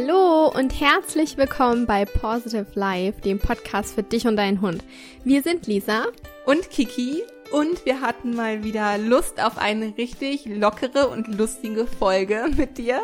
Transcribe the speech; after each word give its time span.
Hallo 0.00 0.46
und 0.46 0.80
herzlich 0.80 1.36
willkommen 1.38 1.84
bei 1.84 2.04
Positive 2.04 2.66
Life, 2.74 3.20
dem 3.20 3.40
Podcast 3.40 3.96
für 3.96 4.04
dich 4.04 4.28
und 4.28 4.36
deinen 4.36 4.60
Hund. 4.60 4.84
Wir 5.24 5.42
sind 5.42 5.66
Lisa 5.66 6.04
und 6.46 6.70
Kiki 6.70 7.20
und 7.50 7.84
wir 7.84 8.00
hatten 8.00 8.36
mal 8.36 8.62
wieder 8.62 8.96
Lust 8.96 9.42
auf 9.42 9.58
eine 9.58 9.96
richtig 9.98 10.46
lockere 10.46 11.08
und 11.08 11.26
lustige 11.36 11.84
Folge 11.84 12.44
mit 12.56 12.78
dir 12.78 13.00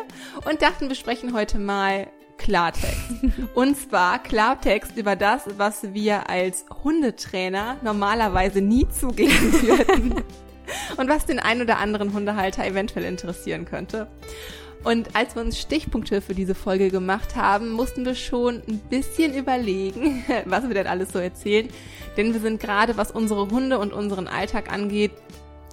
und 0.49 0.61
dachten, 0.61 0.87
wir 0.87 0.95
sprechen 0.95 1.33
heute 1.33 1.59
mal 1.59 2.07
Klartext. 2.37 3.11
Und 3.55 3.77
zwar 3.77 4.21
Klartext 4.21 4.95
über 4.95 5.15
das, 5.15 5.43
was 5.57 5.93
wir 5.93 6.29
als 6.29 6.65
Hundetrainer 6.83 7.77
normalerweise 7.81 8.61
nie 8.61 8.87
zugeben 8.89 9.53
würden. 9.61 10.23
und 10.95 11.09
was 11.09 11.25
den 11.25 11.39
ein 11.39 11.61
oder 11.61 11.77
anderen 11.77 12.13
Hundehalter 12.13 12.65
eventuell 12.65 13.05
interessieren 13.05 13.65
könnte. 13.65 14.07
Und 14.83 15.15
als 15.15 15.35
wir 15.35 15.41
uns 15.41 15.59
Stichpunkte 15.59 16.21
für 16.21 16.35
diese 16.35 16.55
Folge 16.55 16.89
gemacht 16.89 17.35
haben, 17.35 17.71
mussten 17.71 18.05
wir 18.05 18.15
schon 18.15 18.61
ein 18.67 18.79
bisschen 18.89 19.33
überlegen, 19.33 20.23
was 20.45 20.67
wir 20.67 20.75
denn 20.75 20.87
alles 20.87 21.11
so 21.11 21.19
erzählen. 21.19 21.69
Denn 22.17 22.33
wir 22.33 22.39
sind 22.39 22.59
gerade, 22.59 22.97
was 22.97 23.11
unsere 23.11 23.49
Hunde 23.49 23.79
und 23.79 23.93
unseren 23.93 24.27
Alltag 24.27 24.71
angeht, 24.71 25.11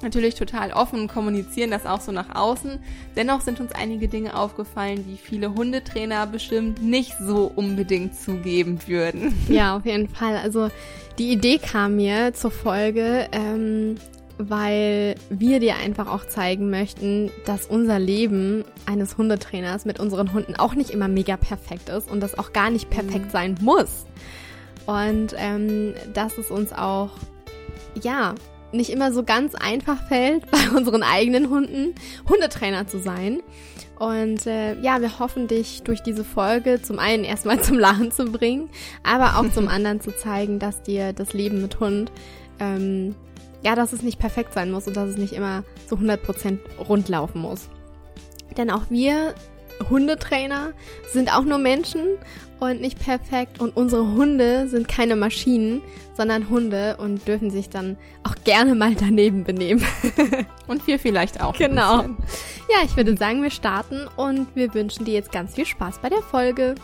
natürlich 0.02 0.34
total 0.34 0.73
offen 0.73 1.02
und 1.02 1.09
kommunizieren 1.09 1.70
das 1.70 1.87
auch 1.87 2.01
so 2.01 2.12
nach 2.12 2.34
außen. 2.34 2.80
Dennoch 3.16 3.41
sind 3.41 3.61
uns 3.61 3.73
einige 3.73 4.09
Dinge 4.09 4.37
aufgefallen, 4.37 5.05
die 5.09 5.16
viele 5.16 5.55
Hundetrainer 5.55 6.27
bestimmt 6.27 6.83
nicht 6.83 7.14
so 7.20 7.50
unbedingt 7.55 8.19
zugeben 8.19 8.80
würden. 8.87 9.34
Ja, 9.48 9.77
auf 9.77 9.87
jeden 9.87 10.09
Fall. 10.09 10.37
Also 10.37 10.70
die 11.19 11.30
Idee 11.30 11.59
kam 11.59 11.97
mir 11.97 12.34
zur 12.34 12.50
Folge, 12.50 13.28
ähm, 13.33 13.97
weil 14.51 15.14
wir 15.30 15.60
dir 15.60 15.77
einfach 15.77 16.09
auch 16.09 16.27
zeigen 16.27 16.70
möchten, 16.70 17.30
dass 17.47 17.67
unser 17.67 17.98
Leben 17.98 18.64
eines 18.86 19.17
Hundetrainers 19.17 19.84
mit 19.84 20.00
unseren 20.00 20.33
Hunden 20.33 20.56
auch 20.56 20.75
nicht 20.75 20.91
immer 20.91 21.08
mega 21.08 21.36
perfekt 21.36 21.89
ist 21.89 22.11
und 22.11 22.20
das 22.20 22.39
auch 22.39 22.52
gar 22.52 22.70
nicht 22.70 22.91
perfekt 22.91 23.27
mhm. 23.27 23.30
sein 23.30 23.58
muss. 23.61 24.06
Und 24.86 25.34
ähm, 25.36 25.94
dass 26.12 26.39
es 26.39 26.50
uns 26.50 26.72
auch, 26.72 27.11
ja, 28.02 28.34
nicht 28.72 28.91
immer 28.91 29.12
so 29.12 29.22
ganz 29.22 29.55
einfach 29.55 30.06
fällt, 30.08 30.50
bei 30.50 30.77
unseren 30.77 31.02
eigenen 31.02 31.50
Hunden 31.50 31.95
Hundetrainer 32.28 32.86
zu 32.86 32.98
sein. 32.98 33.41
Und 33.98 34.47
äh, 34.47 34.80
ja, 34.80 35.00
wir 35.00 35.19
hoffen 35.20 35.47
dich 35.47 35.83
durch 35.83 36.02
diese 36.02 36.24
Folge 36.24 36.83
zum 36.83 36.98
einen 36.98 37.24
erstmal 37.24 37.61
zum 37.61 37.78
Lachen 37.78 38.11
zu 38.11 38.24
bringen, 38.24 38.69
aber 39.05 39.39
auch 39.39 39.52
zum 39.52 39.69
anderen 39.69 40.00
zu 40.00 40.14
zeigen, 40.17 40.58
dass 40.58 40.83
dir 40.83 41.12
das 41.12 41.33
Leben 41.33 41.62
mit 41.62 41.78
Hund 41.78 42.11
ähm, 42.58 43.14
ja, 43.62 43.74
dass 43.74 43.92
es 43.92 44.02
nicht 44.02 44.18
perfekt 44.18 44.52
sein 44.52 44.70
muss 44.70 44.86
und 44.86 44.96
dass 44.96 45.10
es 45.10 45.16
nicht 45.16 45.32
immer 45.32 45.64
so 45.88 45.96
100% 45.96 46.58
rund 46.88 47.08
laufen 47.08 47.41
muss. 47.41 47.68
Denn 48.56 48.70
auch 48.70 48.91
wir 48.91 49.34
Hundetrainer 49.88 50.72
sind 51.12 51.34
auch 51.34 51.44
nur 51.44 51.58
Menschen 51.58 52.18
und 52.60 52.80
nicht 52.80 52.98
perfekt 52.98 53.60
und 53.60 53.77
unsere 53.77 54.06
Hunde 54.06 54.68
sind 54.68 54.86
keine 54.86 55.16
Maschinen, 55.16 55.83
sondern 56.14 56.48
Hunde 56.48 56.96
und 56.98 57.27
dürfen 57.27 57.50
sich 57.50 57.68
dann 57.68 57.96
auch 58.22 58.36
gerne 58.44 58.74
mal 58.74 58.94
daneben 58.94 59.44
benehmen. 59.44 59.84
und 60.68 60.86
wir 60.86 60.98
vielleicht 60.98 61.40
auch. 61.40 61.56
Genau. 61.56 62.02
Ja, 62.02 62.84
ich 62.84 62.96
würde 62.96 63.16
sagen, 63.16 63.42
wir 63.42 63.50
starten 63.50 64.06
und 64.16 64.55
wir 64.55 64.72
wünschen 64.74 65.05
dir 65.05 65.14
jetzt 65.14 65.33
ganz 65.33 65.55
viel 65.55 65.66
Spaß 65.66 65.98
bei 65.98 66.08
der 66.08 66.22
Folge. 66.22 66.74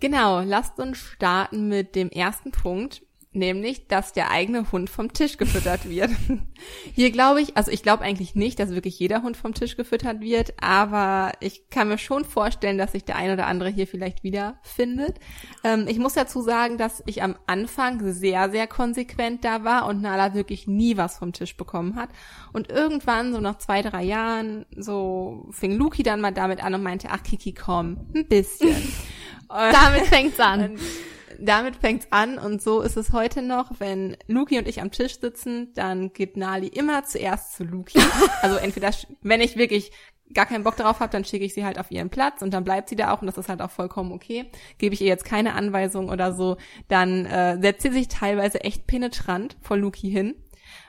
Genau, 0.00 0.40
lasst 0.40 0.78
uns 0.78 0.96
starten 0.96 1.68
mit 1.68 1.94
dem 1.94 2.08
ersten 2.08 2.52
Punkt 2.52 3.02
nämlich, 3.32 3.86
dass 3.86 4.12
der 4.12 4.30
eigene 4.30 4.72
Hund 4.72 4.90
vom 4.90 5.12
Tisch 5.12 5.36
gefüttert 5.36 5.88
wird. 5.88 6.10
Hier 6.94 7.12
glaube 7.12 7.40
ich, 7.40 7.56
also 7.56 7.70
ich 7.70 7.82
glaube 7.82 8.02
eigentlich 8.02 8.34
nicht, 8.34 8.58
dass 8.58 8.70
wirklich 8.70 8.98
jeder 8.98 9.22
Hund 9.22 9.36
vom 9.36 9.54
Tisch 9.54 9.76
gefüttert 9.76 10.20
wird, 10.20 10.54
aber 10.60 11.32
ich 11.38 11.68
kann 11.70 11.88
mir 11.88 11.98
schon 11.98 12.24
vorstellen, 12.24 12.76
dass 12.76 12.92
sich 12.92 13.04
der 13.04 13.16
ein 13.16 13.30
oder 13.30 13.46
andere 13.46 13.68
hier 13.68 13.86
vielleicht 13.86 14.24
wiederfindet. 14.24 15.18
Ähm, 15.62 15.86
ich 15.88 15.98
muss 15.98 16.14
dazu 16.14 16.42
sagen, 16.42 16.76
dass 16.76 17.04
ich 17.06 17.22
am 17.22 17.36
Anfang 17.46 18.12
sehr, 18.12 18.50
sehr 18.50 18.66
konsequent 18.66 19.44
da 19.44 19.62
war 19.62 19.86
und 19.86 20.02
Nala 20.02 20.34
wirklich 20.34 20.66
nie 20.66 20.96
was 20.96 21.18
vom 21.18 21.32
Tisch 21.32 21.56
bekommen 21.56 21.94
hat. 21.94 22.10
Und 22.52 22.68
irgendwann, 22.68 23.32
so 23.32 23.40
nach 23.40 23.58
zwei, 23.58 23.82
drei 23.82 24.02
Jahren, 24.02 24.66
so 24.76 25.46
fing 25.52 25.72
Luki 25.72 26.02
dann 26.02 26.20
mal 26.20 26.32
damit 26.32 26.64
an 26.64 26.74
und 26.74 26.82
meinte, 26.82 27.08
ach 27.10 27.22
Kiki, 27.22 27.54
komm, 27.54 28.08
ein 28.12 28.26
bisschen. 28.26 28.76
damit 29.48 30.06
fängt's 30.06 30.40
an 30.40 30.76
damit 31.40 31.76
fängt's 31.76 32.08
an 32.10 32.38
und 32.38 32.62
so 32.62 32.80
ist 32.80 32.96
es 32.96 33.12
heute 33.12 33.42
noch, 33.42 33.72
wenn 33.78 34.16
Luki 34.26 34.58
und 34.58 34.68
ich 34.68 34.80
am 34.80 34.90
Tisch 34.90 35.20
sitzen, 35.20 35.72
dann 35.74 36.12
geht 36.12 36.36
Nali 36.36 36.68
immer 36.68 37.04
zuerst 37.04 37.54
zu 37.54 37.64
Luki. 37.64 37.98
Also 38.42 38.56
entweder, 38.56 38.90
wenn 39.22 39.40
ich 39.40 39.56
wirklich 39.56 39.92
gar 40.32 40.46
keinen 40.46 40.64
Bock 40.64 40.76
darauf 40.76 41.00
habe, 41.00 41.12
dann 41.12 41.24
schicke 41.24 41.44
ich 41.44 41.52
sie 41.52 41.64
halt 41.64 41.78
auf 41.78 41.90
ihren 41.90 42.10
Platz 42.10 42.42
und 42.42 42.54
dann 42.54 42.64
bleibt 42.64 42.88
sie 42.88 42.96
da 42.96 43.12
auch 43.12 43.20
und 43.20 43.26
das 43.26 43.36
ist 43.36 43.48
halt 43.48 43.60
auch 43.60 43.70
vollkommen 43.70 44.12
okay. 44.12 44.46
Gebe 44.78 44.94
ich 44.94 45.00
ihr 45.00 45.08
jetzt 45.08 45.24
keine 45.24 45.54
Anweisung 45.54 46.08
oder 46.08 46.32
so, 46.32 46.56
dann 46.88 47.26
äh, 47.26 47.58
setzt 47.60 47.82
sie 47.82 47.90
sich 47.90 48.08
teilweise 48.08 48.62
echt 48.62 48.86
penetrant 48.86 49.56
vor 49.60 49.76
Luki 49.76 50.10
hin 50.10 50.34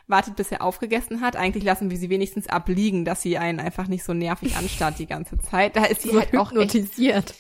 wartet, 0.07 0.35
bis 0.35 0.51
er 0.51 0.61
aufgegessen 0.61 1.21
hat. 1.21 1.35
Eigentlich 1.35 1.63
lassen 1.63 1.89
wir 1.89 1.97
sie 1.97 2.09
wenigstens 2.09 2.47
abliegen, 2.47 3.05
dass 3.05 3.21
sie 3.21 3.37
einen 3.37 3.59
einfach 3.59 3.87
nicht 3.87 4.03
so 4.03 4.13
nervig 4.13 4.55
anstarrt 4.57 4.99
die 4.99 5.07
ganze 5.07 5.39
Zeit. 5.39 5.75
Da 5.75 5.85
ist 5.85 6.01
sie 6.01 6.09
so 6.09 6.19
halt 6.19 6.37
auch 6.37 6.51
hypnotisiert. 6.51 7.31
Echt, 7.31 7.35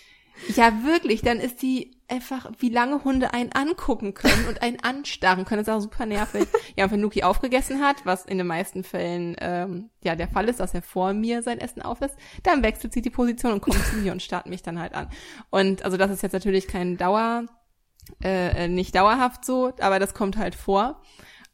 ja, 0.55 0.83
wirklich. 0.83 1.21
Dann 1.21 1.39
ist 1.39 1.59
sie 1.59 1.91
einfach, 2.07 2.51
wie 2.59 2.69
lange 2.69 3.03
Hunde 3.03 3.33
einen 3.33 3.51
angucken 3.53 4.13
können 4.13 4.47
und 4.47 4.61
einen 4.61 4.79
anstarren 4.81 5.45
können. 5.45 5.63
Das 5.63 5.67
ist 5.67 5.73
auch 5.73 5.89
super 5.89 6.05
nervig. 6.05 6.47
Ja, 6.77 6.85
und 6.85 6.91
wenn 6.91 7.01
Nuki 7.01 7.23
aufgegessen 7.23 7.81
hat, 7.81 8.05
was 8.05 8.25
in 8.25 8.37
den 8.37 8.47
meisten 8.47 8.83
Fällen 8.83 9.35
ähm, 9.39 9.89
ja 10.03 10.15
der 10.15 10.29
Fall 10.29 10.47
ist, 10.47 10.59
dass 10.61 10.73
er 10.73 10.81
vor 10.81 11.13
mir 11.13 11.43
sein 11.43 11.59
Essen 11.59 11.81
aufisst, 11.81 12.15
dann 12.43 12.63
wechselt 12.63 12.93
sie 12.93 13.01
die 13.01 13.09
Position 13.09 13.51
und 13.51 13.61
kommt 13.61 13.83
zu 13.85 13.97
mir 13.97 14.13
und 14.13 14.21
starrt 14.21 14.47
mich 14.47 14.63
dann 14.63 14.79
halt 14.79 14.93
an. 14.93 15.09
Und 15.49 15.83
also 15.83 15.97
das 15.97 16.11
ist 16.11 16.23
jetzt 16.23 16.31
natürlich 16.31 16.67
kein 16.67 16.95
Dauer, 16.97 17.45
äh, 18.23 18.67
nicht 18.69 18.95
dauerhaft 18.95 19.43
so, 19.43 19.73
aber 19.79 19.99
das 19.99 20.13
kommt 20.13 20.37
halt 20.37 20.55
vor. 20.55 21.01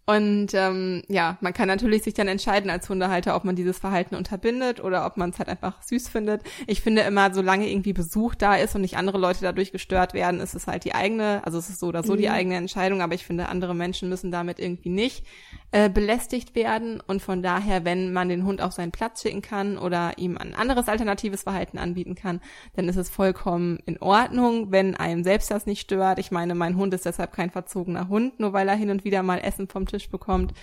Und 0.10 0.54
ähm, 0.54 1.04
ja, 1.10 1.38
man 1.42 1.52
kann 1.52 1.68
natürlich 1.68 2.04
sich 2.04 2.14
dann 2.14 2.30
entscheiden 2.30 2.70
als 2.70 2.88
Hundehalter, 2.88 3.36
ob 3.36 3.44
man 3.44 3.58
dieses 3.58 3.78
Verhalten 3.78 4.16
unterbindet 4.16 4.82
oder 4.82 5.06
ob 5.06 5.18
man 5.18 5.32
es 5.32 5.38
halt 5.38 5.50
einfach 5.50 5.84
süß 5.84 6.08
findet. 6.08 6.44
Ich 6.66 6.80
finde 6.80 7.02
immer, 7.02 7.34
solange 7.34 7.70
irgendwie 7.70 7.92
Besuch 7.92 8.34
da 8.34 8.56
ist 8.56 8.74
und 8.74 8.84
nicht 8.84 8.96
andere 8.96 9.18
Leute 9.18 9.42
dadurch 9.42 9.74
gestört 9.74 10.14
werden, 10.14 10.40
ist 10.40 10.56
es 10.56 10.66
halt 10.66 10.86
die 10.86 10.96
eigene, 10.96 11.42
also 11.44 11.58
es 11.58 11.68
ist 11.68 11.82
so 11.82 11.88
oder 11.88 12.04
so 12.04 12.14
mhm. 12.14 12.20
die 12.20 12.30
eigene 12.30 12.56
Entscheidung, 12.56 13.02
aber 13.02 13.16
ich 13.16 13.26
finde, 13.26 13.50
andere 13.50 13.76
Menschen 13.76 14.08
müssen 14.08 14.32
damit 14.32 14.60
irgendwie 14.60 14.88
nicht 14.88 15.26
äh, 15.74 15.90
belästigt 15.90 16.56
werden. 16.56 17.02
Und 17.06 17.22
von 17.22 17.44
daher, 17.44 17.84
wenn 17.84 18.14
man 18.14 18.30
den 18.30 18.46
Hund 18.46 18.62
auf 18.62 18.72
seinen 18.72 18.94
Platz 18.94 19.22
schicken 19.22 19.42
kann 19.42 19.78
oder 19.78 20.18
ihm 20.18 20.38
ein 20.38 20.56
anderes 20.56 20.88
alternatives 20.88 21.44
Verhalten 21.44 21.78
anbieten 21.78 22.16
kann, 22.16 22.40
dann 22.78 22.88
ist 22.88 22.96
es 22.96 23.10
vollkommen 23.10 23.80
in 23.86 24.02
Ordnung, 24.02 24.72
wenn 24.72 24.96
einem 24.96 25.26
selbst 25.26 25.52
das 25.52 25.66
nicht 25.66 25.82
stört. 25.82 26.18
Ich 26.18 26.32
meine, 26.32 26.56
mein 26.56 26.78
Hund 26.78 26.94
ist 26.94 27.06
deshalb 27.06 27.34
kein 27.34 27.52
verzogener 27.52 28.08
Hund, 28.08 28.40
nur 28.40 28.54
weil 28.54 28.70
er 28.70 28.76
hin 28.76 28.90
und 28.90 29.04
wieder 29.04 29.22
mal 29.22 29.40
Essen 29.40 29.68
vom 29.68 29.86
Tisch 29.86 29.97
bekommt. 30.10 30.54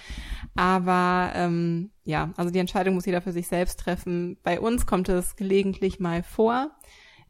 Aber 0.54 1.32
ähm, 1.34 1.90
ja, 2.04 2.30
also 2.36 2.50
die 2.50 2.58
Entscheidung 2.58 2.94
muss 2.94 3.06
jeder 3.06 3.22
für 3.22 3.32
sich 3.32 3.48
selbst 3.48 3.80
treffen. 3.80 4.38
Bei 4.42 4.60
uns 4.60 4.86
kommt 4.86 5.08
es 5.08 5.36
gelegentlich 5.36 6.00
mal 6.00 6.22
vor. 6.22 6.70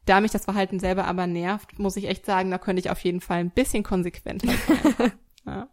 Da 0.05 0.21
mich 0.21 0.31
das 0.31 0.45
Verhalten 0.45 0.79
selber 0.79 1.05
aber 1.05 1.25
nervt, 1.25 1.79
muss 1.79 1.97
ich 1.97 2.07
echt 2.07 2.25
sagen, 2.25 2.51
da 2.51 2.59
könnte 2.59 2.79
ich 2.79 2.91
auf 2.91 2.99
jeden 2.99 3.21
Fall 3.21 3.39
ein 3.39 3.49
bisschen 3.49 3.83
konsequenter 3.83 4.47
sein. 4.47 5.11
ja. 5.45 5.67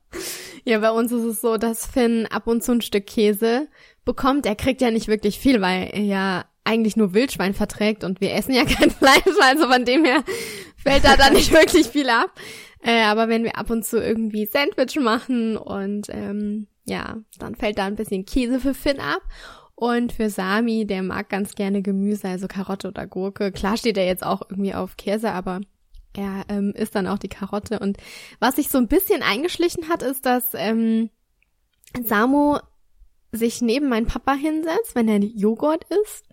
Ja, 0.64 0.78
bei 0.78 0.90
uns 0.90 1.10
ist 1.12 1.24
es 1.24 1.40
so, 1.40 1.56
dass 1.56 1.86
Finn 1.86 2.26
ab 2.26 2.46
und 2.46 2.62
zu 2.62 2.72
ein 2.72 2.80
Stück 2.80 3.06
Käse 3.06 3.68
bekommt. 4.04 4.46
Er 4.46 4.54
kriegt 4.54 4.80
ja 4.80 4.90
nicht 4.90 5.08
wirklich 5.08 5.38
viel, 5.38 5.60
weil 5.60 5.90
er 5.92 6.02
ja 6.02 6.44
eigentlich 6.64 6.96
nur 6.96 7.14
Wildschwein 7.14 7.54
verträgt 7.54 8.04
und 8.04 8.20
wir 8.20 8.32
essen 8.34 8.54
ja 8.54 8.64
kein 8.66 8.90
Fleisch, 8.90 9.22
also 9.40 9.68
von 9.68 9.84
dem 9.84 10.04
her 10.04 10.22
fällt 10.76 11.04
da 11.04 11.16
dann 11.16 11.34
nicht 11.34 11.52
wirklich 11.52 11.88
viel 11.88 12.08
ab. 12.08 12.30
Äh, 12.82 13.02
aber 13.04 13.28
wenn 13.28 13.44
wir 13.44 13.56
ab 13.56 13.70
und 13.70 13.84
zu 13.84 14.02
irgendwie 14.02 14.46
Sandwich 14.46 14.98
machen 14.98 15.56
und 15.56 16.08
ähm, 16.10 16.66
ja, 16.84 17.18
dann 17.38 17.54
fällt 17.54 17.78
da 17.78 17.86
ein 17.86 17.96
bisschen 17.96 18.26
Käse 18.26 18.60
für 18.60 18.74
Finn 18.74 19.00
ab. 19.00 19.22
Und 19.74 20.12
für 20.12 20.30
Sami, 20.30 20.86
der 20.86 21.02
mag 21.02 21.28
ganz 21.28 21.54
gerne 21.54 21.82
Gemüse, 21.82 22.28
also 22.28 22.46
Karotte 22.46 22.88
oder 22.88 23.06
Gurke. 23.06 23.50
Klar 23.50 23.76
steht 23.76 23.96
er 23.96 24.06
jetzt 24.06 24.24
auch 24.24 24.42
irgendwie 24.48 24.74
auf 24.74 24.96
Käse, 24.96 25.32
aber 25.32 25.60
er 26.14 26.44
ähm, 26.48 26.72
isst 26.76 26.94
dann 26.94 27.06
auch 27.06 27.18
die 27.18 27.28
Karotte. 27.28 27.78
Und 27.80 27.96
was 28.38 28.56
sich 28.56 28.68
so 28.68 28.78
ein 28.78 28.86
bisschen 28.86 29.22
eingeschlichen 29.22 29.88
hat, 29.88 30.02
ist, 30.02 30.26
dass 30.26 30.44
ähm, 30.54 31.10
Samo 32.00 32.60
sich 33.32 33.62
neben 33.62 33.88
meinen 33.88 34.06
Papa 34.06 34.34
hinsetzt, 34.34 34.94
wenn 34.94 35.08
er 35.08 35.18
Joghurt 35.18 35.84
isst. 35.84 36.26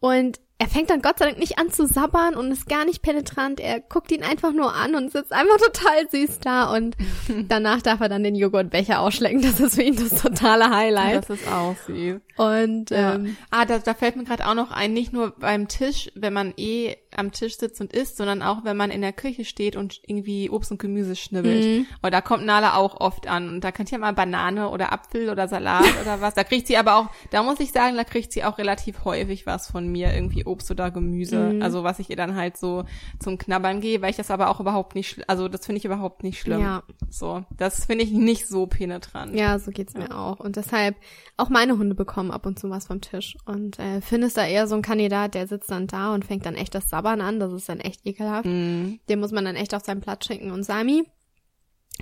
Und 0.00 0.40
er 0.60 0.66
fängt 0.66 0.90
dann 0.90 1.02
Gott 1.02 1.20
sei 1.20 1.26
Dank 1.26 1.38
nicht 1.38 1.56
an 1.58 1.70
zu 1.70 1.86
sabbern 1.86 2.34
und 2.34 2.50
ist 2.50 2.68
gar 2.68 2.84
nicht 2.84 3.00
penetrant. 3.00 3.60
Er 3.60 3.78
guckt 3.78 4.10
ihn 4.10 4.24
einfach 4.24 4.52
nur 4.52 4.74
an 4.74 4.96
und 4.96 5.12
sitzt 5.12 5.32
einfach 5.32 5.56
total 5.72 6.10
süß 6.10 6.40
da 6.40 6.74
und 6.74 6.96
danach 7.48 7.80
darf 7.80 8.00
er 8.00 8.08
dann 8.08 8.24
den 8.24 8.34
Joghurtbecher 8.34 9.00
ausschlecken. 9.00 9.40
Das 9.40 9.60
ist 9.60 9.76
für 9.76 9.82
ihn 9.82 9.94
das 9.94 10.20
totale 10.20 10.70
Highlight. 10.70 11.28
Das 11.28 11.30
ist 11.30 11.48
auch 11.48 11.76
süß. 11.86 12.20
Und 12.36 12.90
ja. 12.90 13.14
ähm, 13.14 13.36
ah, 13.50 13.66
da, 13.66 13.78
da 13.78 13.94
fällt 13.94 14.16
mir 14.16 14.24
gerade 14.24 14.46
auch 14.46 14.54
noch 14.54 14.72
ein, 14.72 14.92
nicht 14.92 15.12
nur 15.12 15.30
beim 15.30 15.68
Tisch, 15.68 16.10
wenn 16.16 16.32
man 16.32 16.52
eh 16.56 16.96
am 17.16 17.32
Tisch 17.32 17.58
sitzt 17.58 17.80
und 17.80 17.92
isst, 17.92 18.16
sondern 18.16 18.42
auch, 18.42 18.64
wenn 18.64 18.76
man 18.76 18.90
in 18.90 19.00
der 19.00 19.12
Küche 19.12 19.44
steht 19.44 19.76
und 19.76 20.00
irgendwie 20.06 20.50
Obst 20.50 20.70
und 20.70 20.78
Gemüse 20.78 21.16
schnibbelt. 21.16 21.64
Mhm. 21.64 21.86
Und 22.02 22.12
da 22.12 22.20
kommt 22.20 22.44
Nala 22.44 22.74
auch 22.76 23.00
oft 23.00 23.26
an. 23.26 23.48
Und 23.48 23.64
da 23.64 23.72
könnt 23.72 23.90
ihr 23.92 23.98
mal 23.98 24.12
Banane 24.12 24.68
oder 24.70 24.92
Apfel 24.92 25.30
oder 25.30 25.48
Salat 25.48 25.84
oder 26.02 26.20
was. 26.20 26.34
Da 26.34 26.44
kriegt 26.44 26.66
sie 26.66 26.76
aber 26.76 26.96
auch, 26.96 27.06
da 27.30 27.42
muss 27.42 27.60
ich 27.60 27.72
sagen, 27.72 27.96
da 27.96 28.04
kriegt 28.04 28.32
sie 28.32 28.44
auch 28.44 28.58
relativ 28.58 29.04
häufig 29.04 29.46
was 29.46 29.70
von 29.70 29.88
mir, 29.88 30.12
irgendwie 30.12 30.44
Obst 30.44 30.70
oder 30.70 30.90
Gemüse. 30.90 31.54
Mhm. 31.54 31.62
Also 31.62 31.84
was 31.84 31.98
ich 31.98 32.10
ihr 32.10 32.16
dann 32.16 32.36
halt 32.36 32.56
so 32.56 32.84
zum 33.18 33.38
Knabbern 33.38 33.80
gehe, 33.80 34.02
weil 34.02 34.10
ich 34.10 34.16
das 34.16 34.30
aber 34.30 34.50
auch 34.50 34.60
überhaupt 34.60 34.94
nicht, 34.94 35.28
also 35.28 35.48
das 35.48 35.66
finde 35.66 35.78
ich 35.78 35.84
überhaupt 35.84 36.22
nicht 36.22 36.40
schlimm. 36.40 36.60
Ja. 36.60 36.82
So, 37.10 37.44
das 37.56 37.86
finde 37.86 38.04
ich 38.04 38.12
nicht 38.12 38.46
so 38.46 38.66
penetrant. 38.66 39.34
Ja, 39.34 39.58
so 39.58 39.70
geht's 39.70 39.94
mir 39.94 40.16
auch. 40.16 40.40
Und 40.40 40.56
deshalb, 40.56 40.96
auch 41.36 41.48
meine 41.48 41.78
Hunde 41.78 41.94
bekommen 41.94 42.30
ab 42.30 42.46
und 42.46 42.58
zu 42.58 42.68
was 42.70 42.86
vom 42.86 43.00
Tisch. 43.00 43.36
Und 43.46 43.78
äh, 43.78 44.00
Finn 44.00 44.22
ist 44.22 44.36
da 44.36 44.44
eher 44.44 44.66
so 44.66 44.74
ein 44.74 44.82
Kandidat, 44.82 45.34
der 45.34 45.46
sitzt 45.46 45.70
dann 45.70 45.86
da 45.86 46.12
und 46.14 46.24
fängt 46.24 46.44
dann 46.46 46.54
echt 46.54 46.74
das 46.74 46.88
Sabbern 46.98 47.20
an. 47.20 47.38
Das 47.38 47.52
ist 47.52 47.68
dann 47.68 47.78
echt 47.80 48.04
ekelhaft. 48.04 48.44
Mhm. 48.46 48.98
Den 49.08 49.20
muss 49.20 49.30
man 49.32 49.44
dann 49.44 49.54
echt 49.56 49.72
auf 49.74 49.84
seinen 49.84 50.00
Platz 50.00 50.26
schicken. 50.26 50.50
Und 50.50 50.64
Sami 50.64 51.04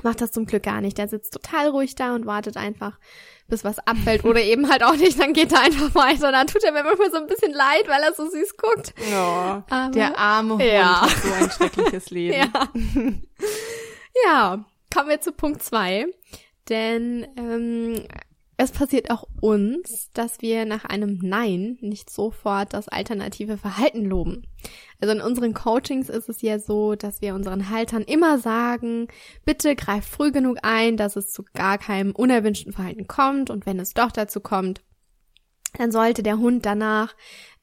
macht 0.02 0.20
das 0.22 0.32
zum 0.32 0.46
Glück 0.46 0.62
gar 0.62 0.80
nicht. 0.80 0.96
Der 0.98 1.08
sitzt 1.08 1.32
total 1.34 1.68
ruhig 1.68 1.94
da 1.94 2.14
und 2.14 2.24
wartet 2.26 2.56
einfach, 2.56 2.98
bis 3.48 3.62
was 3.64 3.78
abfällt. 3.80 4.24
Oder 4.24 4.40
eben 4.52 4.70
halt 4.70 4.82
auch 4.82 4.96
nicht, 4.96 5.18
dann 5.20 5.32
geht 5.34 5.52
er 5.52 5.60
einfach 5.60 5.94
weiter. 5.94 6.28
Und 6.28 6.32
dann 6.32 6.46
tut 6.46 6.64
er 6.64 6.72
mir 6.72 6.82
manchmal 6.82 7.10
so 7.10 7.18
ein 7.18 7.26
bisschen 7.26 7.52
leid, 7.52 7.86
weil 7.86 8.02
er 8.02 8.14
so 8.14 8.26
süß 8.28 8.56
guckt. 8.56 8.94
Ja, 9.10 9.64
Aber- 9.68 9.90
der 9.92 10.18
arme 10.18 10.54
Hund 10.54 10.62
Ja. 10.64 11.02
hat 11.02 11.10
so 11.10 11.32
ein 11.32 11.50
schreckliches 11.50 12.10
Leben. 12.10 12.34
Ja. 12.38 12.68
ja, 14.24 14.64
kommen 14.94 15.08
wir 15.10 15.20
zu 15.20 15.32
Punkt 15.32 15.62
zwei, 15.62 16.06
Denn 16.68 17.26
ähm, 17.36 18.06
es 18.58 18.72
passiert 18.72 19.10
auch 19.10 19.28
uns, 19.40 20.10
dass 20.14 20.40
wir 20.40 20.64
nach 20.64 20.84
einem 20.84 21.18
Nein 21.22 21.76
nicht 21.82 22.08
sofort 22.08 22.72
das 22.72 22.88
alternative 22.88 23.58
Verhalten 23.58 24.04
loben. 24.04 24.46
Also 24.98 25.14
in 25.14 25.20
unseren 25.20 25.52
Coachings 25.52 26.08
ist 26.08 26.30
es 26.30 26.40
ja 26.40 26.58
so, 26.58 26.94
dass 26.94 27.20
wir 27.20 27.34
unseren 27.34 27.68
Haltern 27.68 28.02
immer 28.02 28.38
sagen, 28.38 29.08
bitte 29.44 29.76
greif 29.76 30.06
früh 30.06 30.32
genug 30.32 30.58
ein, 30.62 30.96
dass 30.96 31.16
es 31.16 31.32
zu 31.32 31.44
gar 31.52 31.76
keinem 31.76 32.12
unerwünschten 32.12 32.72
Verhalten 32.72 33.06
kommt 33.06 33.50
und 33.50 33.66
wenn 33.66 33.78
es 33.78 33.92
doch 33.92 34.10
dazu 34.10 34.40
kommt, 34.40 34.80
dann 35.76 35.92
sollte 35.92 36.22
der 36.22 36.38
Hund 36.38 36.64
danach 36.64 37.14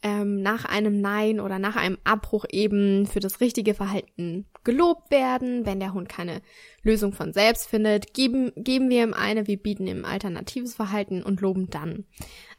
ähm, 0.03 0.41
nach 0.41 0.65
einem 0.65 1.01
Nein 1.01 1.39
oder 1.39 1.57
nach 1.57 1.77
einem 1.77 1.97
Abbruch 2.03 2.45
eben 2.51 3.07
für 3.07 3.21
das 3.21 3.39
richtige 3.39 3.73
Verhalten 3.73 4.45
gelobt 4.63 5.09
werden. 5.09 5.65
Wenn 5.65 5.79
der 5.79 5.93
Hund 5.93 6.09
keine 6.09 6.41
Lösung 6.83 7.13
von 7.13 7.33
selbst 7.33 7.69
findet, 7.69 8.13
geben, 8.13 8.51
geben 8.57 8.89
wir 8.89 9.03
ihm 9.03 9.13
eine, 9.13 9.47
wir 9.47 9.57
bieten 9.57 9.87
ihm 9.87 10.05
alternatives 10.05 10.75
Verhalten 10.75 11.23
und 11.23 11.41
loben 11.41 11.69
dann. 11.69 12.05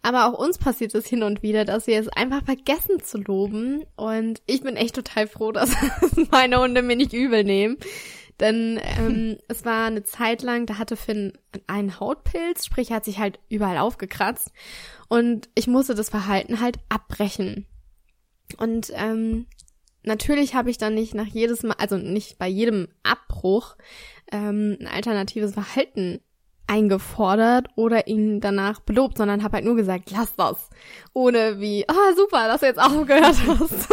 Aber 0.02 0.26
auch 0.26 0.38
uns 0.38 0.58
passiert 0.58 0.94
es 0.94 1.06
hin 1.06 1.23
und 1.23 1.43
wieder, 1.43 1.64
dass 1.64 1.87
wir 1.87 2.00
es 2.00 2.08
einfach 2.08 2.44
vergessen 2.44 3.02
zu 3.02 3.19
loben. 3.19 3.85
Und 3.96 4.43
ich 4.46 4.62
bin 4.62 4.76
echt 4.76 4.94
total 4.94 5.26
froh, 5.26 5.52
dass 5.52 5.70
meine 6.31 6.61
Hunde 6.61 6.82
mir 6.82 6.96
nicht 6.96 7.12
übel 7.12 7.44
nehmen. 7.44 7.76
Denn 8.40 8.81
ähm, 8.98 9.38
es 9.48 9.64
war 9.64 9.86
eine 9.86 10.04
Zeit 10.04 10.42
lang, 10.42 10.66
da 10.66 10.78
hatte 10.78 10.96
Finn 10.96 11.32
einen 11.66 11.98
Hautpilz, 12.00 12.66
sprich 12.66 12.90
er 12.90 12.96
hat 12.96 13.04
sich 13.04 13.19
halt 13.19 13.38
überall 13.48 13.78
aufgekratzt. 13.78 14.52
Und 15.08 15.48
ich 15.54 15.66
musste 15.66 15.94
das 15.94 16.08
Verhalten 16.08 16.60
halt 16.60 16.78
abbrechen. 16.88 17.66
Und 18.58 18.92
ähm, 18.94 19.46
natürlich 20.02 20.54
habe 20.54 20.70
ich 20.70 20.78
dann 20.78 20.94
nicht 20.94 21.14
nach 21.14 21.26
jedes 21.26 21.62
Mal, 21.62 21.76
also 21.78 21.96
nicht 21.96 22.38
bei 22.38 22.48
jedem 22.48 22.88
Abbruch 23.02 23.76
ähm, 24.32 24.76
ein 24.81 24.86
alternatives 24.86 25.54
Verhalten 25.54 26.20
eingefordert 26.66 27.69
oder 27.76 28.06
ihn 28.06 28.40
danach 28.40 28.81
belobt, 28.81 29.19
sondern 29.19 29.42
habe 29.42 29.56
halt 29.56 29.64
nur 29.64 29.76
gesagt, 29.76 30.10
lass 30.10 30.34
das. 30.36 30.70
Ohne 31.12 31.60
wie, 31.60 31.86
ah 31.88 32.14
super, 32.16 32.48
dass 32.48 32.60
du 32.60 32.66
jetzt 32.66 32.81
aufgehört 32.81 33.36
hast. 33.46 33.88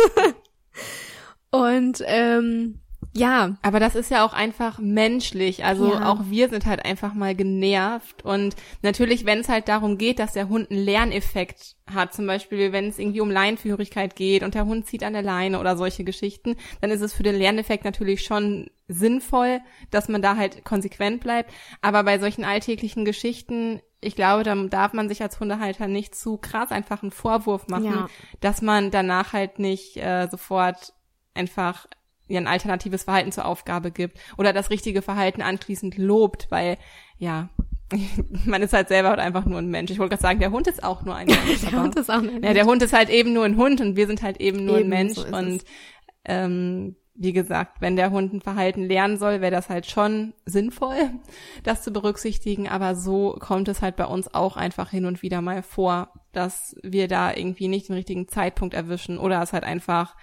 Und 1.52 2.02
ähm, 2.06 2.80
ja, 3.14 3.58
Aber 3.62 3.80
das 3.80 3.96
ist 3.96 4.10
ja 4.10 4.26
auch 4.26 4.34
einfach 4.34 4.80
menschlich. 4.80 5.66
Also 5.66 5.94
Ja. 5.94 6.10
auch 6.12 6.22
wir 6.26 6.50
sind 6.50 6.66
halt 6.66 6.86
einfach 6.86 7.14
mal 7.14 7.36
genervt. 7.36 8.24
Und 8.24 8.56
natürlich, 8.82 9.26
wenn 9.26 9.40
es 9.40 9.50
halt 9.50 9.68
darum 9.68 9.98
geht, 9.98 10.20
dass 10.20 10.34
der 10.34 10.48
Hund 10.50 10.72
einen 10.72 10.84
Lerneffekt 10.84 11.76
hat, 11.94 12.14
zum 12.14 12.26
Beispiel, 12.26 12.72
wenn 12.72 12.88
es 12.88 13.00
irgendwie 13.00 13.22
um 13.22 13.30
Leinführigkeit 13.30 14.16
geht 14.16 14.44
und 14.44 14.56
der 14.56 14.66
Hund 14.66 14.88
zieht 14.88 15.04
an 15.04 15.14
der 15.14 15.22
Leine 15.24 15.60
oder 15.60 15.76
solche 15.76 16.04
Geschichten, 16.06 16.56
dann 16.80 16.90
ist 16.92 17.02
es 17.02 17.14
für 17.14 17.24
den 17.24 17.36
Lerneffekt 17.36 17.84
natürlich 17.84 18.24
schon 18.24 18.70
sinnvoll, 18.88 19.60
dass 19.90 20.08
man 20.10 20.22
da 20.22 20.36
halt 20.38 20.64
konsequent 20.64 21.22
bleibt. 21.22 21.52
Aber 21.82 22.04
bei 22.04 22.18
solchen 22.20 22.44
alltäglichen 22.46 23.04
Geschichten, 23.06 23.82
ich 24.00 24.16
glaube, 24.16 24.44
da 24.44 24.56
darf 24.56 24.94
man 24.94 25.10
sich 25.10 25.22
als 25.22 25.40
Hundehalter 25.40 25.88
nicht 25.88 26.16
zu 26.16 26.38
krass 26.38 26.72
einfach 26.72 27.02
einen 27.04 27.12
Vorwurf 27.12 27.68
machen, 27.68 27.86
Ja. 27.86 28.08
dass 28.40 28.62
man 28.62 28.90
danach 28.92 29.34
halt 29.34 29.60
nicht 29.60 29.98
äh, 29.98 30.28
sofort 30.30 30.94
einfach 31.34 31.88
ihr 32.32 32.40
ein 32.40 32.48
alternatives 32.48 33.04
Verhalten 33.04 33.32
zur 33.32 33.46
Aufgabe 33.46 33.92
gibt 33.92 34.20
oder 34.38 34.54
das 34.54 34.70
richtige 34.70 35.02
Verhalten 35.02 35.42
anschließend 35.42 35.98
lobt, 35.98 36.48
weil 36.50 36.78
ja, 37.18 37.50
man 38.46 38.62
ist 38.62 38.74
halt 38.74 38.88
selber 38.88 39.10
halt 39.10 39.20
einfach 39.20 39.46
nur 39.46 39.60
ein 39.60 39.70
Mensch. 39.70 39.92
Ich 39.92 40.00
wollte 40.00 40.12
gerade 40.12 40.22
sagen, 40.22 40.40
der 40.40 40.52
Hund 40.52 40.68
ist 40.68 40.84
auch 40.84 41.04
nur 41.04 41.16
ein 41.16 41.28
Mensch. 41.28 41.62
der 41.62 41.82
Hund 41.82 41.96
ist 41.96 42.10
auch 42.10 42.22
ein 42.22 42.44
ja, 42.44 42.54
der 42.54 42.66
Hund 42.66 42.82
ist 42.82 42.94
halt 42.94 43.10
eben 43.10 43.34
nur 43.34 43.46
ein 43.46 43.58
Hund 43.58 43.82
und 43.82 43.96
wir 43.96 44.08
sind 44.08 44.22
halt 44.22 44.40
eben 44.40 44.66
nur 44.66 44.80
Eben, 44.80 44.86
ein 44.86 44.90
Mensch. 44.90 45.18
so 45.18 45.26
und 45.28 45.64
ähm, 46.26 46.96
wie 47.14 47.34
gesagt, 47.34 47.82
wenn 47.82 47.96
der 47.96 48.12
Hund 48.12 48.34
ein 48.34 48.42
Verhalten 48.42 48.84
lernen 48.84 49.18
soll, 49.18 49.42
wäre 49.42 49.52
das 49.52 49.70
halt 49.70 49.86
schon 49.86 50.34
sinnvoll, 50.46 51.12
das 51.64 51.84
zu 51.84 51.92
berücksichtigen. 51.92 52.68
Aber 52.68 52.96
so 52.96 53.38
kommt 53.40 53.68
es 53.68 53.82
halt 53.82 53.96
bei 53.96 54.06
uns 54.06 54.34
auch 54.34 54.58
einfach 54.58 54.90
hin 54.90 55.06
und 55.06 55.22
wieder 55.22 55.42
mal 55.42 55.62
vor, 55.62 56.14
dass 56.32 56.76
wir 56.82 57.08
da 57.08 57.34
irgendwie 57.34 57.68
nicht 57.68 57.90
den 57.90 57.96
richtigen 57.96 58.28
Zeitpunkt 58.28 58.74
erwischen 58.74 59.18
oder 59.18 59.42
es 59.42 59.54
halt 59.54 59.64
einfach 59.64 60.16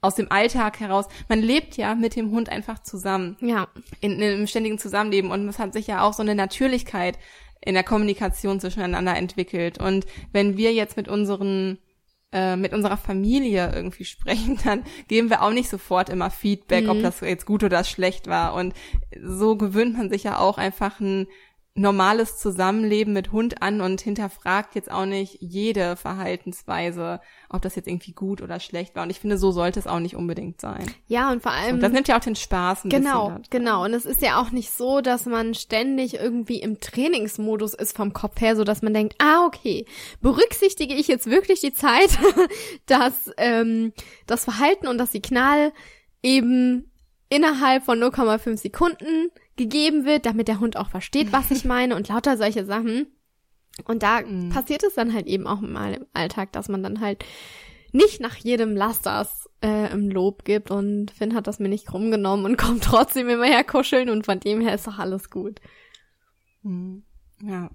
aus 0.00 0.14
dem 0.14 0.30
Alltag 0.30 0.80
heraus. 0.80 1.06
Man 1.28 1.40
lebt 1.40 1.76
ja 1.76 1.94
mit 1.94 2.16
dem 2.16 2.30
Hund 2.30 2.48
einfach 2.48 2.80
zusammen 2.80 3.36
Ja, 3.40 3.68
in, 4.00 4.12
in 4.12 4.22
einem 4.22 4.46
ständigen 4.46 4.78
Zusammenleben 4.78 5.30
und 5.30 5.48
es 5.48 5.58
hat 5.58 5.72
sich 5.72 5.86
ja 5.86 6.02
auch 6.02 6.12
so 6.12 6.22
eine 6.22 6.34
Natürlichkeit 6.34 7.18
in 7.60 7.74
der 7.74 7.82
Kommunikation 7.82 8.60
zwischeneinander 8.60 9.16
entwickelt. 9.16 9.78
Und 9.78 10.06
wenn 10.32 10.56
wir 10.56 10.72
jetzt 10.72 10.96
mit 10.96 11.08
unseren 11.08 11.78
äh, 12.32 12.56
mit 12.56 12.72
unserer 12.72 12.96
Familie 12.96 13.72
irgendwie 13.74 14.04
sprechen, 14.06 14.58
dann 14.64 14.84
geben 15.08 15.30
wir 15.30 15.42
auch 15.42 15.52
nicht 15.52 15.68
sofort 15.68 16.08
immer 16.08 16.30
Feedback, 16.30 16.88
ob 16.88 17.00
das 17.02 17.20
jetzt 17.20 17.46
gut 17.46 17.64
oder 17.64 17.82
schlecht 17.84 18.26
war. 18.26 18.54
Und 18.54 18.74
so 19.22 19.56
gewöhnt 19.56 19.96
man 19.96 20.10
sich 20.10 20.24
ja 20.24 20.38
auch 20.38 20.58
einfach 20.58 21.00
ein 21.00 21.26
normales 21.76 22.38
Zusammenleben 22.38 23.12
mit 23.12 23.32
Hund 23.32 23.62
an 23.62 23.80
und 23.80 24.00
hinterfragt 24.00 24.74
jetzt 24.74 24.90
auch 24.90 25.04
nicht 25.06 25.36
jede 25.40 25.94
Verhaltensweise, 25.96 27.20
ob 27.48 27.62
das 27.62 27.76
jetzt 27.76 27.86
irgendwie 27.86 28.12
gut 28.12 28.40
oder 28.42 28.60
schlecht 28.60 28.96
war. 28.96 29.02
Und 29.02 29.10
ich 29.10 29.20
finde, 29.20 29.38
so 29.38 29.52
sollte 29.52 29.78
es 29.78 29.86
auch 29.86 29.98
nicht 30.00 30.16
unbedingt 30.16 30.60
sein. 30.60 30.86
ja 31.06 31.30
und 31.30 31.42
vor 31.42 31.52
allem 31.52 31.74
Und 31.74 31.80
das 31.82 31.92
nimmt 31.92 32.08
ja 32.08 32.16
auch 32.16 32.22
den 32.24 32.36
Spaß 32.36 32.84
ein 32.84 32.90
Genau, 32.90 33.28
bisschen. 33.28 33.44
genau. 33.50 33.84
Und 33.84 33.94
es 33.94 34.04
ist 34.06 34.22
ja 34.22 34.40
auch 34.40 34.50
nicht 34.50 34.70
so, 34.70 35.00
dass 35.00 35.26
man 35.26 35.54
ständig 35.54 36.14
irgendwie 36.14 36.60
im 36.60 36.80
Trainingsmodus 36.80 37.74
ist 37.74 37.96
vom 37.96 38.12
Kopf 38.12 38.40
her, 38.40 38.56
so 38.56 38.64
dass 38.64 38.82
man 38.82 38.94
denkt, 38.94 39.14
ah, 39.18 39.44
okay, 39.46 39.84
berücksichtige 40.20 40.94
ich 40.94 41.08
jetzt 41.08 41.26
wirklich 41.30 41.60
die 41.60 41.72
Zeit, 41.74 42.10
dass 42.86 43.12
ähm, 43.36 43.92
das 44.26 44.44
Verhalten 44.44 44.88
und 44.88 44.98
das 44.98 45.12
Signal 45.12 45.72
eben 46.22 46.90
innerhalb 47.28 47.84
von 47.84 47.98
0,5 48.02 48.56
Sekunden 48.56 49.30
gegeben 49.56 50.04
wird, 50.04 50.26
damit 50.26 50.48
der 50.48 50.60
Hund 50.60 50.76
auch 50.76 50.88
versteht, 50.90 51.32
was 51.32 51.50
ich 51.50 51.64
meine 51.66 51.96
und 51.96 52.08
lauter 52.08 52.36
solche 52.36 52.64
Sachen. 52.64 53.06
Und 53.84 54.02
da 54.02 54.22
Mhm. 54.22 54.48
passiert 54.50 54.82
es 54.84 54.94
dann 54.94 55.12
halt 55.12 55.26
eben 55.26 55.46
auch 55.46 55.60
mal 55.60 55.94
im 55.94 56.06
Alltag, 56.14 56.52
dass 56.52 56.68
man 56.68 56.82
dann 56.82 57.00
halt 57.00 57.24
nicht 57.92 58.20
nach 58.20 58.36
jedem 58.36 58.74
Lasters 58.76 59.48
äh, 59.62 59.92
im 59.92 60.10
Lob 60.10 60.44
gibt 60.44 60.70
und 60.70 61.10
Finn 61.10 61.34
hat 61.34 61.46
das 61.46 61.58
mir 61.58 61.68
nicht 61.68 61.86
krumm 61.86 62.10
genommen 62.10 62.44
und 62.44 62.56
kommt 62.58 62.84
trotzdem 62.84 63.28
immer 63.28 63.44
her 63.44 63.64
kuscheln 63.64 64.10
und 64.10 64.24
von 64.26 64.40
dem 64.40 64.60
her 64.60 64.74
ist 64.74 64.86
doch 64.86 64.98
alles 64.98 65.30
gut. 65.30 65.60
Mhm. 66.62 67.04
Ja. 67.42 67.70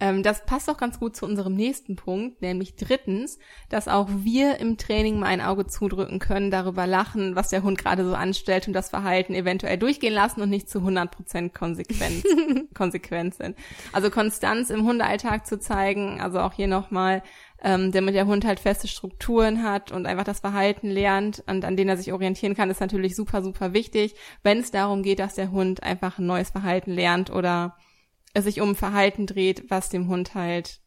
Ähm, 0.00 0.22
das 0.22 0.44
passt 0.44 0.68
auch 0.68 0.76
ganz 0.76 0.98
gut 0.98 1.16
zu 1.16 1.26
unserem 1.26 1.54
nächsten 1.54 1.96
Punkt, 1.96 2.42
nämlich 2.42 2.76
drittens, 2.76 3.38
dass 3.68 3.88
auch 3.88 4.08
wir 4.10 4.58
im 4.58 4.76
Training 4.76 5.18
mal 5.18 5.26
ein 5.26 5.40
Auge 5.40 5.66
zudrücken 5.66 6.18
können, 6.18 6.50
darüber 6.50 6.86
lachen, 6.86 7.36
was 7.36 7.48
der 7.48 7.62
Hund 7.62 7.78
gerade 7.78 8.04
so 8.04 8.14
anstellt 8.14 8.66
und 8.66 8.72
das 8.72 8.90
Verhalten 8.90 9.34
eventuell 9.34 9.78
durchgehen 9.78 10.14
lassen 10.14 10.40
und 10.40 10.50
nicht 10.50 10.68
zu 10.68 10.80
100% 10.80 11.52
konsequent, 11.52 12.24
konsequent 12.74 13.34
sind. 13.34 13.56
Also 13.92 14.10
Konstanz 14.10 14.70
im 14.70 14.84
Hundealltag 14.84 15.46
zu 15.46 15.58
zeigen, 15.58 16.20
also 16.20 16.40
auch 16.40 16.52
hier 16.52 16.68
nochmal, 16.68 17.22
ähm, 17.62 17.92
damit 17.92 18.14
der 18.14 18.26
Hund 18.26 18.44
halt 18.44 18.60
feste 18.60 18.88
Strukturen 18.88 19.62
hat 19.62 19.92
und 19.92 20.06
einfach 20.06 20.24
das 20.24 20.40
Verhalten 20.40 20.88
lernt 20.88 21.44
und 21.46 21.64
an 21.64 21.76
denen 21.76 21.90
er 21.90 21.96
sich 21.96 22.12
orientieren 22.12 22.54
kann, 22.54 22.70
ist 22.70 22.80
natürlich 22.80 23.14
super, 23.14 23.42
super 23.42 23.72
wichtig, 23.72 24.14
wenn 24.42 24.58
es 24.58 24.70
darum 24.70 25.02
geht, 25.02 25.20
dass 25.20 25.34
der 25.34 25.52
Hund 25.52 25.82
einfach 25.82 26.18
ein 26.18 26.26
neues 26.26 26.50
Verhalten 26.50 26.90
lernt 26.92 27.30
oder 27.30 27.76
es 28.34 28.44
sich 28.44 28.60
um 28.60 28.74
Verhalten 28.74 29.26
dreht, 29.26 29.70
was 29.70 29.88
dem 29.88 30.08
Hund 30.08 30.34
halt 30.34 30.81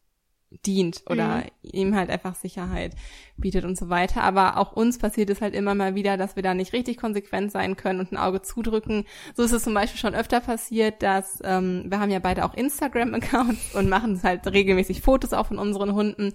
dient 0.65 1.03
oder 1.09 1.37
mhm. 1.37 1.43
ihm 1.61 1.95
halt 1.95 2.09
einfach 2.09 2.35
Sicherheit 2.35 2.93
bietet 3.37 3.65
und 3.65 3.77
so 3.77 3.89
weiter. 3.89 4.23
Aber 4.23 4.57
auch 4.57 4.71
uns 4.71 4.97
passiert 4.97 5.29
es 5.29 5.41
halt 5.41 5.53
immer 5.53 5.75
mal 5.75 5.95
wieder, 5.95 6.17
dass 6.17 6.35
wir 6.35 6.43
da 6.43 6.53
nicht 6.53 6.73
richtig 6.73 6.97
konsequent 6.97 7.51
sein 7.51 7.75
können 7.75 7.99
und 7.99 8.11
ein 8.11 8.17
Auge 8.17 8.41
zudrücken. 8.41 9.05
So 9.35 9.43
ist 9.43 9.51
es 9.51 9.63
zum 9.63 9.73
Beispiel 9.73 9.99
schon 9.99 10.15
öfter 10.15 10.39
passiert, 10.39 11.03
dass 11.03 11.39
ähm, 11.43 11.85
wir 11.87 11.99
haben 11.99 12.11
ja 12.11 12.19
beide 12.19 12.45
auch 12.45 12.53
Instagram-Accounts 12.53 13.75
und 13.75 13.89
machen 13.89 14.21
halt 14.23 14.47
regelmäßig 14.47 15.01
Fotos 15.01 15.33
auch 15.33 15.47
von 15.47 15.57
unseren 15.57 15.93
Hunden. 15.93 16.33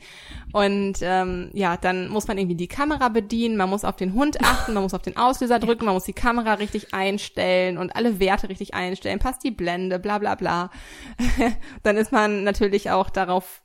Und 0.52 0.98
ähm, 1.00 1.50
ja, 1.54 1.76
dann 1.76 2.08
muss 2.08 2.28
man 2.28 2.36
irgendwie 2.36 2.56
die 2.56 2.68
Kamera 2.68 3.08
bedienen, 3.08 3.56
man 3.56 3.70
muss 3.70 3.84
auf 3.84 3.96
den 3.96 4.14
Hund 4.14 4.40
achten, 4.44 4.74
man 4.74 4.82
muss 4.82 4.94
auf 4.94 5.02
den 5.02 5.16
Auslöser 5.16 5.58
drücken, 5.58 5.86
man 5.86 5.94
muss 5.94 6.04
die 6.04 6.12
Kamera 6.12 6.54
richtig 6.54 6.92
einstellen 6.92 7.78
und 7.78 7.96
alle 7.96 8.20
Werte 8.20 8.48
richtig 8.48 8.74
einstellen, 8.74 9.18
passt 9.18 9.42
die 9.44 9.50
Blende, 9.50 9.98
bla 9.98 10.18
bla 10.18 10.34
bla. 10.34 10.70
dann 11.82 11.96
ist 11.96 12.12
man 12.12 12.44
natürlich 12.44 12.90
auch 12.90 13.08
darauf 13.08 13.62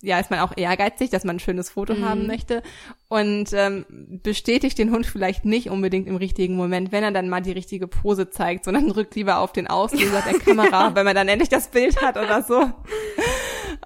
ja, 0.00 0.20
ist 0.20 0.30
man 0.30 0.40
auch 0.40 0.56
ehrgeizig, 0.56 1.10
dass 1.10 1.24
man 1.24 1.36
ein 1.36 1.40
schönes 1.40 1.70
Foto 1.70 1.94
mhm. 1.94 2.04
haben 2.04 2.26
möchte 2.26 2.62
und 3.08 3.52
ähm, 3.52 3.84
bestätigt 4.22 4.78
den 4.78 4.92
Hund 4.92 5.06
vielleicht 5.06 5.44
nicht 5.44 5.70
unbedingt 5.70 6.06
im 6.06 6.16
richtigen 6.16 6.54
Moment, 6.54 6.92
wenn 6.92 7.02
er 7.02 7.10
dann 7.10 7.28
mal 7.28 7.42
die 7.42 7.52
richtige 7.52 7.88
Pose 7.88 8.30
zeigt, 8.30 8.64
sondern 8.64 8.88
drückt 8.92 9.16
lieber 9.16 9.38
auf 9.38 9.52
den 9.52 9.66
Auslöser 9.66 10.22
der 10.22 10.38
Kamera, 10.38 10.94
wenn 10.94 11.04
man 11.04 11.16
dann 11.16 11.28
endlich 11.28 11.48
das 11.48 11.68
Bild 11.68 12.00
hat 12.00 12.16
oder 12.16 12.42
so. 12.42 12.70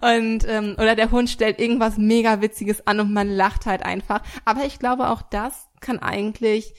Und 0.02 0.46
ähm, 0.48 0.74
oder 0.78 0.94
der 0.96 1.10
Hund 1.10 1.30
stellt 1.30 1.58
irgendwas 1.58 1.96
mega 1.96 2.40
witziges 2.40 2.86
an 2.86 3.00
und 3.00 3.12
man 3.12 3.28
lacht 3.28 3.66
halt 3.66 3.82
einfach. 3.82 4.22
Aber 4.44 4.64
ich 4.64 4.78
glaube 4.78 5.08
auch 5.08 5.22
das 5.22 5.68
kann 5.80 5.98
eigentlich, 5.98 6.74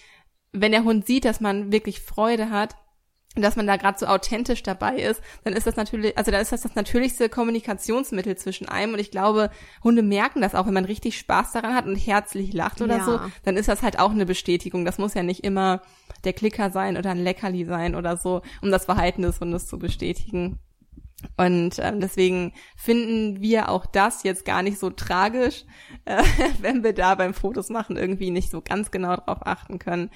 wenn 0.52 0.72
der 0.72 0.84
Hund 0.84 1.08
sieht, 1.08 1.26
dass 1.26 1.42
man 1.42 1.72
wirklich 1.72 2.02
Freude 2.02 2.50
hat, 2.52 2.76
dass 3.36 3.56
man 3.56 3.66
da 3.66 3.78
gerade 3.78 3.98
so 3.98 4.08
authentisch 4.08 4.62
dabei 4.62 4.98
ist, 4.98 5.22
dann 5.44 5.54
ist 5.54 5.66
das 5.66 5.78
natürlich, 5.78 6.18
also 6.18 6.32
dann 6.32 6.42
ist 6.42 6.52
das 6.52 6.62
das 6.62 6.76
natürlichste 6.76 7.30
Kommunikationsmittel 7.30 8.36
zwischen 8.38 8.68
einem 8.68 8.94
und 8.94 9.00
ich 9.00 9.10
glaube, 9.10 9.50
Hunde 9.84 10.04
merken 10.04 10.42
das 10.42 10.54
auch, 10.54 10.68
wenn 10.68 10.74
man 10.74 10.86
richtig 10.86 11.18
Spaß 11.18 11.54
daran 11.54 11.74
hat 11.74 11.86
und 11.86 11.96
herzlich 11.96 12.52
lacht 12.52 12.82
oder 12.82 12.98
ja. 12.98 13.06
so, 13.06 13.20
dann 13.44 13.56
ist 13.56 13.70
das 13.70 13.84
halt 13.84 14.00
auch 14.00 14.12
eine 14.12 14.26
Bestätigung. 14.26 14.84
Das 14.84 14.98
muss 14.98 15.14
ja 15.14 15.24
nicht 15.24 15.46
immer 15.46 15.82
der 16.26 16.34
Klicker 16.34 16.72
sein 16.72 16.98
oder 16.98 17.12
ein 17.12 17.24
Leckerli 17.24 17.64
sein 17.64 17.96
oder 17.96 18.18
so, 18.18 18.42
um 18.62 18.70
das 18.70 18.86
Verhalten 18.86 19.22
des 19.22 19.40
Hundes 19.40 19.66
zu 19.66 19.80
bestätigen. 19.80 20.60
Und 21.38 21.80
ähm, 21.80 22.00
deswegen 22.00 22.54
finden 22.76 23.42
wir 23.42 23.70
auch 23.70 23.86
das 23.86 24.24
jetzt 24.24 24.46
gar 24.46 24.64
nicht 24.64 24.80
so 24.80 24.90
tragisch, 24.90 25.66
äh, 26.06 26.24
wenn 26.60 26.84
wir 26.84 26.94
da 26.94 27.16
beim 27.16 27.34
Fotos 27.34 27.70
machen 27.70 27.98
irgendwie 27.98 28.32
nicht 28.32 28.52
so 28.52 28.62
ganz 28.62 28.92
genau 28.92 29.16
drauf 29.16 29.40
achten 29.42 29.80
können. 29.80 30.10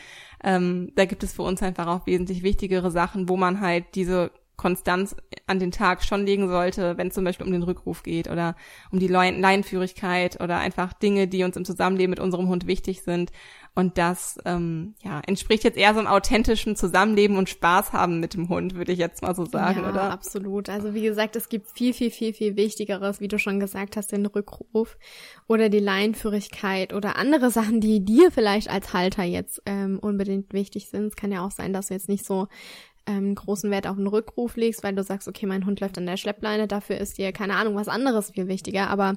Ähm, 0.43 0.91
da 0.95 1.05
gibt 1.05 1.23
es 1.23 1.33
für 1.33 1.43
uns 1.43 1.61
einfach 1.63 1.87
auch 1.87 2.05
wesentlich 2.05 2.43
wichtigere 2.43 2.91
Sachen, 2.91 3.29
wo 3.29 3.37
man 3.37 3.61
halt 3.61 3.95
diese 3.95 4.31
Konstanz 4.57 5.15
an 5.47 5.59
den 5.59 5.71
Tag 5.71 6.03
schon 6.03 6.25
legen 6.25 6.47
sollte, 6.47 6.97
wenn 6.97 7.09
es 7.09 7.13
zum 7.13 7.23
Beispiel 7.23 7.45
um 7.45 7.51
den 7.51 7.63
Rückruf 7.63 8.03
geht 8.03 8.29
oder 8.29 8.55
um 8.91 8.99
die 8.99 9.07
Leinenführigkeit 9.07 10.41
oder 10.41 10.57
einfach 10.59 10.93
Dinge, 10.93 11.27
die 11.27 11.43
uns 11.43 11.57
im 11.57 11.65
Zusammenleben 11.65 12.11
mit 12.11 12.19
unserem 12.19 12.47
Hund 12.47 12.65
wichtig 12.67 13.01
sind. 13.01 13.31
Und 13.77 13.97
das 13.97 14.37
ähm, 14.45 14.95
ja, 15.03 15.19
entspricht 15.27 15.65
jetzt 15.65 15.77
eher 15.77 15.93
so 15.93 15.99
einem 15.99 16.07
authentischen 16.07 16.77
Zusammenleben 16.77 17.35
und 17.35 17.49
Spaß 17.49 17.91
haben 17.91 18.21
mit 18.21 18.33
dem 18.33 18.47
Hund, 18.47 18.75
würde 18.75 18.93
ich 18.93 18.99
jetzt 18.99 19.21
mal 19.21 19.35
so 19.35 19.45
sagen, 19.45 19.81
ja, 19.81 19.89
oder? 19.89 20.11
absolut. 20.11 20.69
Also 20.69 20.93
wie 20.93 21.01
gesagt, 21.01 21.35
es 21.35 21.49
gibt 21.49 21.69
viel, 21.77 21.93
viel, 21.93 22.09
viel, 22.09 22.33
viel 22.33 22.55
Wichtigeres, 22.55 23.19
wie 23.19 23.27
du 23.27 23.37
schon 23.37 23.59
gesagt 23.59 23.97
hast, 23.97 24.13
den 24.13 24.25
Rückruf 24.25 24.97
oder 25.47 25.67
die 25.67 25.79
Leinführigkeit 25.79 26.93
oder 26.93 27.17
andere 27.17 27.51
Sachen, 27.51 27.81
die 27.81 28.03
dir 28.03 28.31
vielleicht 28.31 28.69
als 28.69 28.93
Halter 28.93 29.23
jetzt 29.23 29.61
ähm, 29.65 29.99
unbedingt 29.99 30.53
wichtig 30.53 30.89
sind. 30.89 31.07
Es 31.07 31.15
kann 31.17 31.33
ja 31.33 31.45
auch 31.45 31.51
sein, 31.51 31.73
dass 31.73 31.87
du 31.87 31.95
jetzt 31.95 32.07
nicht 32.07 32.25
so 32.25 32.47
ähm, 33.07 33.35
großen 33.35 33.71
Wert 33.71 33.87
auf 33.87 33.97
den 33.97 34.07
Rückruf 34.07 34.55
legst, 34.55 34.83
weil 34.83 34.95
du 34.95 35.03
sagst, 35.03 35.27
okay, 35.27 35.47
mein 35.47 35.65
Hund 35.65 35.81
läuft 35.81 35.97
an 35.97 36.05
der 36.05 36.15
Schleppleine, 36.15 36.67
dafür 36.67 36.97
ist 36.97 37.17
dir, 37.17 37.33
keine 37.33 37.55
Ahnung, 37.57 37.75
was 37.75 37.89
anderes 37.89 38.31
viel 38.31 38.47
wichtiger, 38.47 38.89
aber 38.89 39.15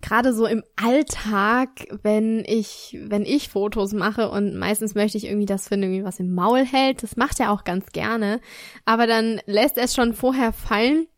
gerade 0.00 0.32
so 0.32 0.46
im 0.46 0.62
Alltag, 0.76 1.70
wenn 2.02 2.44
ich, 2.46 2.96
wenn 3.00 3.24
ich 3.24 3.48
Fotos 3.48 3.92
mache 3.92 4.30
und 4.30 4.56
meistens 4.56 4.94
möchte 4.94 5.18
ich 5.18 5.26
irgendwie, 5.26 5.46
dass 5.46 5.68
Finn 5.68 5.82
irgendwie 5.82 6.04
was 6.04 6.20
im 6.20 6.34
Maul 6.34 6.64
hält, 6.64 7.02
das 7.02 7.16
macht 7.16 7.40
er 7.40 7.50
auch 7.50 7.64
ganz 7.64 7.86
gerne, 7.92 8.40
aber 8.84 9.06
dann 9.06 9.40
lässt 9.46 9.76
er 9.76 9.84
es 9.84 9.94
schon 9.94 10.14
vorher 10.14 10.52
fallen, 10.52 11.08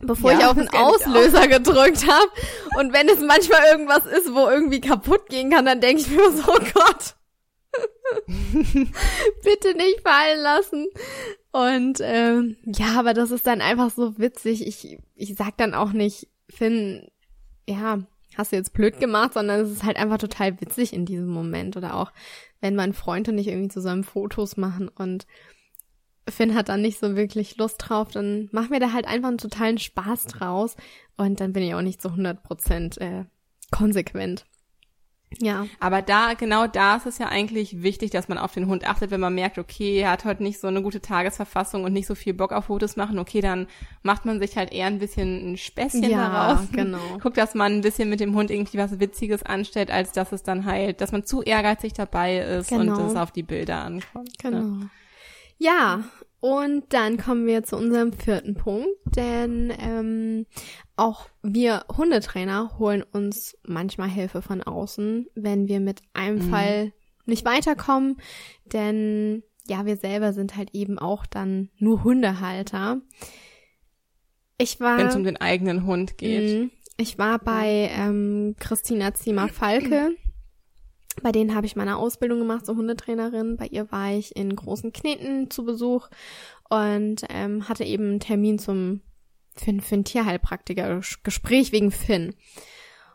bevor 0.00 0.32
ja, 0.32 0.38
ich 0.38 0.44
auf 0.46 0.56
den 0.56 0.68
Auslöser 0.68 1.48
gedrückt 1.48 2.06
habe. 2.06 2.30
Und 2.78 2.92
wenn 2.92 3.08
es 3.08 3.20
manchmal 3.20 3.62
irgendwas 3.70 4.06
ist, 4.06 4.32
wo 4.34 4.48
irgendwie 4.48 4.80
kaputt 4.80 5.28
gehen 5.28 5.50
kann, 5.50 5.64
dann 5.64 5.80
denke 5.80 6.02
ich 6.02 6.10
mir 6.10 6.30
so, 6.30 6.42
oh 6.52 6.58
Gott. 6.74 7.14
Bitte 8.26 9.74
nicht 9.76 10.00
fallen 10.02 10.42
lassen. 10.42 10.86
Und 11.52 11.98
ähm, 12.02 12.56
ja, 12.64 12.98
aber 12.98 13.14
das 13.14 13.30
ist 13.30 13.46
dann 13.46 13.60
einfach 13.60 13.90
so 13.90 14.18
witzig. 14.18 14.66
Ich, 14.66 14.98
ich 15.14 15.34
sag 15.36 15.56
dann 15.56 15.74
auch 15.74 15.92
nicht, 15.92 16.28
Finn, 16.48 17.08
ja, 17.66 18.00
hast 18.38 18.52
du 18.52 18.56
jetzt 18.56 18.72
blöd 18.72 18.98
gemacht, 18.98 19.34
sondern 19.34 19.60
es 19.60 19.70
ist 19.70 19.84
halt 19.84 19.96
einfach 19.96 20.18
total 20.18 20.60
witzig 20.60 20.92
in 20.92 21.06
diesem 21.06 21.28
Moment. 21.28 21.76
Oder 21.76 21.94
auch, 21.96 22.12
wenn 22.60 22.76
mein 22.76 22.92
Freund 22.92 23.28
und 23.28 23.38
ich 23.38 23.48
irgendwie 23.48 23.68
zusammen 23.68 24.04
Fotos 24.04 24.56
machen 24.56 24.88
und 24.88 25.26
Finn 26.28 26.54
hat 26.54 26.68
dann 26.68 26.82
nicht 26.82 26.98
so 27.00 27.16
wirklich 27.16 27.56
Lust 27.56 27.76
drauf, 27.78 28.08
dann 28.12 28.48
machen 28.52 28.70
wir 28.70 28.80
da 28.80 28.92
halt 28.92 29.06
einfach 29.06 29.28
einen 29.28 29.38
totalen 29.38 29.78
Spaß 29.78 30.26
draus 30.26 30.76
und 31.16 31.40
dann 31.40 31.52
bin 31.52 31.64
ich 31.64 31.74
auch 31.74 31.82
nicht 31.82 32.00
so 32.00 32.10
100 32.10 32.42
Prozent 32.42 32.98
äh, 32.98 33.24
konsequent. 33.70 34.44
Ja. 35.40 35.66
Aber 35.80 36.02
da, 36.02 36.34
genau 36.34 36.66
da 36.66 36.96
ist 36.96 37.06
es 37.06 37.18
ja 37.18 37.28
eigentlich 37.28 37.82
wichtig, 37.82 38.10
dass 38.10 38.28
man 38.28 38.38
auf 38.38 38.52
den 38.52 38.66
Hund 38.66 38.88
achtet, 38.88 39.10
wenn 39.10 39.20
man 39.20 39.34
merkt, 39.34 39.58
okay, 39.58 39.98
er 39.98 40.10
hat 40.10 40.24
heute 40.24 40.42
nicht 40.42 40.60
so 40.60 40.68
eine 40.68 40.82
gute 40.82 41.00
Tagesverfassung 41.00 41.84
und 41.84 41.92
nicht 41.92 42.06
so 42.06 42.14
viel 42.14 42.34
Bock 42.34 42.52
auf 42.52 42.66
Fotos 42.66 42.96
machen, 42.96 43.18
okay, 43.18 43.40
dann 43.40 43.66
macht 44.02 44.24
man 44.24 44.40
sich 44.40 44.56
halt 44.56 44.72
eher 44.72 44.86
ein 44.86 44.98
bisschen 44.98 45.52
ein 45.52 45.56
Späßchen 45.56 46.04
ja, 46.04 46.28
daraus. 46.28 46.68
genau. 46.72 47.18
Guckt, 47.22 47.36
dass 47.36 47.54
man 47.54 47.72
ein 47.72 47.80
bisschen 47.80 48.08
mit 48.08 48.20
dem 48.20 48.34
Hund 48.34 48.50
irgendwie 48.50 48.78
was 48.78 49.00
Witziges 49.00 49.42
anstellt, 49.42 49.90
als 49.90 50.12
dass 50.12 50.32
es 50.32 50.42
dann 50.42 50.66
halt, 50.66 51.00
dass 51.00 51.12
man 51.12 51.24
zu 51.24 51.42
ehrgeizig 51.42 51.92
dabei 51.92 52.38
ist 52.38 52.68
genau. 52.68 52.96
und 52.96 53.06
es 53.06 53.16
auf 53.16 53.30
die 53.30 53.42
Bilder 53.42 53.78
ankommt. 53.78 54.38
Genau. 54.38 54.58
Ne? 54.58 54.90
Ja, 55.58 56.04
und 56.42 56.92
dann 56.92 57.18
kommen 57.18 57.46
wir 57.46 57.62
zu 57.62 57.76
unserem 57.76 58.12
vierten 58.12 58.56
Punkt, 58.56 58.88
denn 59.14 59.72
ähm, 59.78 60.46
auch 61.02 61.26
wir 61.42 61.84
Hundetrainer 61.96 62.78
holen 62.78 63.02
uns 63.02 63.58
manchmal 63.64 64.08
Hilfe 64.08 64.40
von 64.40 64.62
außen, 64.62 65.26
wenn 65.34 65.66
wir 65.66 65.80
mit 65.80 66.00
einem 66.12 66.46
mhm. 66.46 66.50
Fall 66.50 66.92
nicht 67.26 67.44
weiterkommen, 67.44 68.18
denn 68.64 69.42
ja, 69.66 69.84
wir 69.84 69.96
selber 69.96 70.32
sind 70.32 70.56
halt 70.56 70.70
eben 70.74 70.98
auch 70.98 71.26
dann 71.26 71.70
nur 71.78 72.04
Hundehalter. 72.04 73.00
Ich 74.58 74.80
war. 74.80 74.98
Wenn 74.98 75.08
es 75.08 75.16
um 75.16 75.24
den 75.24 75.40
eigenen 75.40 75.86
Hund 75.86 76.18
geht. 76.18 76.62
Mh, 76.62 76.70
ich 76.96 77.18
war 77.18 77.38
bei 77.38 77.90
ähm, 77.94 78.54
Christina 78.58 79.14
Ziemer-Falke. 79.14 80.16
Bei 81.22 81.32
denen 81.32 81.54
habe 81.54 81.66
ich 81.66 81.76
meine 81.76 81.96
Ausbildung 81.96 82.38
gemacht 82.38 82.66
zur 82.66 82.76
Hundetrainerin. 82.76 83.56
Bei 83.56 83.66
ihr 83.66 83.90
war 83.92 84.12
ich 84.12 84.34
in 84.34 84.54
großen 84.54 84.92
Kneten 84.92 85.50
zu 85.50 85.64
Besuch 85.64 86.08
und 86.70 87.22
ähm, 87.28 87.68
hatte 87.68 87.84
eben 87.84 88.04
einen 88.04 88.20
Termin 88.20 88.58
zum 88.58 89.00
für, 89.54 89.80
für 89.80 89.94
ein 89.94 90.04
Tierheilpraktiker 90.04 91.00
Gespräch 91.22 91.72
wegen 91.72 91.90
Finn. 91.90 92.34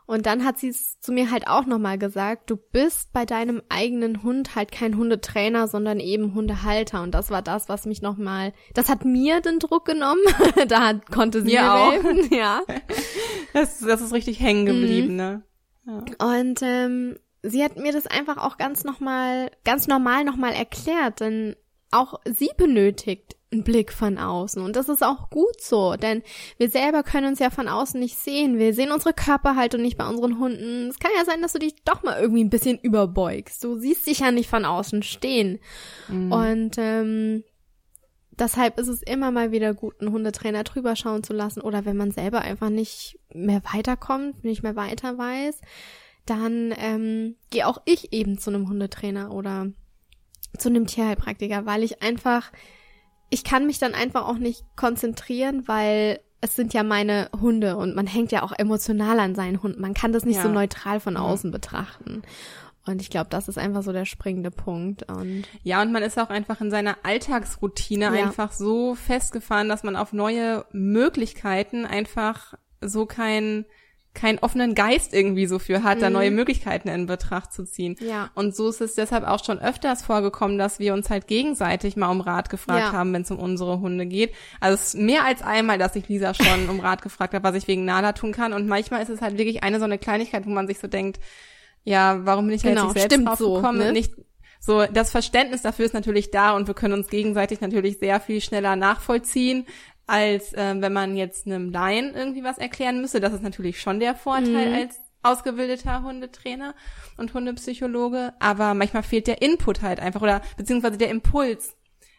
Und 0.08 0.24
dann 0.24 0.42
hat 0.42 0.58
sie 0.58 0.68
es 0.68 0.98
zu 1.00 1.12
mir 1.12 1.30
halt 1.30 1.46
auch 1.48 1.66
nochmal 1.66 1.98
gesagt, 1.98 2.48
du 2.48 2.56
bist 2.56 3.12
bei 3.12 3.26
deinem 3.26 3.60
eigenen 3.68 4.22
Hund 4.22 4.54
halt 4.54 4.72
kein 4.72 4.96
Hundetrainer, 4.96 5.68
sondern 5.68 6.00
eben 6.00 6.34
Hundehalter. 6.34 7.02
Und 7.02 7.12
das 7.12 7.30
war 7.30 7.42
das, 7.42 7.68
was 7.68 7.84
mich 7.84 8.00
nochmal, 8.00 8.54
das 8.72 8.88
hat 8.88 9.04
mir 9.04 9.42
den 9.42 9.58
Druck 9.58 9.84
genommen. 9.84 10.22
da 10.68 10.94
konnte 10.94 11.42
sie 11.42 11.48
mir, 11.48 11.60
mir 11.60 11.74
auch. 11.74 11.92
helfen, 11.92 12.28
ja. 12.34 12.62
Das, 13.52 13.80
das 13.80 14.00
ist 14.00 14.14
richtig 14.14 14.40
hängen 14.40 14.64
geblieben, 14.64 15.10
mhm. 15.10 15.16
ne? 15.16 15.42
Ja. 15.86 16.36
Und 16.38 16.62
ähm, 16.62 17.18
sie 17.42 17.62
hat 17.62 17.76
mir 17.76 17.92
das 17.92 18.06
einfach 18.06 18.38
auch 18.38 18.56
ganz 18.56 18.84
nochmal, 18.84 19.50
ganz 19.64 19.88
normal 19.88 20.24
nochmal 20.24 20.54
erklärt, 20.54 21.20
denn 21.20 21.54
auch 21.90 22.18
sie 22.24 22.50
benötigt 22.56 23.36
einen 23.50 23.64
Blick 23.64 23.92
von 23.92 24.18
außen. 24.18 24.62
Und 24.62 24.76
das 24.76 24.88
ist 24.88 25.02
auch 25.02 25.30
gut 25.30 25.60
so, 25.60 25.96
denn 25.96 26.22
wir 26.58 26.68
selber 26.68 27.02
können 27.02 27.28
uns 27.28 27.38
ja 27.38 27.50
von 27.50 27.68
außen 27.68 27.98
nicht 27.98 28.18
sehen. 28.18 28.58
Wir 28.58 28.74
sehen 28.74 28.92
unsere 28.92 29.14
Körperhaltung 29.14 29.80
nicht 29.80 29.96
bei 29.96 30.06
unseren 30.06 30.38
Hunden. 30.38 30.88
Es 30.88 30.98
kann 30.98 31.12
ja 31.16 31.24
sein, 31.24 31.40
dass 31.40 31.54
du 31.54 31.58
dich 31.58 31.74
doch 31.84 32.02
mal 32.02 32.20
irgendwie 32.20 32.44
ein 32.44 32.50
bisschen 32.50 32.78
überbeugst. 32.78 33.64
Du 33.64 33.78
siehst 33.78 34.06
dich 34.06 34.20
ja 34.20 34.30
nicht 34.30 34.50
von 34.50 34.64
außen 34.64 35.02
stehen. 35.02 35.60
Mhm. 36.08 36.32
Und 36.32 36.76
ähm, 36.76 37.44
deshalb 38.32 38.78
ist 38.78 38.88
es 38.88 39.02
immer 39.02 39.30
mal 39.30 39.50
wieder 39.50 39.72
gut, 39.72 40.00
einen 40.00 40.12
Hundetrainer 40.12 40.64
drüber 40.64 40.94
schauen 40.94 41.22
zu 41.22 41.32
lassen. 41.32 41.62
Oder 41.62 41.86
wenn 41.86 41.96
man 41.96 42.10
selber 42.10 42.42
einfach 42.42 42.70
nicht 42.70 43.18
mehr 43.32 43.62
weiterkommt, 43.72 44.44
nicht 44.44 44.62
mehr 44.62 44.76
weiter 44.76 45.16
weiß, 45.16 45.60
dann 46.26 46.74
ähm, 46.76 47.36
gehe 47.50 47.66
auch 47.66 47.80
ich 47.86 48.12
eben 48.12 48.38
zu 48.38 48.50
einem 48.50 48.68
Hundetrainer 48.68 49.32
oder 49.32 49.68
zu 50.58 50.68
einem 50.68 50.86
Tierheilpraktiker, 50.86 51.64
weil 51.64 51.82
ich 51.82 52.02
einfach 52.02 52.52
ich 53.30 53.44
kann 53.44 53.66
mich 53.66 53.78
dann 53.78 53.94
einfach 53.94 54.26
auch 54.26 54.38
nicht 54.38 54.64
konzentrieren, 54.76 55.66
weil 55.66 56.20
es 56.40 56.54
sind 56.54 56.72
ja 56.72 56.82
meine 56.82 57.30
Hunde 57.40 57.76
und 57.76 57.96
man 57.96 58.06
hängt 58.06 58.32
ja 58.32 58.42
auch 58.42 58.52
emotional 58.52 59.18
an 59.18 59.34
seinen 59.34 59.62
Hund. 59.62 59.78
Man 59.78 59.94
kann 59.94 60.12
das 60.12 60.24
nicht 60.24 60.36
ja. 60.36 60.42
so 60.42 60.48
neutral 60.48 61.00
von 61.00 61.16
außen 61.16 61.50
betrachten. 61.50 62.22
Und 62.86 63.02
ich 63.02 63.10
glaube, 63.10 63.28
das 63.28 63.48
ist 63.48 63.58
einfach 63.58 63.82
so 63.82 63.92
der 63.92 64.06
springende 64.06 64.50
Punkt. 64.50 65.02
Und 65.10 65.44
ja, 65.62 65.82
und 65.82 65.92
man 65.92 66.02
ist 66.02 66.18
auch 66.18 66.30
einfach 66.30 66.60
in 66.60 66.70
seiner 66.70 66.96
Alltagsroutine 67.02 68.06
ja. 68.06 68.12
einfach 68.12 68.52
so 68.52 68.94
festgefahren, 68.94 69.68
dass 69.68 69.82
man 69.82 69.94
auf 69.94 70.12
neue 70.12 70.64
Möglichkeiten 70.72 71.84
einfach 71.84 72.54
so 72.80 73.04
kein 73.04 73.66
keinen 74.18 74.38
offenen 74.38 74.74
Geist 74.74 75.14
irgendwie 75.14 75.46
so 75.46 75.58
für 75.58 75.82
hat, 75.82 75.98
mhm. 75.98 76.02
da 76.02 76.10
neue 76.10 76.30
Möglichkeiten 76.30 76.88
in 76.88 77.06
Betracht 77.06 77.52
zu 77.52 77.64
ziehen. 77.64 77.96
Ja. 78.00 78.30
Und 78.34 78.54
so 78.54 78.68
ist 78.68 78.80
es 78.80 78.94
deshalb 78.94 79.24
auch 79.24 79.44
schon 79.44 79.58
öfters 79.58 80.02
vorgekommen, 80.02 80.58
dass 80.58 80.78
wir 80.78 80.92
uns 80.94 81.08
halt 81.08 81.26
gegenseitig 81.26 81.96
mal 81.96 82.10
um 82.10 82.20
Rat 82.20 82.50
gefragt 82.50 82.80
ja. 82.80 82.92
haben, 82.92 83.12
wenn 83.12 83.22
es 83.22 83.30
um 83.30 83.38
unsere 83.38 83.80
Hunde 83.80 84.06
geht. 84.06 84.34
Also 84.60 84.74
es 84.74 84.94
ist 84.94 85.00
mehr 85.00 85.24
als 85.24 85.42
einmal, 85.42 85.78
dass 85.78 85.96
ich 85.96 86.08
Lisa 86.08 86.34
schon 86.34 86.46
um 86.68 86.80
Rat 86.80 87.02
gefragt 87.02 87.34
habe, 87.34 87.44
was 87.44 87.54
ich 87.54 87.68
wegen 87.68 87.84
Nala 87.84 88.12
tun 88.12 88.32
kann. 88.32 88.52
Und 88.52 88.66
manchmal 88.66 89.02
ist 89.02 89.10
es 89.10 89.20
halt 89.20 89.38
wirklich 89.38 89.62
eine 89.62 89.78
so 89.78 89.84
eine 89.84 89.98
Kleinigkeit, 89.98 90.46
wo 90.46 90.50
man 90.50 90.66
sich 90.66 90.78
so 90.78 90.88
denkt, 90.88 91.20
ja, 91.84 92.20
warum 92.24 92.46
bin 92.46 92.56
ich 92.56 92.62
genau, 92.62 92.86
jetzt 92.86 92.94
nicht 92.94 93.10
selbst 93.10 93.38
gekommen? 93.38 93.78
So, 93.78 93.84
ne? 93.84 93.92
Nicht 93.92 94.12
so, 94.60 94.84
das 94.86 95.10
Verständnis 95.10 95.62
dafür 95.62 95.84
ist 95.84 95.94
natürlich 95.94 96.30
da 96.30 96.56
und 96.56 96.66
wir 96.66 96.74
können 96.74 96.94
uns 96.94 97.08
gegenseitig 97.08 97.60
natürlich 97.60 97.98
sehr 97.98 98.20
viel 98.20 98.40
schneller 98.40 98.74
nachvollziehen, 98.74 99.66
als 100.08 100.52
äh, 100.54 100.74
wenn 100.78 100.92
man 100.92 101.16
jetzt 101.16 101.46
einem 101.46 101.70
Laien 101.70 102.14
irgendwie 102.14 102.42
was 102.42 102.58
erklären 102.58 103.00
müsste. 103.00 103.20
Das 103.20 103.32
ist 103.32 103.42
natürlich 103.42 103.80
schon 103.80 104.00
der 104.00 104.14
Vorteil 104.14 104.70
mhm. 104.70 104.74
als 104.74 104.96
ausgebildeter 105.22 106.02
Hundetrainer 106.02 106.74
und 107.16 107.34
Hundepsychologe. 107.34 108.32
Aber 108.40 108.74
manchmal 108.74 109.02
fehlt 109.02 109.26
der 109.26 109.42
Input 109.42 109.82
halt 109.82 110.00
einfach 110.00 110.22
oder 110.22 110.40
beziehungsweise 110.56 110.98
der 110.98 111.10
Impuls. 111.10 111.74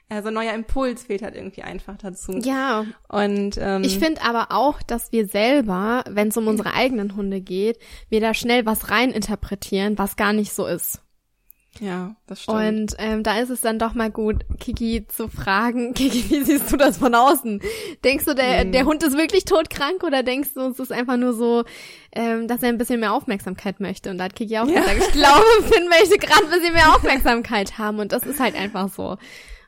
Also 0.08 0.31
neuer 0.31 0.53
Impuls 0.53 1.03
fehlt 1.03 1.22
halt 1.22 1.36
irgendwie 1.36 1.62
einfach 1.62 1.98
dazu. 1.98 2.39
Ja. 2.43 2.86
Und 3.08 3.58
ähm, 3.60 3.84
ich 3.84 4.00
finde 4.00 4.24
aber 4.24 4.48
auch, 4.50 4.81
dass 4.81 5.12
wir 5.12 5.27
selber, 5.27 6.03
wenn 6.10 6.29
es 6.29 6.38
um 6.38 6.48
unsere 6.48 6.74
eigenen 6.74 7.15
Hunde 7.15 7.41
geht, 7.41 7.77
wir 8.10 8.19
da 8.19 8.34
schnell 8.34 8.65
was 8.65 8.89
reininterpretieren, 8.89 9.98
was 10.00 10.15
gar 10.15 10.34
nicht 10.34 10.53
so 10.53 10.65
ist. 10.65 11.01
Ja, 11.79 12.15
das 12.27 12.43
stimmt. 12.43 12.57
Und 12.57 12.95
ähm, 12.98 13.24
da 13.24 13.39
ist 13.39 13.50
es 13.50 13.62
dann 13.62 13.79
doch 13.79 13.93
mal 13.93 14.12
gut, 14.12 14.43
Kiki 14.59 15.05
zu 15.07 15.29
fragen, 15.29 15.93
Kiki, 15.95 16.29
wie 16.29 16.43
siehst 16.43 16.71
du 16.71 16.77
das 16.77 16.98
von 16.98 17.15
außen? 17.15 17.62
Denkst 18.03 18.25
du, 18.25 18.36
der, 18.36 18.62
hm. 18.62 18.71
der 18.71 18.86
Hund 18.86 19.03
ist 19.03 19.17
wirklich 19.17 19.45
todkrank 19.45 20.03
oder 20.03 20.24
denkst 20.24 20.53
du, 20.55 20.67
es 20.67 20.79
ist 20.79 20.91
einfach 20.91 21.17
nur 21.17 21.33
so, 21.33 21.63
ähm, 22.12 22.48
dass 22.48 22.63
er 22.63 22.69
ein 22.69 22.77
bisschen 22.77 23.00
mehr 23.00 23.13
Aufmerksamkeit 23.13 23.79
möchte? 23.79 24.09
Und 24.09 24.17
da 24.17 24.25
hat 24.25 24.36
Kiki 24.36 24.57
auch 24.57 24.67
ja. 24.67 24.81
gesagt, 24.81 24.98
ich 25.00 25.12
glaube, 25.13 25.45
Finn 25.71 25.88
möchte 25.88 26.17
gerade 26.17 26.43
ein 26.43 26.51
bisschen 26.51 26.74
mehr 26.74 26.93
Aufmerksamkeit 26.93 27.77
haben 27.77 28.00
und 28.00 28.12
das 28.12 28.24
ist 28.24 28.39
halt 28.39 28.55
einfach 28.55 28.89
so. 28.89 29.17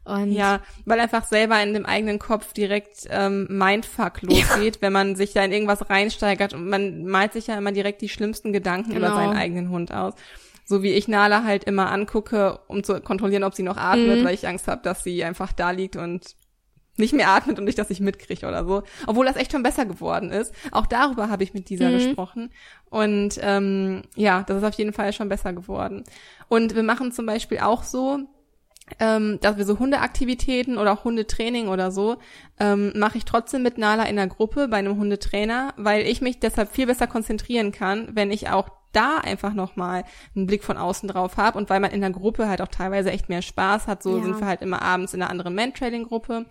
Und 0.03 0.31
ja, 0.31 0.61
weil 0.85 0.99
einfach 0.99 1.25
selber 1.25 1.61
in 1.61 1.73
dem 1.73 1.85
eigenen 1.85 2.17
Kopf 2.17 2.53
direkt 2.53 3.07
ähm, 3.11 3.45
Mindfuck 3.49 4.23
losgeht, 4.23 4.77
ja. 4.77 4.81
wenn 4.81 4.93
man 4.93 5.15
sich 5.15 5.33
da 5.33 5.43
in 5.45 5.51
irgendwas 5.51 5.89
reinsteigert 5.91 6.53
und 6.55 6.67
man 6.67 7.05
malt 7.05 7.33
sich 7.33 7.47
ja 7.47 7.57
immer 7.57 7.71
direkt 7.71 8.01
die 8.01 8.09
schlimmsten 8.09 8.51
Gedanken 8.51 8.93
genau. 8.93 9.07
über 9.07 9.15
seinen 9.15 9.37
eigenen 9.37 9.69
Hund 9.69 9.93
aus 9.93 10.15
so 10.71 10.81
wie 10.81 10.93
ich 10.93 11.07
Nala 11.07 11.43
halt 11.43 11.65
immer 11.65 11.91
angucke, 11.91 12.59
um 12.67 12.83
zu 12.83 12.99
kontrollieren, 13.01 13.43
ob 13.43 13.53
sie 13.53 13.61
noch 13.61 13.77
atmet, 13.77 14.21
mhm. 14.21 14.23
weil 14.25 14.33
ich 14.33 14.47
Angst 14.47 14.67
habe, 14.67 14.81
dass 14.81 15.03
sie 15.03 15.23
einfach 15.23 15.51
da 15.53 15.69
liegt 15.69 15.97
und 15.97 16.35
nicht 16.97 17.13
mehr 17.13 17.29
atmet 17.29 17.59
und 17.59 17.65
nicht, 17.65 17.77
dass 17.77 17.89
ich 17.89 17.99
mitkriege 17.99 18.47
oder 18.47 18.65
so. 18.65 18.83
Obwohl 19.05 19.25
das 19.25 19.35
echt 19.35 19.51
schon 19.51 19.63
besser 19.63 19.85
geworden 19.85 20.31
ist. 20.31 20.53
Auch 20.71 20.85
darüber 20.85 21.29
habe 21.29 21.43
ich 21.43 21.53
mit 21.53 21.69
dieser 21.69 21.89
mhm. 21.89 21.93
gesprochen. 21.93 22.49
Und 22.89 23.39
ähm, 23.41 24.03
ja, 24.15 24.43
das 24.43 24.57
ist 24.57 24.63
auf 24.63 24.75
jeden 24.75 24.93
Fall 24.93 25.13
schon 25.13 25.29
besser 25.29 25.53
geworden. 25.53 26.03
Und 26.47 26.75
wir 26.75 26.83
machen 26.83 27.11
zum 27.11 27.25
Beispiel 27.25 27.59
auch 27.59 27.83
so, 27.83 28.19
ähm, 28.99 29.39
dass 29.41 29.57
wir 29.57 29.65
so 29.65 29.79
Hundeaktivitäten 29.79 30.77
oder 30.77 30.93
auch 30.93 31.03
Hundetraining 31.03 31.67
oder 31.67 31.91
so, 31.91 32.17
ähm, 32.59 32.91
mache 32.95 33.17
ich 33.17 33.25
trotzdem 33.25 33.63
mit 33.63 33.77
Nala 33.77 34.03
in 34.03 34.17
der 34.17 34.27
Gruppe 34.27 34.67
bei 34.67 34.77
einem 34.77 34.97
Hundetrainer, 34.97 35.73
weil 35.77 36.05
ich 36.05 36.21
mich 36.21 36.39
deshalb 36.39 36.73
viel 36.73 36.87
besser 36.87 37.07
konzentrieren 37.07 37.71
kann, 37.71 38.09
wenn 38.13 38.31
ich 38.31 38.49
auch 38.49 38.69
da 38.91 39.17
einfach 39.17 39.53
nochmal 39.53 40.03
einen 40.35 40.47
Blick 40.47 40.63
von 40.63 40.77
außen 40.77 41.07
drauf 41.09 41.37
habe 41.37 41.57
und 41.57 41.69
weil 41.69 41.79
man 41.79 41.91
in 41.91 42.01
der 42.01 42.11
Gruppe 42.11 42.47
halt 42.47 42.61
auch 42.61 42.67
teilweise 42.67 43.11
echt 43.11 43.29
mehr 43.29 43.41
Spaß 43.41 43.87
hat, 43.87 44.03
so 44.03 44.17
ja. 44.17 44.23
sind 44.23 44.39
wir 44.39 44.47
halt 44.47 44.61
immer 44.61 44.81
abends 44.81 45.13
in 45.13 45.21
einer 45.21 45.31
anderen 45.31 45.55
Man-Trailing-Gruppe. 45.55 46.45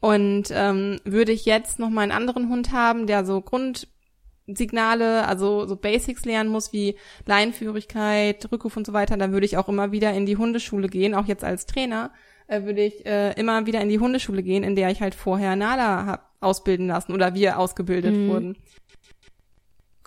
Und 0.00 0.44
ähm, 0.52 1.00
würde 1.04 1.32
ich 1.32 1.44
jetzt 1.44 1.78
noch 1.78 1.90
mal 1.90 2.02
einen 2.02 2.12
anderen 2.12 2.48
Hund 2.48 2.72
haben, 2.72 3.08
der 3.08 3.24
so 3.24 3.40
Grundsignale, 3.40 5.26
also 5.26 5.66
so 5.66 5.74
Basics 5.74 6.24
lernen 6.24 6.50
muss, 6.50 6.72
wie 6.72 6.96
Leinführigkeit, 7.26 8.50
Rückruf 8.52 8.76
und 8.76 8.86
so 8.86 8.92
weiter, 8.92 9.16
dann 9.16 9.32
würde 9.32 9.46
ich 9.46 9.56
auch 9.56 9.68
immer 9.68 9.90
wieder 9.90 10.12
in 10.12 10.24
die 10.24 10.36
Hundeschule 10.36 10.88
gehen, 10.88 11.14
auch 11.14 11.26
jetzt 11.26 11.42
als 11.42 11.66
Trainer, 11.66 12.12
äh, 12.46 12.62
würde 12.62 12.82
ich 12.84 13.04
äh, 13.06 13.32
immer 13.32 13.66
wieder 13.66 13.80
in 13.80 13.88
die 13.88 13.98
Hundeschule 13.98 14.44
gehen, 14.44 14.62
in 14.62 14.76
der 14.76 14.90
ich 14.90 15.00
halt 15.00 15.16
vorher 15.16 15.56
Nala 15.56 16.06
hab 16.06 16.28
ausbilden 16.40 16.86
lassen 16.86 17.12
oder 17.12 17.34
wir 17.34 17.58
ausgebildet 17.58 18.14
mhm. 18.14 18.28
wurden. 18.28 18.56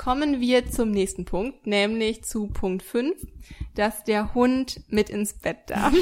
Kommen 0.02 0.42
wir 0.42 0.66
zum 0.66 0.90
nächsten 0.90 1.26
Punkt, 1.26 1.68
nämlich 1.68 2.24
zu 2.24 2.48
Punkt 2.48 2.82
5, 2.82 3.16
dass 3.76 4.04
der 4.04 4.34
Hund 4.34 4.82
mit 4.90 5.12
ins 5.12 5.34
Bett 5.34 5.58
darf. 5.68 5.94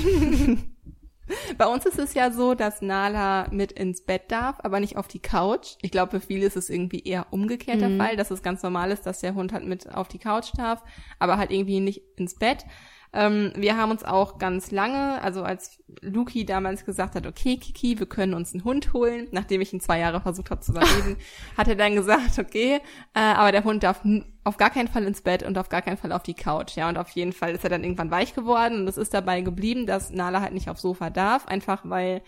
Bei 1.58 1.68
uns 1.68 1.86
ist 1.86 2.00
es 2.00 2.14
ja 2.14 2.32
so, 2.32 2.54
dass 2.54 2.82
Nala 2.82 3.50
mit 3.52 3.74
ins 3.74 4.06
Bett 4.06 4.32
darf, 4.32 4.56
aber 4.64 4.80
nicht 4.80 4.96
auf 4.96 5.10
die 5.10 5.20
Couch. 5.20 5.76
Ich 5.82 5.92
glaube, 5.92 6.18
für 6.18 6.26
viele 6.26 6.46
ist 6.46 6.56
es 6.56 6.70
irgendwie 6.70 7.02
eher 7.02 7.28
umgekehrt 7.32 7.82
der 7.82 7.90
mhm. 7.90 7.98
Fall, 7.98 8.16
dass 8.16 8.32
es 8.32 8.42
ganz 8.42 8.64
normal 8.64 8.92
ist, 8.92 9.06
dass 9.06 9.20
der 9.20 9.36
Hund 9.36 9.52
halt 9.52 9.66
mit 9.66 9.94
auf 9.94 10.08
die 10.08 10.18
Couch 10.18 10.52
darf, 10.56 10.82
aber 11.20 11.38
halt 11.38 11.52
irgendwie 11.52 11.82
nicht 11.82 12.02
ins 12.16 12.36
Bett. 12.36 12.66
Ähm, 13.12 13.52
wir 13.56 13.76
haben 13.76 13.90
uns 13.90 14.04
auch 14.04 14.38
ganz 14.38 14.70
lange, 14.70 15.22
also 15.24 15.42
als 15.42 15.84
Luki 16.02 16.46
damals 16.46 16.86
gesagt 16.86 17.16
hat, 17.16 17.26
okay, 17.26 17.58
Kiki, 17.58 17.98
wir 17.98 18.06
können 18.06 18.36
uns 18.36 18.54
einen 18.54 18.64
Hund 18.64 18.94
holen, 18.94 19.28
nachdem 19.32 19.62
ich 19.62 19.74
ihn 19.74 19.80
zwei 19.80 20.00
Jahre 20.00 20.22
versucht 20.22 20.52
habe 20.52 20.62
zu 20.62 20.72
überreden, 20.72 21.18
hat 21.58 21.68
er 21.68 21.76
dann 21.76 21.96
gesagt, 21.96 22.38
okay, 22.38 22.80
äh, 23.16 23.20
aber 23.20 23.52
der 23.52 23.64
Hund 23.64 23.82
darf 23.82 24.02
auf 24.44 24.58
gar 24.58 24.70
keinen 24.70 24.88
Fall 24.88 25.04
ins 25.06 25.22
Bett 25.22 25.42
und 25.42 25.58
auf 25.58 25.70
gar 25.70 25.82
keinen 25.82 25.98
Fall 25.98 26.12
auf 26.12 26.24
die 26.24 26.36
Couch. 26.36 26.76
Ja, 26.76 26.88
und 26.88 26.98
auf 26.98 27.10
jeden 27.10 27.34
Fall 27.34 27.52
ist 27.56 27.64
er 27.64 27.72
dann 27.72 27.84
irgendwann 27.84 28.12
weich 28.12 28.36
geworden 28.36 28.82
und 28.82 28.88
es 28.88 28.98
ist 28.98 29.14
dabei 29.14 29.42
geblieben, 29.42 29.88
dass 29.88 30.12
Nala 30.12 30.42
halt 30.42 30.54
nicht 30.54 30.70
aufs 30.70 30.84
Sofa 30.84 31.10
darf, 31.10 31.48
einfach 31.48 31.82
weil 31.86 32.22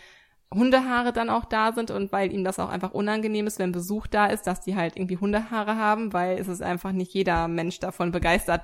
Hundehaare 0.53 1.13
dann 1.13 1.29
auch 1.29 1.45
da 1.45 1.71
sind 1.71 1.91
und 1.91 2.11
weil 2.11 2.33
ihm 2.33 2.43
das 2.43 2.59
auch 2.59 2.69
einfach 2.69 2.91
unangenehm 2.91 3.47
ist, 3.47 3.59
wenn 3.59 3.71
Besuch 3.71 4.07
da 4.07 4.25
ist, 4.25 4.47
dass 4.47 4.61
die 4.61 4.75
halt 4.75 4.97
irgendwie 4.97 5.17
Hundehaare 5.17 5.77
haben, 5.77 6.11
weil 6.11 6.37
es 6.39 6.47
ist 6.47 6.61
einfach 6.61 6.91
nicht 6.91 7.13
jeder 7.13 7.47
Mensch 7.47 7.79
davon 7.79 8.11
begeistert, 8.11 8.61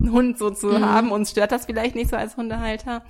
einen 0.00 0.12
Hund 0.12 0.38
so 0.38 0.50
zu 0.50 0.68
mhm. 0.68 0.84
haben. 0.84 1.12
Uns 1.12 1.30
stört 1.30 1.52
das 1.52 1.66
vielleicht 1.66 1.94
nicht 1.94 2.10
so 2.10 2.16
als 2.16 2.36
Hundehalter. 2.36 3.04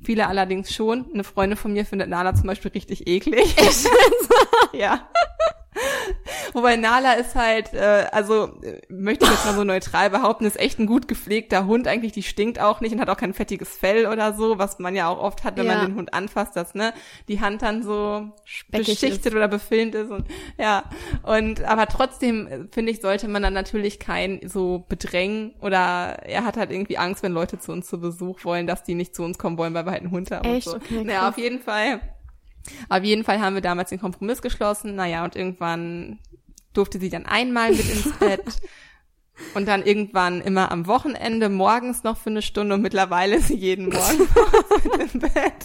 Viele 0.00 0.28
allerdings 0.28 0.72
schon. 0.72 1.06
Eine 1.12 1.24
Freundin 1.24 1.56
von 1.56 1.72
mir 1.72 1.84
findet 1.84 2.08
Nala 2.08 2.34
zum 2.34 2.46
Beispiel 2.46 2.70
richtig 2.70 3.06
eklig. 3.06 3.54
ja. 4.72 5.08
Wobei 6.52 6.76
Nala 6.76 7.14
ist 7.14 7.34
halt, 7.34 7.72
äh, 7.74 8.06
also 8.12 8.52
möchte 8.88 9.24
ich 9.24 9.30
jetzt 9.30 9.44
mal 9.44 9.54
so 9.54 9.64
neutral 9.64 10.10
behaupten, 10.10 10.44
ist 10.44 10.58
echt 10.58 10.78
ein 10.78 10.86
gut 10.86 11.08
gepflegter 11.08 11.66
Hund. 11.66 11.86
Eigentlich, 11.86 12.12
die 12.12 12.22
stinkt 12.22 12.60
auch 12.60 12.80
nicht 12.80 12.92
und 12.92 13.00
hat 13.00 13.10
auch 13.10 13.16
kein 13.16 13.34
fettiges 13.34 13.76
Fell 13.76 14.06
oder 14.06 14.32
so, 14.32 14.58
was 14.58 14.78
man 14.78 14.94
ja 14.94 15.08
auch 15.08 15.18
oft 15.18 15.44
hat, 15.44 15.56
wenn 15.56 15.66
ja. 15.66 15.76
man 15.76 15.86
den 15.86 15.94
Hund 15.96 16.14
anfasst, 16.14 16.56
dass 16.56 16.74
ne 16.74 16.92
die 17.28 17.40
Hand 17.40 17.62
dann 17.62 17.82
so 17.82 18.30
Speckig 18.44 18.86
beschichtet 18.86 19.26
ist. 19.26 19.34
oder 19.34 19.48
befilmt 19.48 19.94
ist 19.94 20.10
und 20.10 20.26
ja. 20.58 20.84
Und 21.22 21.64
aber 21.64 21.86
trotzdem 21.86 22.46
äh, 22.46 22.58
finde 22.70 22.92
ich, 22.92 23.00
sollte 23.00 23.28
man 23.28 23.42
dann 23.42 23.54
natürlich 23.54 23.98
kein 23.98 24.40
so 24.44 24.84
bedrängen 24.88 25.54
oder 25.60 26.18
er 26.24 26.44
hat 26.44 26.56
halt 26.56 26.70
irgendwie 26.70 26.98
Angst, 26.98 27.22
wenn 27.22 27.32
Leute 27.32 27.58
zu 27.58 27.72
uns 27.72 27.86
zu 27.86 28.00
Besuch 28.00 28.44
wollen, 28.44 28.66
dass 28.66 28.84
die 28.84 28.94
nicht 28.94 29.14
zu 29.14 29.22
uns 29.22 29.38
kommen 29.38 29.58
wollen, 29.58 29.74
weil 29.74 29.86
wir 29.86 29.92
halt 29.92 30.02
einen 30.02 30.10
Hund 30.10 30.30
haben. 30.30 30.48
Echt? 30.48 30.66
Und 30.66 30.72
so. 30.72 30.76
Okay, 30.76 31.04
naja, 31.04 31.28
auf 31.28 31.38
jeden 31.38 31.60
Fall 31.60 32.00
auf 32.88 33.02
jeden 33.02 33.24
Fall 33.24 33.40
haben 33.40 33.54
wir 33.54 33.62
damals 33.62 33.90
den 33.90 34.00
Kompromiss 34.00 34.42
geschlossen. 34.42 34.94
Naja, 34.94 35.24
und 35.24 35.36
irgendwann 35.36 36.18
durfte 36.72 36.98
sie 36.98 37.10
dann 37.10 37.26
einmal 37.26 37.70
mit 37.70 37.88
ins 37.88 38.12
Bett. 38.18 38.44
Und 39.54 39.68
dann 39.68 39.84
irgendwann 39.84 40.40
immer 40.40 40.72
am 40.72 40.86
Wochenende 40.88 41.48
morgens 41.48 42.02
noch 42.02 42.16
für 42.16 42.30
eine 42.30 42.42
Stunde 42.42 42.74
und 42.74 42.82
mittlerweile 42.82 43.36
ist 43.36 43.48
sie 43.48 43.56
jeden 43.56 43.88
Morgen 43.88 44.18
mit 44.98 45.14
im 45.14 45.20
Bett. 45.20 45.64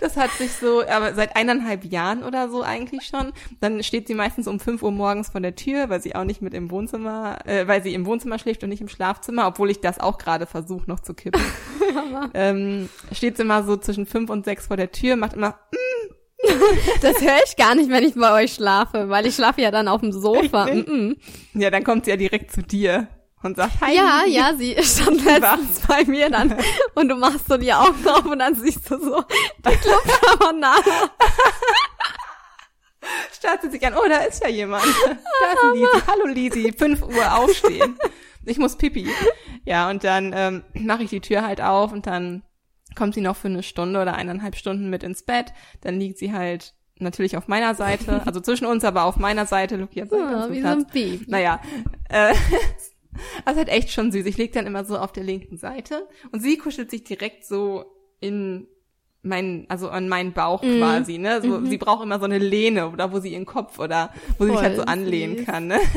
Das 0.00 0.16
hat 0.16 0.30
sich 0.32 0.52
so, 0.52 0.82
aber 0.86 1.14
seit 1.14 1.36
eineinhalb 1.36 1.84
Jahren 1.84 2.22
oder 2.22 2.48
so 2.48 2.62
eigentlich 2.62 3.04
schon. 3.06 3.32
Dann 3.60 3.82
steht 3.82 4.06
sie 4.06 4.14
meistens 4.14 4.46
um 4.46 4.60
fünf 4.60 4.82
Uhr 4.82 4.90
morgens 4.90 5.30
vor 5.30 5.40
der 5.40 5.54
Tür, 5.54 5.88
weil 5.88 6.00
sie 6.00 6.14
auch 6.14 6.24
nicht 6.24 6.42
mit 6.42 6.54
im 6.54 6.70
Wohnzimmer, 6.70 7.38
äh, 7.46 7.66
weil 7.66 7.82
sie 7.82 7.94
im 7.94 8.06
Wohnzimmer 8.06 8.38
schläft 8.38 8.62
und 8.62 8.70
nicht 8.70 8.80
im 8.80 8.88
Schlafzimmer, 8.88 9.46
obwohl 9.46 9.70
ich 9.70 9.80
das 9.80 10.00
auch 10.00 10.18
gerade 10.18 10.46
versuche 10.46 10.88
noch 10.88 11.00
zu 11.00 11.14
kippen. 11.14 11.42
ähm, 12.34 12.88
steht 13.12 13.36
sie 13.36 13.42
immer 13.42 13.62
so 13.62 13.76
zwischen 13.76 14.06
fünf 14.06 14.30
und 14.30 14.44
sechs 14.44 14.66
vor 14.66 14.76
der 14.76 14.92
Tür, 14.92 15.16
macht 15.16 15.34
immer 15.34 15.50
mm, 15.50 16.14
das 17.02 17.20
höre 17.20 17.38
ich 17.46 17.56
gar 17.56 17.74
nicht, 17.74 17.90
wenn 17.90 18.04
ich 18.04 18.14
bei 18.14 18.42
euch 18.42 18.54
schlafe, 18.54 19.08
weil 19.08 19.26
ich 19.26 19.34
schlafe 19.34 19.62
ja 19.62 19.70
dann 19.70 19.88
auf 19.88 20.00
dem 20.02 20.12
Sofa. 20.12 20.66
Mm 20.66 20.78
-mm. 20.78 21.16
Ja, 21.54 21.70
dann 21.70 21.84
kommt 21.84 22.04
sie 22.04 22.10
ja 22.10 22.16
direkt 22.16 22.52
zu 22.52 22.62
dir 22.62 23.08
und 23.44 23.56
sagt 23.56 23.80
Hi. 23.80 23.94
Ja, 23.94 24.24
ja, 24.26 24.54
sie 24.56 24.76
stand 24.82 25.24
letztens 25.24 25.80
bei 25.86 26.04
mir 26.04 26.30
dann 26.30 26.56
und 26.94 27.08
du 27.08 27.16
machst 27.16 27.46
so 27.48 27.56
die 27.56 27.72
Augen 27.72 28.06
auf 28.08 28.24
und 28.24 28.38
dann 28.38 28.54
siehst 28.54 28.90
du 28.90 28.98
so 28.98 29.22
die 29.58 29.76
Clubkamera 29.76 30.74
Startet 33.36 33.72
sich 33.72 33.86
an, 33.86 33.92
oh, 33.94 34.08
da 34.08 34.20
ist 34.20 34.42
ja 34.42 34.48
jemand. 34.48 34.82
Da 34.82 35.52
ist 35.52 35.74
Lisi. 35.74 36.06
Hallo 36.06 36.26
Lisi, 36.26 36.72
5 36.72 37.02
Uhr 37.02 37.36
aufstehen. 37.36 37.98
Ich 38.46 38.56
muss 38.56 38.76
pipi. 38.76 39.10
Ja, 39.66 39.90
und 39.90 40.04
dann 40.04 40.32
ähm, 40.34 40.64
mache 40.72 41.02
ich 41.02 41.10
die 41.10 41.20
Tür 41.20 41.46
halt 41.46 41.60
auf 41.60 41.92
und 41.92 42.06
dann 42.06 42.42
kommt 42.96 43.12
sie 43.12 43.20
noch 43.20 43.36
für 43.36 43.48
eine 43.48 43.62
Stunde 43.62 44.00
oder 44.00 44.14
eineinhalb 44.14 44.56
Stunden 44.56 44.88
mit 44.88 45.02
ins 45.02 45.22
Bett. 45.22 45.52
Dann 45.82 46.00
liegt 46.00 46.16
sie 46.16 46.32
halt 46.32 46.72
natürlich 46.98 47.36
auf 47.36 47.46
meiner 47.46 47.74
Seite, 47.74 48.22
also 48.24 48.40
zwischen 48.40 48.66
uns, 48.66 48.84
aber 48.84 49.04
auf 49.04 49.16
meiner 49.16 49.44
Seite. 49.44 49.76
Luki 49.76 50.00
hat 50.00 50.12
ja, 50.12 50.50
wie 50.50 50.62
so 50.62 50.68
ein 50.68 50.86
Baby. 50.86 51.24
Naja, 51.28 51.60
äh, 52.08 52.34
Das 53.44 53.52
ist 53.54 53.58
halt 53.58 53.68
echt 53.68 53.90
schon 53.90 54.12
süß. 54.12 54.26
Ich 54.26 54.36
leg 54.36 54.52
dann 54.52 54.66
immer 54.66 54.84
so 54.84 54.98
auf 54.98 55.12
der 55.12 55.24
linken 55.24 55.56
Seite 55.56 56.06
und 56.32 56.40
sie 56.40 56.58
kuschelt 56.58 56.90
sich 56.90 57.04
direkt 57.04 57.44
so 57.44 57.84
in 58.20 58.66
mein, 59.22 59.66
also 59.68 59.88
an 59.88 60.08
meinen 60.08 60.32
Bauch 60.32 60.62
mhm. 60.62 60.78
quasi, 60.78 61.18
ne? 61.18 61.40
So, 61.40 61.60
mhm. 61.60 61.66
sie 61.66 61.78
braucht 61.78 62.02
immer 62.02 62.18
so 62.18 62.26
eine 62.26 62.38
Lehne 62.38 62.90
oder 62.90 63.12
wo 63.12 63.20
sie 63.20 63.32
ihren 63.32 63.46
Kopf 63.46 63.78
oder 63.78 64.10
wo 64.38 64.44
Voll 64.44 64.48
sie 64.48 64.52
sich 64.52 64.62
halt 64.62 64.76
so 64.76 64.82
anlehnen 64.82 65.38
süß. 65.38 65.46
kann, 65.46 65.66
ne? 65.66 65.80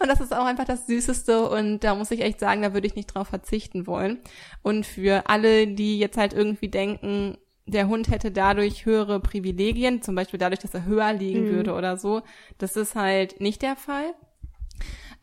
Und 0.00 0.08
das 0.08 0.20
ist 0.20 0.32
auch 0.32 0.44
einfach 0.44 0.64
das 0.64 0.86
Süßeste 0.86 1.48
und 1.48 1.80
da 1.80 1.96
muss 1.96 2.12
ich 2.12 2.20
echt 2.20 2.38
sagen, 2.38 2.62
da 2.62 2.74
würde 2.74 2.86
ich 2.86 2.94
nicht 2.94 3.06
drauf 3.06 3.28
verzichten 3.28 3.88
wollen. 3.88 4.18
Und 4.62 4.86
für 4.86 5.28
alle, 5.28 5.66
die 5.66 5.98
jetzt 5.98 6.16
halt 6.16 6.32
irgendwie 6.32 6.68
denken, 6.68 7.38
der 7.66 7.88
Hund 7.88 8.08
hätte 8.10 8.30
dadurch 8.30 8.86
höhere 8.86 9.20
Privilegien, 9.20 10.02
zum 10.02 10.14
Beispiel 10.14 10.38
dadurch, 10.38 10.60
dass 10.60 10.74
er 10.74 10.84
höher 10.84 11.12
liegen 11.12 11.46
mhm. 11.46 11.54
würde 11.54 11.74
oder 11.74 11.96
so, 11.96 12.22
das 12.58 12.76
ist 12.76 12.94
halt 12.94 13.40
nicht 13.40 13.62
der 13.62 13.76
Fall. 13.76 14.14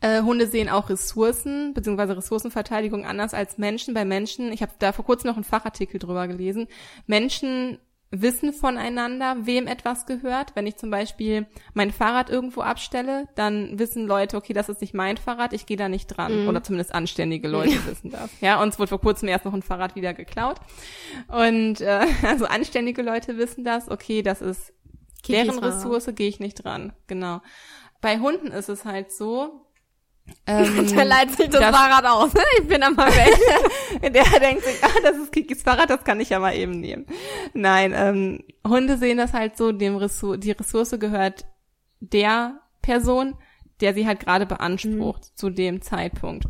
Äh, 0.00 0.22
Hunde 0.22 0.46
sehen 0.46 0.68
auch 0.68 0.90
Ressourcen 0.90 1.72
bzw. 1.74 2.12
Ressourcenverteidigung 2.12 3.04
anders 3.04 3.34
als 3.34 3.58
Menschen. 3.58 3.94
Bei 3.94 4.04
Menschen, 4.04 4.52
ich 4.52 4.62
habe 4.62 4.72
da 4.78 4.92
vor 4.92 5.04
kurzem 5.04 5.28
noch 5.28 5.36
einen 5.36 5.44
Fachartikel 5.44 5.98
drüber 5.98 6.28
gelesen, 6.28 6.68
Menschen 7.06 7.78
wissen 8.10 8.52
voneinander, 8.52 9.36
wem 9.40 9.66
etwas 9.66 10.06
gehört. 10.06 10.54
Wenn 10.54 10.66
ich 10.66 10.76
zum 10.76 10.90
Beispiel 10.90 11.46
mein 11.74 11.90
Fahrrad 11.90 12.30
irgendwo 12.30 12.60
abstelle, 12.60 13.28
dann 13.34 13.78
wissen 13.78 14.06
Leute, 14.06 14.36
okay, 14.36 14.52
das 14.52 14.68
ist 14.68 14.80
nicht 14.80 14.94
mein 14.94 15.16
Fahrrad, 15.16 15.52
ich 15.52 15.66
gehe 15.66 15.76
da 15.76 15.88
nicht 15.88 16.06
dran. 16.06 16.42
Mhm. 16.42 16.48
Oder 16.48 16.62
zumindest 16.62 16.94
anständige 16.94 17.48
Leute 17.48 17.84
wissen 17.86 18.10
das. 18.10 18.30
Ja, 18.40 18.62
uns 18.62 18.78
wurde 18.78 18.88
vor 18.88 19.00
kurzem 19.00 19.28
erst 19.28 19.44
noch 19.44 19.54
ein 19.54 19.62
Fahrrad 19.62 19.96
wieder 19.96 20.14
geklaut. 20.14 20.60
Und 21.28 21.80
äh, 21.80 22.06
also 22.22 22.46
anständige 22.46 23.02
Leute 23.02 23.38
wissen 23.38 23.64
das, 23.64 23.90
okay, 23.90 24.22
das 24.22 24.40
ist 24.40 24.72
deren 25.28 25.58
Ressource, 25.58 26.08
gehe 26.14 26.28
ich 26.28 26.38
nicht 26.38 26.64
dran. 26.64 26.92
Genau. 27.08 27.40
Bei 28.00 28.20
Hunden 28.20 28.48
ist 28.48 28.68
es 28.68 28.84
halt 28.84 29.10
so, 29.10 29.65
ähm, 30.46 30.86
der 30.96 31.04
leitet 31.04 31.36
sich 31.36 31.48
das, 31.48 31.60
das, 31.60 31.76
Fahrrad 31.76 32.04
aus. 32.04 32.30
Ich 32.60 32.68
bin 32.68 32.82
einmal 32.82 33.08
weg. 33.10 34.12
der 34.12 34.40
denkt 34.40 34.64
sich, 34.64 34.82
ah, 34.82 35.00
das 35.02 35.16
ist 35.16 35.32
Kikis 35.32 35.62
Fahrrad, 35.62 35.90
das 35.90 36.04
kann 36.04 36.20
ich 36.20 36.30
ja 36.30 36.38
mal 36.38 36.54
eben 36.54 36.80
nehmen. 36.80 37.06
Nein, 37.52 37.92
ähm, 37.96 38.44
Hunde 38.66 38.96
sehen 38.98 39.18
das 39.18 39.32
halt 39.32 39.56
so, 39.56 39.72
dem 39.72 39.96
Ressour 39.96 40.38
die 40.38 40.52
Ressource 40.52 40.96
gehört 40.98 41.46
der 42.00 42.60
Person, 42.82 43.34
der 43.80 43.94
sie 43.94 44.06
halt 44.06 44.20
gerade 44.20 44.46
beansprucht 44.46 45.22
mhm. 45.22 45.36
zu 45.36 45.50
dem 45.50 45.82
Zeitpunkt. 45.82 46.46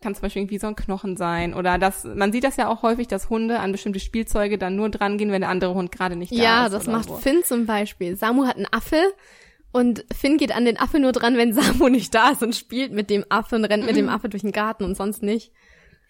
Kann 0.00 0.14
zum 0.14 0.22
Beispiel 0.22 0.42
irgendwie 0.42 0.58
so 0.58 0.66
ein 0.66 0.76
Knochen 0.76 1.16
sein 1.18 1.52
oder 1.52 1.76
das, 1.76 2.04
man 2.04 2.32
sieht 2.32 2.44
das 2.44 2.56
ja 2.56 2.68
auch 2.68 2.82
häufig, 2.82 3.06
dass 3.06 3.28
Hunde 3.28 3.60
an 3.60 3.72
bestimmte 3.72 4.00
Spielzeuge 4.00 4.56
dann 4.56 4.76
nur 4.76 4.88
dran 4.88 5.18
gehen, 5.18 5.30
wenn 5.30 5.42
der 5.42 5.50
andere 5.50 5.74
Hund 5.74 5.92
gerade 5.92 6.16
nicht 6.16 6.32
da 6.32 6.36
ja, 6.36 6.66
ist. 6.66 6.72
Ja, 6.72 6.78
das 6.78 6.86
macht 6.86 7.08
so. 7.08 7.16
Finn 7.16 7.42
zum 7.44 7.66
Beispiel. 7.66 8.16
Samu 8.16 8.46
hat 8.46 8.56
einen 8.56 8.72
Affe 8.72 8.96
und 9.72 10.04
Finn 10.12 10.36
geht 10.36 10.54
an 10.54 10.64
den 10.64 10.78
Affe 10.78 10.98
nur 10.98 11.12
dran, 11.12 11.36
wenn 11.36 11.52
Samu 11.52 11.88
nicht 11.88 12.14
da 12.14 12.30
ist 12.30 12.42
und 12.42 12.54
spielt 12.54 12.92
mit 12.92 13.10
dem 13.10 13.24
Affe 13.28 13.56
und 13.56 13.64
rennt 13.64 13.86
mit 13.86 13.96
dem 13.96 14.08
Affe 14.08 14.28
durch 14.28 14.42
den 14.42 14.52
Garten 14.52 14.84
und 14.84 14.96
sonst 14.96 15.22
nicht. 15.22 15.52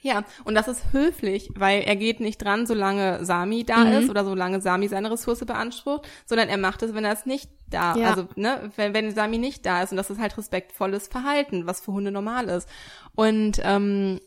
Ja, 0.03 0.25
und 0.45 0.55
das 0.55 0.67
ist 0.67 0.93
höflich, 0.93 1.51
weil 1.55 1.83
er 1.83 1.95
geht 1.95 2.21
nicht 2.21 2.43
dran, 2.43 2.67
solange 2.67 3.23
Sami 3.25 3.65
da 3.65 3.85
mhm. 3.85 3.93
ist 3.93 4.11
oder 4.11 4.25
solange 4.25 4.63
Sami 4.63 4.89
seine 4.89 5.11
Ressource 5.11 5.45
beansprucht, 5.45 6.09
sondern 6.25 6.49
er 6.49 6.57
macht 6.57 6.83
es, 6.83 6.95
wenn 6.95 7.05
er 7.05 7.13
es 7.13 7.27
nicht 7.27 7.51
da, 7.69 7.95
ja. 7.95 8.09
also 8.09 8.27
ne, 8.35 8.71
wenn, 8.77 8.95
wenn 8.95 9.15
Sami 9.15 9.37
nicht 9.37 9.67
da 9.67 9.83
ist 9.83 9.91
und 9.91 9.99
das 9.99 10.09
ist 10.09 10.19
halt 10.19 10.39
respektvolles 10.39 11.09
Verhalten, 11.09 11.67
was 11.67 11.83
für 11.83 11.93
Hunde 11.93 12.11
normal 12.11 12.49
ist. 12.49 12.67
Und 13.15 13.61
ähm, 13.63 14.21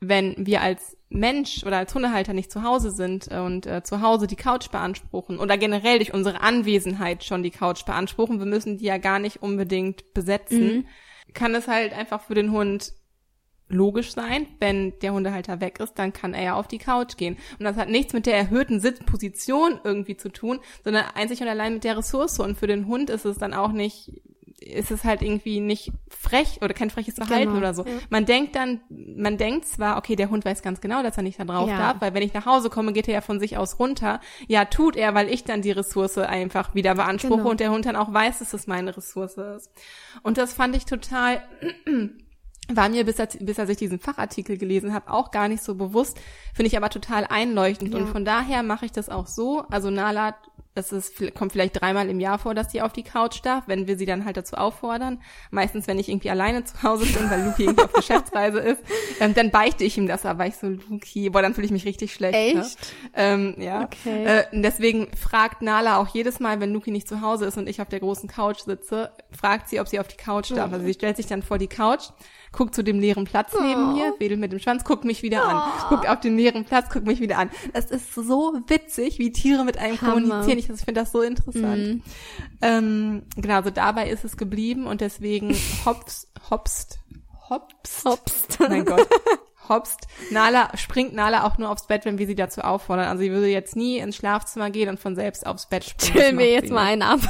wenn 0.00 0.34
wir 0.38 0.62
als 0.62 0.96
Mensch 1.10 1.64
oder 1.64 1.78
als 1.78 1.94
Hundehalter 1.94 2.34
nicht 2.34 2.52
zu 2.52 2.62
Hause 2.62 2.90
sind 2.90 3.28
und 3.28 3.66
äh, 3.66 3.82
zu 3.82 4.02
Hause 4.02 4.26
die 4.26 4.36
Couch 4.36 4.70
beanspruchen 4.70 5.38
oder 5.38 5.56
generell 5.56 5.98
durch 5.98 6.12
unsere 6.12 6.40
Anwesenheit 6.40 7.24
schon 7.24 7.42
die 7.42 7.50
Couch 7.50 7.84
beanspruchen, 7.86 8.38
wir 8.38 8.46
müssen 8.46 8.78
die 8.78 8.84
ja 8.84 8.98
gar 8.98 9.18
nicht 9.18 9.42
unbedingt 9.42 10.12
besetzen, 10.12 10.68
mhm. 10.68 10.86
kann 11.32 11.54
es 11.54 11.66
halt 11.66 11.92
einfach 11.92 12.22
für 12.22 12.34
den 12.34 12.52
Hund 12.52 12.92
logisch 13.68 14.12
sein, 14.12 14.46
wenn 14.60 14.98
der 15.00 15.12
Hundehalter 15.12 15.60
weg 15.60 15.78
ist, 15.80 15.94
dann 15.94 16.12
kann 16.12 16.34
er 16.34 16.42
ja 16.42 16.54
auf 16.54 16.68
die 16.68 16.78
Couch 16.78 17.16
gehen. 17.16 17.36
Und 17.58 17.64
das 17.64 17.76
hat 17.76 17.88
nichts 17.88 18.12
mit 18.12 18.26
der 18.26 18.36
erhöhten 18.36 18.80
Sitzposition 18.80 19.80
irgendwie 19.84 20.16
zu 20.16 20.30
tun, 20.30 20.60
sondern 20.84 21.04
einzig 21.14 21.40
und 21.42 21.48
allein 21.48 21.74
mit 21.74 21.84
der 21.84 21.98
Ressource. 21.98 22.38
Und 22.38 22.56
für 22.56 22.66
den 22.66 22.86
Hund 22.86 23.10
ist 23.10 23.26
es 23.26 23.38
dann 23.38 23.54
auch 23.54 23.72
nicht 23.72 24.22
ist 24.60 24.90
es 24.90 25.04
halt 25.04 25.22
irgendwie 25.22 25.60
nicht 25.60 25.92
frech 26.08 26.58
oder 26.62 26.74
kein 26.74 26.90
freches 26.90 27.14
Verhalten 27.14 27.48
genau, 27.48 27.58
oder 27.58 27.74
so. 27.74 27.84
Ja. 27.84 27.92
Man 28.10 28.26
denkt 28.26 28.56
dann, 28.56 28.80
man 28.88 29.36
denkt 29.36 29.66
zwar, 29.66 29.96
okay, 29.96 30.16
der 30.16 30.30
Hund 30.30 30.44
weiß 30.44 30.62
ganz 30.62 30.80
genau, 30.80 31.02
dass 31.02 31.16
er 31.16 31.22
nicht 31.22 31.38
da 31.38 31.44
drauf 31.44 31.68
ja. 31.68 31.78
darf, 31.78 32.00
weil 32.00 32.14
wenn 32.14 32.22
ich 32.22 32.34
nach 32.34 32.46
Hause 32.46 32.68
komme, 32.68 32.92
geht 32.92 33.08
er 33.08 33.14
ja 33.14 33.20
von 33.20 33.38
sich 33.38 33.56
aus 33.56 33.78
runter. 33.78 34.20
Ja, 34.48 34.64
tut 34.64 34.96
er, 34.96 35.14
weil 35.14 35.28
ich 35.28 35.44
dann 35.44 35.62
die 35.62 35.70
Ressource 35.70 36.18
einfach 36.18 36.74
wieder 36.74 36.96
beanspruche 36.96 37.36
genau. 37.38 37.50
und 37.50 37.60
der 37.60 37.70
Hund 37.70 37.86
dann 37.86 37.96
auch 37.96 38.12
weiß, 38.12 38.40
dass 38.40 38.52
es 38.52 38.66
meine 38.66 38.96
Ressource 38.96 39.36
ist. 39.36 39.70
Und 40.22 40.38
das 40.38 40.52
fand 40.52 40.76
ich 40.76 40.86
total 40.86 41.42
war 42.70 42.88
mir, 42.88 43.04
bis 43.04 43.18
er, 43.18 43.26
bis 43.26 43.58
er 43.58 43.66
sich 43.66 43.78
diesen 43.78 43.98
Fachartikel 43.98 44.58
gelesen 44.58 44.92
hat, 44.92 45.08
auch 45.08 45.30
gar 45.30 45.48
nicht 45.48 45.62
so 45.62 45.74
bewusst, 45.74 46.18
finde 46.52 46.68
ich 46.68 46.76
aber 46.76 46.90
total 46.90 47.24
einleuchtend. 47.24 47.94
Ja. 47.94 48.00
Und 48.00 48.08
von 48.08 48.24
daher 48.24 48.62
mache 48.62 48.84
ich 48.84 48.92
das 48.92 49.08
auch 49.08 49.26
so. 49.26 49.64
Also 49.70 49.90
Nala 49.90 50.36
das 50.78 50.92
ist, 50.92 51.34
kommt 51.34 51.52
vielleicht 51.52 51.80
dreimal 51.80 52.08
im 52.08 52.20
Jahr 52.20 52.38
vor, 52.38 52.54
dass 52.54 52.70
sie 52.70 52.80
auf 52.80 52.92
die 52.92 53.02
Couch 53.02 53.40
darf, 53.42 53.64
wenn 53.66 53.86
wir 53.86 53.98
sie 53.98 54.06
dann 54.06 54.24
halt 54.24 54.36
dazu 54.36 54.56
auffordern. 54.56 55.20
Meistens, 55.50 55.86
wenn 55.86 55.98
ich 55.98 56.08
irgendwie 56.08 56.30
alleine 56.30 56.64
zu 56.64 56.82
Hause 56.82 57.04
bin, 57.06 57.30
weil 57.30 57.44
Luki 57.44 57.64
irgendwie 57.64 57.84
auf 57.84 57.92
Geschäftsreise 57.92 58.60
ist, 58.60 58.80
ähm, 59.20 59.34
dann 59.34 59.50
beichte 59.50 59.84
ich 59.84 59.98
ihm 59.98 60.06
das, 60.06 60.24
aber 60.24 60.46
ich 60.46 60.56
so, 60.56 60.68
Luki, 60.68 61.30
boah, 61.30 61.42
dann 61.42 61.54
fühle 61.54 61.66
ich 61.66 61.72
mich 61.72 61.84
richtig 61.84 62.14
schlecht. 62.14 62.34
Echt? 62.34 62.56
Ne? 62.56 62.68
Ähm, 63.14 63.54
ja. 63.58 63.82
Okay. 63.82 64.24
Äh, 64.24 64.44
deswegen 64.52 65.08
fragt 65.16 65.62
Nala 65.62 65.98
auch 65.98 66.08
jedes 66.08 66.40
Mal, 66.40 66.60
wenn 66.60 66.72
Luki 66.72 66.90
nicht 66.90 67.08
zu 67.08 67.20
Hause 67.20 67.46
ist 67.46 67.58
und 67.58 67.68
ich 67.68 67.80
auf 67.80 67.88
der 67.88 68.00
großen 68.00 68.28
Couch 68.28 68.60
sitze, 68.60 69.10
fragt 69.30 69.68
sie, 69.68 69.80
ob 69.80 69.88
sie 69.88 70.00
auf 70.00 70.08
die 70.08 70.16
Couch 70.16 70.52
darf. 70.52 70.72
Also 70.72 70.84
sie 70.86 70.94
stellt 70.94 71.16
sich 71.16 71.26
dann 71.26 71.42
vor 71.42 71.58
die 71.58 71.68
Couch, 71.68 72.10
guckt 72.52 72.74
zu 72.74 72.82
dem 72.82 73.00
leeren 73.00 73.24
Platz 73.24 73.52
neben 73.60 73.90
oh. 73.90 73.92
mir, 73.92 74.14
wedelt 74.18 74.40
mit 74.40 74.52
dem 74.52 74.58
Schwanz, 74.58 74.84
guckt 74.84 75.04
mich 75.04 75.22
wieder 75.22 75.42
oh. 75.44 75.48
an, 75.48 75.62
guckt 75.88 76.08
auf 76.08 76.20
den 76.20 76.36
leeren 76.36 76.64
Platz, 76.64 76.90
guckt 76.90 77.06
mich 77.06 77.20
wieder 77.20 77.38
an. 77.38 77.50
Es 77.72 77.86
ist 77.86 78.14
so 78.14 78.60
witzig, 78.66 79.18
wie 79.18 79.32
Tiere 79.32 79.64
mit 79.64 79.78
einem 79.78 80.00
Hammer. 80.00 80.14
kommunizieren. 80.14 80.58
Ich, 80.58 80.66
finde 80.66 81.00
das 81.00 81.12
so 81.12 81.22
interessant. 81.22 81.78
Mhm. 81.78 82.02
Ähm, 82.62 83.22
genau, 83.36 83.56
also 83.56 83.70
dabei 83.70 84.08
ist 84.08 84.24
es 84.24 84.36
geblieben 84.36 84.86
und 84.86 85.00
deswegen 85.00 85.54
hops, 85.84 86.28
hopst, 86.50 86.98
hopst, 87.48 88.04
hopst. 88.04 88.60
Mein 88.60 88.84
Gott. 88.84 89.08
hopst. 89.68 90.06
Nala, 90.30 90.76
springt 90.76 91.14
Nala 91.14 91.46
auch 91.46 91.58
nur 91.58 91.70
aufs 91.70 91.86
Bett, 91.86 92.04
wenn 92.04 92.18
wir 92.18 92.26
sie 92.26 92.34
dazu 92.34 92.62
auffordern. 92.62 93.06
Also 93.06 93.22
sie 93.22 93.30
würde 93.30 93.48
jetzt 93.48 93.76
nie 93.76 93.98
ins 93.98 94.16
Schlafzimmer 94.16 94.70
gehen 94.70 94.88
und 94.88 95.00
von 95.00 95.14
selbst 95.14 95.46
aufs 95.46 95.66
Bett 95.66 95.84
springen. 95.84 96.18
Chill 96.18 96.32
mir 96.32 96.50
jetzt 96.50 96.70
mal 96.70 96.84
einen 96.84 97.02
ab. 97.02 97.20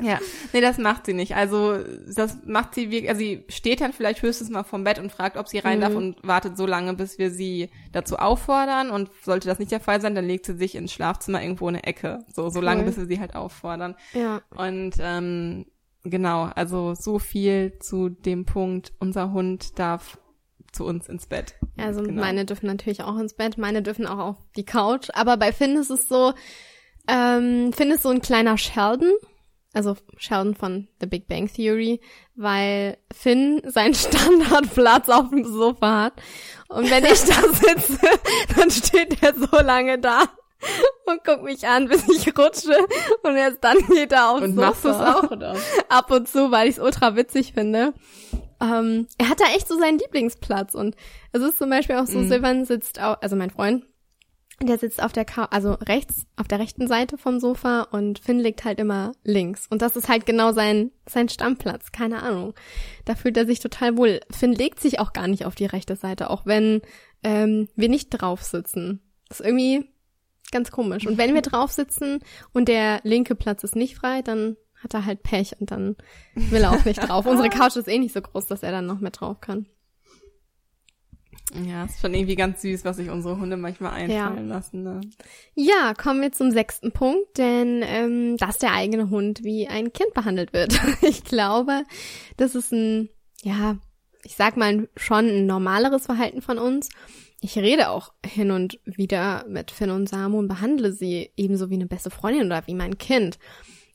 Ja, 0.00 0.18
nee, 0.52 0.62
das 0.62 0.78
macht 0.78 1.04
sie 1.04 1.12
nicht. 1.12 1.36
Also 1.36 1.78
das 2.14 2.38
macht 2.46 2.74
sie 2.74 2.90
wirklich, 2.90 3.10
also 3.10 3.20
sie 3.20 3.44
steht 3.48 3.82
dann 3.82 3.92
vielleicht 3.92 4.22
höchstens 4.22 4.48
mal 4.48 4.62
vom 4.62 4.84
Bett 4.84 4.98
und 4.98 5.12
fragt, 5.12 5.36
ob 5.36 5.48
sie 5.48 5.58
rein 5.58 5.78
mhm. 5.78 5.82
darf 5.82 5.94
und 5.94 6.16
wartet 6.26 6.56
so 6.56 6.66
lange, 6.66 6.94
bis 6.94 7.18
wir 7.18 7.30
sie 7.30 7.68
dazu 7.92 8.16
auffordern. 8.16 8.90
Und 8.90 9.10
sollte 9.22 9.48
das 9.48 9.58
nicht 9.58 9.70
der 9.70 9.80
Fall 9.80 10.00
sein, 10.00 10.14
dann 10.14 10.26
legt 10.26 10.46
sie 10.46 10.56
sich 10.56 10.76
ins 10.76 10.92
Schlafzimmer 10.92 11.42
irgendwo 11.42 11.68
in 11.68 11.76
eine 11.76 11.84
Ecke. 11.84 12.24
So, 12.34 12.48
so 12.48 12.60
cool. 12.60 12.64
lange, 12.64 12.84
bis 12.84 12.96
wir 12.96 13.06
sie 13.06 13.20
halt 13.20 13.34
auffordern. 13.34 13.94
Ja. 14.14 14.40
Und 14.56 14.94
ähm, 14.98 15.66
genau, 16.04 16.44
also 16.54 16.94
so 16.94 17.18
viel 17.18 17.78
zu 17.78 18.08
dem 18.08 18.46
Punkt, 18.46 18.94
unser 18.98 19.32
Hund 19.32 19.78
darf 19.78 20.18
zu 20.72 20.86
uns 20.86 21.06
ins 21.06 21.26
Bett. 21.26 21.54
Also 21.76 22.02
genau. 22.02 22.22
meine 22.22 22.46
dürfen 22.46 22.66
natürlich 22.66 23.02
auch 23.02 23.18
ins 23.18 23.34
Bett, 23.34 23.58
meine 23.58 23.82
dürfen 23.82 24.06
auch 24.06 24.18
auf 24.18 24.36
die 24.56 24.64
Couch. 24.64 25.10
Aber 25.12 25.36
bei 25.36 25.52
Finn 25.52 25.76
ist 25.76 25.90
es 25.90 26.08
so, 26.08 26.32
ähm, 27.06 27.74
Finn 27.74 27.90
ist 27.90 28.04
so 28.04 28.08
ein 28.08 28.22
kleiner 28.22 28.56
Sheldon 28.56 29.12
also 29.72 29.96
Sheldon 30.16 30.54
von 30.54 30.88
The 31.00 31.06
Big 31.06 31.28
Bang 31.28 31.50
Theory, 31.52 32.00
weil 32.34 32.98
Finn 33.12 33.62
seinen 33.66 33.94
Standardplatz 33.94 35.08
auf 35.08 35.30
dem 35.30 35.44
Sofa 35.44 36.02
hat. 36.02 36.14
Und 36.68 36.90
wenn 36.90 37.04
ich 37.04 37.20
da 37.24 37.42
sitze, 37.52 38.00
dann 38.56 38.70
steht 38.70 39.22
er 39.22 39.34
so 39.34 39.56
lange 39.62 39.98
da 39.98 40.24
und 41.06 41.24
guckt 41.24 41.42
mich 41.42 41.66
an, 41.66 41.88
bis 41.88 42.08
ich 42.08 42.26
rutsche. 42.38 42.76
Und 43.22 43.36
erst 43.36 43.62
dann 43.62 43.78
geht 43.88 44.12
er 44.12 44.30
aufs 44.30 44.42
und 44.42 44.54
Sofa. 44.54 44.66
machst 44.66 44.84
du 44.84 44.88
es 44.88 44.96
auch, 44.96 45.30
oder? 45.30 45.56
Ab 45.88 46.10
und 46.10 46.28
zu, 46.28 46.50
weil 46.50 46.68
ich 46.68 46.76
es 46.76 46.82
ultra 46.82 47.16
witzig 47.16 47.52
finde. 47.52 47.92
Ähm, 48.60 49.08
er 49.18 49.28
hat 49.28 49.40
da 49.40 49.46
echt 49.54 49.68
so 49.68 49.78
seinen 49.78 49.98
Lieblingsplatz. 49.98 50.74
Und 50.74 50.96
es 51.32 51.42
ist 51.42 51.58
zum 51.58 51.70
Beispiel 51.70 51.96
auch 51.96 52.06
so, 52.06 52.18
mhm. 52.18 52.28
Silvan 52.28 52.64
sitzt 52.64 53.00
auch, 53.00 53.20
also 53.20 53.36
mein 53.36 53.50
Freund, 53.50 53.84
der 54.66 54.78
sitzt 54.78 55.02
auf 55.02 55.12
der 55.12 55.24
Ka 55.24 55.46
also 55.50 55.72
rechts, 55.72 56.26
auf 56.36 56.48
der 56.48 56.58
rechten 56.58 56.86
Seite 56.86 57.18
vom 57.18 57.40
Sofa 57.40 57.82
und 57.82 58.18
Finn 58.18 58.38
liegt 58.38 58.64
halt 58.64 58.78
immer 58.78 59.12
links. 59.24 59.66
Und 59.68 59.82
das 59.82 59.96
ist 59.96 60.08
halt 60.08 60.26
genau 60.26 60.52
sein, 60.52 60.90
sein 61.08 61.28
Stammplatz. 61.28 61.92
Keine 61.92 62.22
Ahnung. 62.22 62.54
Da 63.04 63.14
fühlt 63.14 63.36
er 63.36 63.46
sich 63.46 63.60
total 63.60 63.96
wohl. 63.96 64.20
Finn 64.30 64.52
legt 64.52 64.80
sich 64.80 64.98
auch 64.98 65.12
gar 65.12 65.28
nicht 65.28 65.44
auf 65.46 65.54
die 65.54 65.66
rechte 65.66 65.96
Seite, 65.96 66.30
auch 66.30 66.46
wenn 66.46 66.82
ähm, 67.22 67.68
wir 67.76 67.88
nicht 67.88 68.10
drauf 68.10 68.42
sitzen. 68.42 69.00
Das 69.28 69.40
ist 69.40 69.46
irgendwie 69.46 69.88
ganz 70.50 70.70
komisch. 70.70 71.06
Und 71.06 71.18
wenn 71.18 71.34
wir 71.34 71.42
drauf 71.42 71.72
sitzen 71.72 72.20
und 72.52 72.68
der 72.68 73.00
linke 73.02 73.34
Platz 73.34 73.64
ist 73.64 73.76
nicht 73.76 73.96
frei, 73.96 74.22
dann 74.22 74.56
hat 74.82 74.94
er 74.94 75.06
halt 75.06 75.22
Pech 75.22 75.54
und 75.60 75.70
dann 75.70 75.96
will 76.34 76.62
er 76.62 76.72
auch 76.72 76.84
nicht 76.84 76.98
drauf. 77.08 77.26
Unsere 77.26 77.48
Couch 77.48 77.76
ist 77.76 77.88
eh 77.88 77.98
nicht 77.98 78.12
so 78.12 78.20
groß, 78.20 78.46
dass 78.46 78.62
er 78.62 78.72
dann 78.72 78.86
noch 78.86 79.00
mehr 79.00 79.10
drauf 79.10 79.40
kann. 79.40 79.66
Ja, 81.66 81.84
ist 81.84 82.00
schon 82.00 82.14
irgendwie 82.14 82.36
ganz 82.36 82.62
süß, 82.62 82.84
was 82.84 82.96
sich 82.96 83.10
unsere 83.10 83.38
Hunde 83.38 83.56
manchmal 83.56 83.92
einfallen 83.92 84.48
ja. 84.48 84.54
lassen. 84.54 84.82
Ne? 84.82 85.00
Ja, 85.54 85.92
kommen 85.94 86.22
wir 86.22 86.32
zum 86.32 86.50
sechsten 86.50 86.92
Punkt, 86.92 87.36
denn 87.36 87.82
ähm, 87.84 88.36
dass 88.38 88.58
der 88.58 88.72
eigene 88.72 89.10
Hund 89.10 89.44
wie 89.44 89.68
ein 89.68 89.92
Kind 89.92 90.14
behandelt 90.14 90.52
wird. 90.52 90.80
ich 91.02 91.24
glaube, 91.24 91.84
das 92.36 92.54
ist 92.54 92.72
ein, 92.72 93.10
ja, 93.42 93.76
ich 94.24 94.36
sag 94.36 94.56
mal 94.56 94.88
schon 94.96 95.26
ein 95.26 95.46
normaleres 95.46 96.06
Verhalten 96.06 96.40
von 96.40 96.58
uns. 96.58 96.88
ich 97.40 97.58
rede 97.58 97.90
auch 97.90 98.12
hin 98.24 98.50
und 98.50 98.78
wieder 98.84 99.44
mit 99.48 99.70
Finn 99.70 99.90
und 99.90 100.08
Samu 100.08 100.38
und 100.38 100.48
behandle 100.48 100.92
sie 100.92 101.32
ebenso 101.36 101.70
wie 101.70 101.74
eine 101.74 101.86
beste 101.86 102.10
Freundin 102.10 102.46
oder 102.46 102.66
wie 102.66 102.74
mein 102.74 102.98
Kind. 102.98 103.38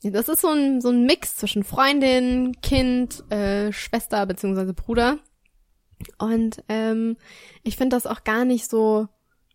Das 0.03 0.29
ist 0.29 0.41
so 0.41 0.49
ein, 0.49 0.79
so 0.79 0.89
ein 0.89 1.05
Mix 1.05 1.37
zwischen 1.37 1.63
Freundin, 1.63 2.55
Kind, 2.61 3.23
äh, 3.31 3.71
Schwester 3.71 4.25
beziehungsweise 4.25 4.73
Bruder. 4.73 5.17
Und 6.17 6.63
ähm, 6.69 7.17
ich 7.63 7.77
finde 7.77 7.95
das 7.95 8.05
auch 8.05 8.23
gar 8.23 8.45
nicht 8.45 8.69
so 8.69 9.07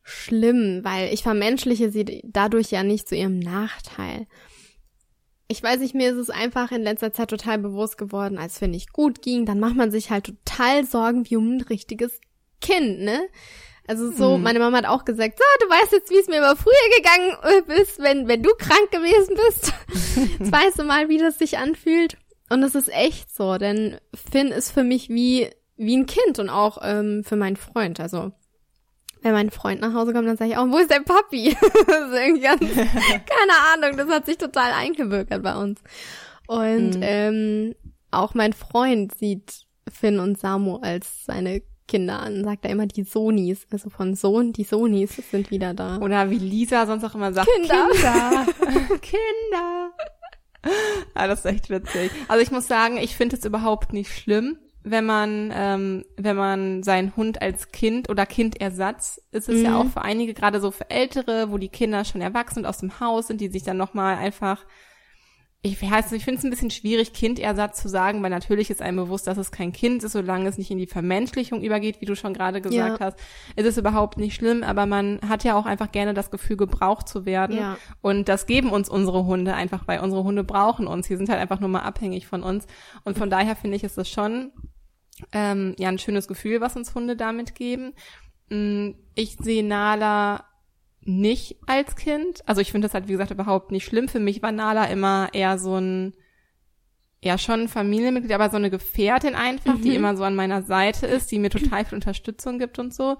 schlimm, 0.02 0.80
weil 0.82 1.12
ich 1.12 1.22
vermenschliche 1.22 1.90
sie 1.90 2.22
dadurch 2.24 2.70
ja 2.70 2.82
nicht 2.82 3.08
zu 3.08 3.14
ihrem 3.14 3.38
Nachteil. 3.38 4.26
Ich 5.48 5.62
weiß 5.62 5.80
nicht, 5.80 5.94
mir 5.94 6.10
ist 6.10 6.16
es 6.16 6.30
einfach 6.30 6.72
in 6.72 6.82
letzter 6.82 7.12
Zeit 7.12 7.30
total 7.30 7.58
bewusst 7.58 7.98
geworden, 7.98 8.38
als 8.38 8.60
wenn 8.60 8.70
nicht 8.70 8.92
gut 8.92 9.22
ging, 9.22 9.44
dann 9.44 9.60
macht 9.60 9.76
man 9.76 9.90
sich 9.90 10.10
halt 10.10 10.24
total 10.24 10.84
Sorgen 10.84 11.28
wie 11.28 11.36
um 11.36 11.56
ein 11.56 11.60
richtiges 11.60 12.20
Kind, 12.60 13.00
ne? 13.00 13.20
Also 13.86 14.12
so, 14.12 14.36
mhm. 14.36 14.44
meine 14.44 14.60
Mama 14.60 14.78
hat 14.78 14.86
auch 14.86 15.04
gesagt, 15.04 15.38
so, 15.38 15.66
du 15.66 15.70
weißt 15.70 15.92
jetzt, 15.92 16.10
wie 16.10 16.18
es 16.18 16.28
mir 16.28 16.36
immer 16.36 16.56
früher 16.56 16.72
gegangen 16.96 17.66
äh, 17.68 17.82
ist, 17.82 17.98
wenn, 17.98 18.28
wenn 18.28 18.42
du 18.42 18.50
krank 18.56 18.90
gewesen 18.92 19.36
bist. 19.46 19.72
jetzt 20.38 20.52
weißt 20.52 20.78
du 20.78 20.84
mal, 20.84 21.08
wie 21.08 21.18
das 21.18 21.38
sich 21.38 21.58
anfühlt. 21.58 22.16
Und 22.48 22.62
es 22.62 22.74
ist 22.74 22.88
echt 22.88 23.34
so, 23.34 23.58
denn 23.58 23.98
Finn 24.14 24.48
ist 24.48 24.70
für 24.70 24.84
mich 24.84 25.08
wie, 25.08 25.50
wie 25.84 25.96
ein 25.96 26.06
Kind 26.06 26.38
und 26.38 26.48
auch 26.48 26.78
ähm, 26.82 27.24
für 27.24 27.36
meinen 27.36 27.56
Freund. 27.56 28.00
Also 28.00 28.32
wenn 29.22 29.32
mein 29.32 29.50
Freund 29.50 29.80
nach 29.80 29.94
Hause 29.94 30.12
kommt, 30.12 30.26
dann 30.26 30.36
sage 30.36 30.50
ich 30.50 30.56
auch, 30.56 30.66
wo 30.68 30.78
ist 30.78 30.90
der 30.90 31.00
Papi? 31.00 31.56
das 31.86 32.10
ist 32.10 32.18
irgendwie 32.18 32.42
ganz, 32.42 32.60
keine 32.74 33.84
Ahnung, 33.84 33.96
das 33.96 34.08
hat 34.08 34.26
sich 34.26 34.38
total 34.38 34.72
eingebürgert 34.72 35.42
bei 35.42 35.56
uns. 35.56 35.80
Und 36.46 36.96
mhm. 36.96 37.02
ähm, 37.02 37.74
auch 38.10 38.34
mein 38.34 38.52
Freund 38.52 39.14
sieht 39.14 39.66
Finn 39.90 40.18
und 40.18 40.38
Samu 40.38 40.76
als 40.76 41.24
seine 41.24 41.62
Kinder 41.88 42.20
an, 42.20 42.44
sagt 42.44 42.64
er 42.64 42.70
immer 42.70 42.86
die 42.86 43.04
Sonis, 43.04 43.66
also 43.70 43.90
von 43.90 44.14
Sohn, 44.14 44.52
die 44.52 44.64
Sonis 44.64 45.16
sind 45.30 45.50
wieder 45.50 45.74
da. 45.74 45.98
Oder 45.98 46.30
wie 46.30 46.38
Lisa 46.38 46.86
sonst 46.86 47.04
auch 47.04 47.14
immer 47.14 47.32
sagt, 47.32 47.48
Kinder. 47.48 47.88
Kinder. 47.92 48.46
Kinder. 49.00 49.92
ah, 51.14 51.26
das 51.26 51.40
ist 51.40 51.46
echt 51.46 51.70
witzig. 51.70 52.10
Also 52.28 52.42
ich 52.42 52.50
muss 52.50 52.66
sagen, 52.66 52.96
ich 52.96 53.16
finde 53.16 53.36
es 53.36 53.44
überhaupt 53.44 53.92
nicht 53.92 54.10
schlimm, 54.10 54.58
wenn 54.84 55.06
man, 55.06 55.52
ähm, 55.54 56.04
wenn 56.16 56.36
man 56.36 56.82
seinen 56.82 57.14
Hund 57.16 57.40
als 57.40 57.70
Kind 57.70 58.08
oder 58.10 58.26
Kindersatz, 58.26 59.20
ist 59.30 59.48
es 59.48 59.58
mhm. 59.58 59.64
ja 59.64 59.80
auch 59.80 59.86
für 59.86 60.02
einige, 60.02 60.34
gerade 60.34 60.60
so 60.60 60.70
für 60.70 60.90
Ältere, 60.90 61.50
wo 61.50 61.58
die 61.58 61.68
Kinder 61.68 62.04
schon 62.04 62.20
erwachsen 62.20 62.60
und 62.60 62.66
aus 62.66 62.78
dem 62.78 62.98
Haus 62.98 63.28
sind, 63.28 63.40
die 63.40 63.48
sich 63.48 63.62
dann 63.62 63.76
nochmal 63.76 64.16
einfach, 64.16 64.64
ich 65.64 65.80
weiß 65.80 66.10
ich 66.10 66.24
finde 66.24 66.38
es 66.38 66.44
ein 66.44 66.50
bisschen 66.50 66.72
schwierig, 66.72 67.12
Kindersatz 67.12 67.80
zu 67.80 67.88
sagen, 67.88 68.20
weil 68.24 68.30
natürlich 68.30 68.70
ist 68.70 68.82
einem 68.82 68.96
bewusst, 68.96 69.28
dass 69.28 69.38
es 69.38 69.52
kein 69.52 69.72
Kind 69.72 70.02
ist, 70.02 70.10
solange 70.10 70.48
es 70.48 70.58
nicht 70.58 70.72
in 70.72 70.78
die 70.78 70.88
Vermenschlichung 70.88 71.62
übergeht, 71.62 72.00
wie 72.00 72.06
du 72.06 72.16
schon 72.16 72.34
gerade 72.34 72.60
gesagt 72.60 72.98
ja. 72.98 73.06
hast, 73.06 73.18
ist 73.54 73.66
es 73.66 73.78
überhaupt 73.78 74.18
nicht 74.18 74.34
schlimm, 74.34 74.64
aber 74.64 74.86
man 74.86 75.20
hat 75.28 75.44
ja 75.44 75.54
auch 75.54 75.66
einfach 75.66 75.92
gerne 75.92 76.14
das 76.14 76.32
Gefühl, 76.32 76.56
gebraucht 76.56 77.08
zu 77.08 77.24
werden. 77.24 77.56
Ja. 77.56 77.78
Und 78.00 78.28
das 78.28 78.46
geben 78.46 78.70
uns 78.70 78.88
unsere 78.88 79.24
Hunde 79.26 79.54
einfach, 79.54 79.86
weil 79.86 80.00
unsere 80.00 80.24
Hunde 80.24 80.42
brauchen 80.42 80.88
uns. 80.88 81.06
Die 81.06 81.16
sind 81.16 81.28
halt 81.28 81.40
einfach 81.40 81.60
nur 81.60 81.68
mal 81.68 81.82
abhängig 81.82 82.26
von 82.26 82.42
uns. 82.42 82.66
Und 83.04 83.16
von 83.16 83.30
daher 83.30 83.54
finde 83.54 83.76
ich, 83.76 83.84
ist 83.84 83.96
es 83.96 84.08
schon 84.08 84.50
ähm, 85.32 85.74
ja 85.78 85.88
ein 85.88 85.98
schönes 85.98 86.28
Gefühl, 86.28 86.60
was 86.60 86.76
uns 86.76 86.94
Hunde 86.94 87.16
damit 87.16 87.54
geben. 87.54 87.94
Mm, 88.48 88.90
ich 89.14 89.36
sehe 89.40 89.64
Nala 89.64 90.44
nicht 91.04 91.56
als 91.66 91.96
Kind. 91.96 92.46
Also 92.46 92.60
ich 92.60 92.70
finde 92.70 92.86
das 92.86 92.94
halt, 92.94 93.08
wie 93.08 93.12
gesagt, 93.12 93.30
überhaupt 93.30 93.70
nicht 93.72 93.84
schlimm. 93.84 94.08
Für 94.08 94.20
mich 94.20 94.42
war 94.42 94.52
Nala 94.52 94.84
immer 94.86 95.28
eher 95.32 95.58
so 95.58 95.76
ein, 95.76 96.14
ja 97.22 97.38
schon 97.38 97.62
ein 97.62 97.68
Familienmitglied, 97.68 98.32
aber 98.32 98.50
so 98.50 98.56
eine 98.56 98.70
Gefährtin 98.70 99.34
einfach, 99.34 99.78
mhm. 99.78 99.82
die 99.82 99.94
immer 99.94 100.16
so 100.16 100.24
an 100.24 100.34
meiner 100.34 100.62
Seite 100.62 101.06
ist, 101.06 101.30
die 101.30 101.38
mir 101.38 101.50
total 101.50 101.84
viel 101.84 101.96
Unterstützung 101.96 102.58
gibt 102.58 102.78
und 102.78 102.94
so. 102.94 103.16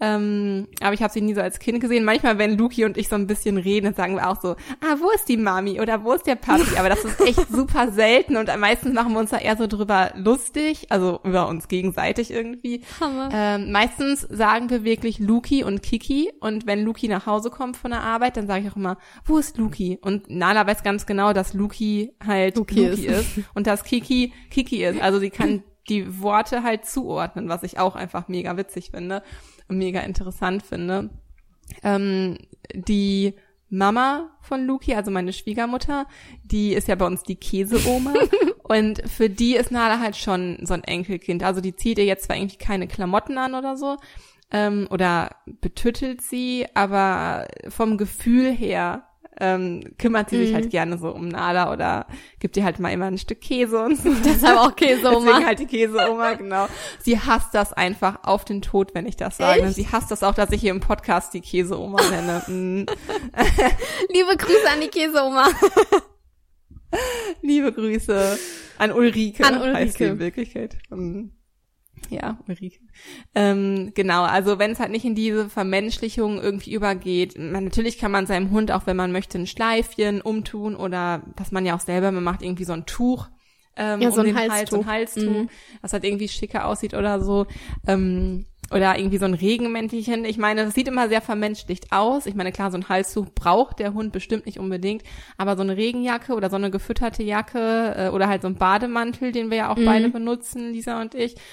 Ähm, 0.00 0.68
aber 0.80 0.94
ich 0.94 1.02
habe 1.02 1.12
sie 1.12 1.20
nie 1.20 1.34
so 1.34 1.40
als 1.40 1.58
Kind 1.58 1.80
gesehen. 1.80 2.04
Manchmal, 2.04 2.38
wenn 2.38 2.56
Luki 2.56 2.84
und 2.84 2.96
ich 2.96 3.08
so 3.08 3.16
ein 3.16 3.26
bisschen 3.26 3.56
reden, 3.56 3.86
dann 3.86 3.94
sagen 3.94 4.14
wir 4.14 4.28
auch 4.28 4.40
so, 4.40 4.50
ah, 4.50 4.96
wo 5.00 5.10
ist 5.10 5.28
die 5.28 5.36
Mami 5.36 5.80
oder 5.80 6.04
wo 6.04 6.12
ist 6.12 6.26
der 6.26 6.36
Papi? 6.36 6.76
Aber 6.78 6.88
das 6.88 7.04
ist 7.04 7.20
echt 7.20 7.48
super 7.50 7.90
selten 7.90 8.36
und 8.36 8.48
meistens 8.58 8.94
machen 8.94 9.12
wir 9.12 9.20
uns 9.20 9.30
da 9.30 9.38
eher 9.38 9.56
so 9.56 9.66
drüber 9.66 10.12
lustig, 10.16 10.86
also 10.90 11.20
über 11.24 11.48
uns 11.48 11.68
gegenseitig 11.68 12.30
irgendwie. 12.30 12.82
Hammer. 13.00 13.28
Ähm, 13.32 13.72
meistens 13.72 14.20
sagen 14.22 14.70
wir 14.70 14.84
wirklich 14.84 15.18
Luki 15.18 15.64
und 15.64 15.82
Kiki 15.82 16.30
und 16.40 16.66
wenn 16.66 16.84
Luki 16.84 17.08
nach 17.08 17.26
Hause 17.26 17.50
kommt 17.50 17.76
von 17.76 17.90
der 17.90 18.02
Arbeit, 18.02 18.36
dann 18.36 18.46
sage 18.46 18.64
ich 18.64 18.70
auch 18.70 18.76
immer, 18.76 18.98
wo 19.24 19.38
ist 19.38 19.58
Luki? 19.58 19.98
Und 20.00 20.30
Nala 20.30 20.66
weiß 20.66 20.82
ganz 20.84 21.06
genau, 21.06 21.32
dass 21.32 21.54
Luki 21.54 22.14
halt 22.24 22.56
Luki, 22.56 22.86
Luki 22.86 23.06
ist. 23.06 23.36
ist 23.36 23.46
und 23.54 23.66
dass 23.66 23.82
Kiki 23.82 24.32
Kiki 24.50 24.84
ist. 24.84 25.00
Also 25.00 25.18
sie 25.18 25.30
kann 25.30 25.64
die 25.88 26.20
Worte 26.20 26.62
halt 26.62 26.84
zuordnen, 26.84 27.48
was 27.48 27.62
ich 27.62 27.78
auch 27.78 27.96
einfach 27.96 28.28
mega 28.28 28.56
witzig 28.56 28.90
finde 28.90 29.22
mega 29.68 30.00
interessant 30.00 30.62
finde. 30.62 31.10
Ähm, 31.82 32.38
die 32.74 33.34
Mama 33.70 34.30
von 34.40 34.66
Luki, 34.66 34.94
also 34.94 35.10
meine 35.10 35.32
Schwiegermutter, 35.32 36.06
die 36.42 36.72
ist 36.72 36.88
ja 36.88 36.94
bei 36.94 37.06
uns 37.06 37.22
die 37.22 37.36
Käseoma. 37.36 38.14
und 38.62 39.02
für 39.08 39.28
die 39.28 39.56
ist 39.56 39.70
Nala 39.70 40.00
halt 40.00 40.16
schon 40.16 40.58
so 40.62 40.74
ein 40.74 40.84
Enkelkind. 40.84 41.42
Also 41.42 41.60
die 41.60 41.76
zieht 41.76 41.98
ihr 41.98 42.04
jetzt 42.04 42.24
zwar 42.24 42.36
irgendwie 42.36 42.56
keine 42.56 42.88
Klamotten 42.88 43.38
an 43.38 43.54
oder 43.54 43.76
so, 43.76 43.96
ähm, 44.50 44.88
oder 44.90 45.36
betüttelt 45.60 46.22
sie, 46.22 46.66
aber 46.74 47.48
vom 47.68 47.98
Gefühl 47.98 48.50
her 48.52 49.07
ähm, 49.40 49.82
kümmert 49.98 50.30
sie 50.30 50.36
mhm. 50.36 50.40
sich 50.40 50.54
halt 50.54 50.70
gerne 50.70 50.98
so 50.98 51.10
um 51.10 51.28
Nala 51.28 51.72
oder 51.72 52.06
gibt 52.40 52.56
ihr 52.56 52.64
halt 52.64 52.78
mal 52.78 52.90
immer 52.90 53.06
ein 53.06 53.18
Stück 53.18 53.40
Käse 53.40 53.80
und 53.80 53.96
so. 53.96 54.12
Deshalb 54.24 54.58
auch 54.58 54.74
Käseoma. 54.74 55.20
Deswegen 55.26 55.46
halt 55.46 55.58
die 55.60 55.66
Käseoma, 55.66 56.34
genau. 56.34 56.68
Sie 57.00 57.18
hasst 57.18 57.54
das 57.54 57.72
einfach 57.72 58.24
auf 58.24 58.44
den 58.44 58.62
Tod, 58.62 58.94
wenn 58.94 59.06
ich 59.06 59.16
das 59.16 59.36
sage. 59.36 59.62
Echt? 59.62 59.74
Sie 59.74 59.88
hasst 59.88 60.10
das 60.10 60.22
auch, 60.22 60.34
dass 60.34 60.50
ich 60.50 60.60
hier 60.60 60.70
im 60.70 60.80
Podcast 60.80 61.34
die 61.34 61.40
Käseoma 61.40 62.00
nenne. 62.10 62.42
Mhm. 62.46 62.86
Liebe 64.12 64.36
Grüße 64.36 64.70
an 64.72 64.80
die 64.80 64.88
Käseoma. 64.88 65.48
Liebe 67.42 67.72
Grüße 67.72 68.38
an 68.78 68.92
Ulrike. 68.92 69.44
An 69.44 69.60
Ulrike. 69.60 69.76
Heißt 69.76 70.00
in 70.00 70.18
Wirklichkeit. 70.18 70.78
Mhm. 70.90 71.32
Ja, 72.10 72.38
Ulrike. 72.48 72.78
Ähm, 73.34 73.92
genau, 73.94 74.24
also 74.24 74.58
wenn 74.58 74.70
es 74.70 74.80
halt 74.80 74.90
nicht 74.90 75.04
in 75.04 75.14
diese 75.14 75.48
Vermenschlichung 75.50 76.40
irgendwie 76.40 76.72
übergeht, 76.72 77.38
man, 77.38 77.64
natürlich 77.64 77.98
kann 77.98 78.10
man 78.10 78.26
seinem 78.26 78.50
Hund 78.50 78.72
auch, 78.72 78.86
wenn 78.86 78.96
man 78.96 79.12
möchte, 79.12 79.38
ein 79.38 79.46
Schleifchen 79.46 80.20
umtun 80.20 80.74
oder 80.74 81.22
was 81.36 81.52
man 81.52 81.66
ja 81.66 81.76
auch 81.76 81.80
selber 81.80 82.10
macht, 82.12 82.42
irgendwie 82.42 82.64
so 82.64 82.72
ein 82.72 82.86
Tuch 82.86 83.28
ähm, 83.78 84.02
ja, 84.02 84.10
so 84.10 84.20
um 84.20 84.26
den 84.26 84.36
Halstuch. 84.36 84.56
Hals, 84.56 84.70
so 84.70 84.76
ein 84.80 84.86
Halstuch, 84.86 85.42
mhm. 85.42 85.48
was 85.80 85.92
halt 85.92 86.04
irgendwie 86.04 86.28
schicker 86.28 86.66
aussieht 86.66 86.94
oder 86.94 87.20
so. 87.20 87.46
Ähm, 87.86 88.44
oder 88.70 88.98
irgendwie 88.98 89.18
so 89.18 89.24
ein 89.24 89.34
Regenmäntelchen. 89.34 90.24
Ich 90.24 90.36
meine, 90.36 90.64
das 90.64 90.74
sieht 90.74 90.88
immer 90.88 91.08
sehr 91.08 91.22
vermenschlicht 91.22 91.92
aus. 91.92 92.26
Ich 92.26 92.34
meine, 92.34 92.52
klar, 92.52 92.70
so 92.70 92.76
ein 92.76 92.88
Halstuch 92.88 93.26
braucht 93.34 93.78
der 93.78 93.94
Hund 93.94 94.12
bestimmt 94.12 94.46
nicht 94.46 94.58
unbedingt, 94.58 95.02
aber 95.36 95.56
so 95.56 95.62
eine 95.62 95.76
Regenjacke 95.76 96.34
oder 96.34 96.50
so 96.50 96.56
eine 96.56 96.70
gefütterte 96.70 97.22
Jacke 97.22 97.94
äh, 97.96 98.08
oder 98.10 98.28
halt 98.28 98.42
so 98.42 98.48
ein 98.48 98.56
Bademantel, 98.56 99.32
den 99.32 99.50
wir 99.50 99.58
ja 99.58 99.72
auch 99.72 99.76
mhm. 99.76 99.86
beide 99.86 100.08
benutzen, 100.10 100.72
Lisa 100.72 101.00
und 101.00 101.14
ich. 101.14 101.36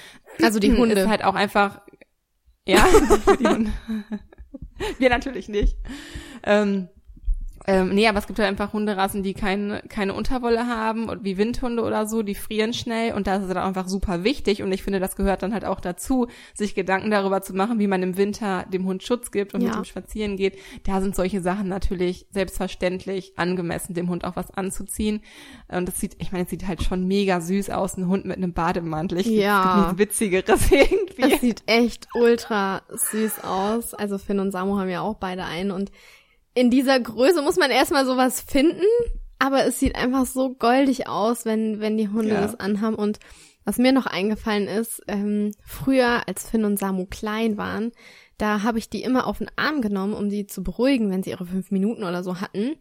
Also 0.42 0.58
die 0.58 0.76
Hunde. 0.76 0.94
Ist 0.94 1.08
halt 1.08 1.24
auch 1.24 1.34
einfach, 1.34 1.80
ja, 2.66 2.76
für 3.24 3.38
die 3.38 3.46
Hunde. 3.46 3.72
wir 4.98 5.08
natürlich 5.08 5.48
nicht. 5.48 5.78
Ähm, 6.42 6.88
ähm, 7.66 7.88
nee, 7.94 8.06
aber 8.06 8.18
es 8.18 8.26
gibt 8.26 8.38
halt 8.38 8.48
einfach 8.48 8.72
Hunderassen, 8.72 9.22
die 9.22 9.34
keine, 9.34 9.82
keine 9.88 10.14
Unterwolle 10.14 10.66
haben, 10.66 11.10
wie 11.22 11.36
Windhunde 11.36 11.82
oder 11.82 12.06
so, 12.06 12.22
die 12.22 12.36
frieren 12.36 12.72
schnell 12.72 13.14
und 13.14 13.26
das 13.26 13.42
ist 13.42 13.48
dann 13.48 13.58
einfach 13.58 13.88
super 13.88 14.22
wichtig 14.22 14.62
und 14.62 14.70
ich 14.70 14.84
finde, 14.84 15.00
das 15.00 15.16
gehört 15.16 15.42
dann 15.42 15.52
halt 15.52 15.64
auch 15.64 15.80
dazu, 15.80 16.28
sich 16.54 16.74
Gedanken 16.76 17.10
darüber 17.10 17.42
zu 17.42 17.54
machen, 17.54 17.78
wie 17.80 17.88
man 17.88 18.02
im 18.02 18.16
Winter 18.16 18.64
dem 18.72 18.86
Hund 18.86 19.02
Schutz 19.02 19.32
gibt 19.32 19.52
und 19.54 19.62
ja. 19.62 19.68
mit 19.68 19.78
ihm 19.78 19.84
spazieren 19.84 20.36
geht. 20.36 20.58
Da 20.84 21.00
sind 21.00 21.16
solche 21.16 21.40
Sachen 21.40 21.68
natürlich 21.68 22.26
selbstverständlich 22.30 23.32
angemessen, 23.36 23.94
dem 23.94 24.08
Hund 24.10 24.24
auch 24.24 24.36
was 24.36 24.50
anzuziehen. 24.52 25.22
Und 25.68 25.88
das 25.88 25.98
sieht, 25.98 26.16
ich 26.18 26.30
meine, 26.30 26.44
es 26.44 26.50
sieht 26.50 26.68
halt 26.68 26.82
schon 26.82 27.06
mega 27.06 27.40
süß 27.40 27.70
aus, 27.70 27.96
ein 27.96 28.06
Hund 28.06 28.26
mit 28.26 28.36
einem 28.36 28.52
Bademantel. 28.52 29.18
Ich 29.18 29.26
ja. 29.26 29.86
nichts 29.86 29.98
Witzigeres 29.98 30.70
irgendwie. 30.70 31.34
Es 31.34 31.40
sieht 31.40 31.62
echt 31.66 32.08
ultra 32.14 32.82
süß 32.88 33.42
aus. 33.42 33.92
Also 33.94 34.18
Finn 34.18 34.38
und 34.38 34.52
Samu 34.52 34.78
haben 34.78 34.88
ja 34.88 35.00
auch 35.00 35.16
beide 35.16 35.44
einen 35.44 35.72
und 35.72 35.90
in 36.56 36.70
dieser 36.70 36.98
Größe 36.98 37.42
muss 37.42 37.56
man 37.56 37.70
erstmal 37.70 38.06
sowas 38.06 38.40
finden, 38.40 38.86
aber 39.38 39.66
es 39.66 39.78
sieht 39.78 39.94
einfach 39.94 40.24
so 40.24 40.54
goldig 40.54 41.06
aus, 41.06 41.44
wenn, 41.44 41.80
wenn 41.80 41.98
die 41.98 42.08
Hunde 42.08 42.34
ja. 42.34 42.40
das 42.40 42.58
anhaben. 42.58 42.96
Und 42.96 43.18
was 43.64 43.76
mir 43.76 43.92
noch 43.92 44.06
eingefallen 44.06 44.66
ist, 44.66 45.02
ähm, 45.06 45.52
früher, 45.62 46.26
als 46.26 46.48
Finn 46.48 46.64
und 46.64 46.78
Samu 46.78 47.04
klein 47.04 47.58
waren, 47.58 47.92
da 48.38 48.62
habe 48.62 48.78
ich 48.78 48.88
die 48.88 49.02
immer 49.02 49.26
auf 49.26 49.38
den 49.38 49.50
Arm 49.56 49.82
genommen, 49.82 50.14
um 50.14 50.30
sie 50.30 50.46
zu 50.46 50.62
beruhigen, 50.62 51.10
wenn 51.10 51.22
sie 51.22 51.30
ihre 51.30 51.44
fünf 51.44 51.70
Minuten 51.70 52.04
oder 52.04 52.24
so 52.24 52.40
hatten. 52.40 52.76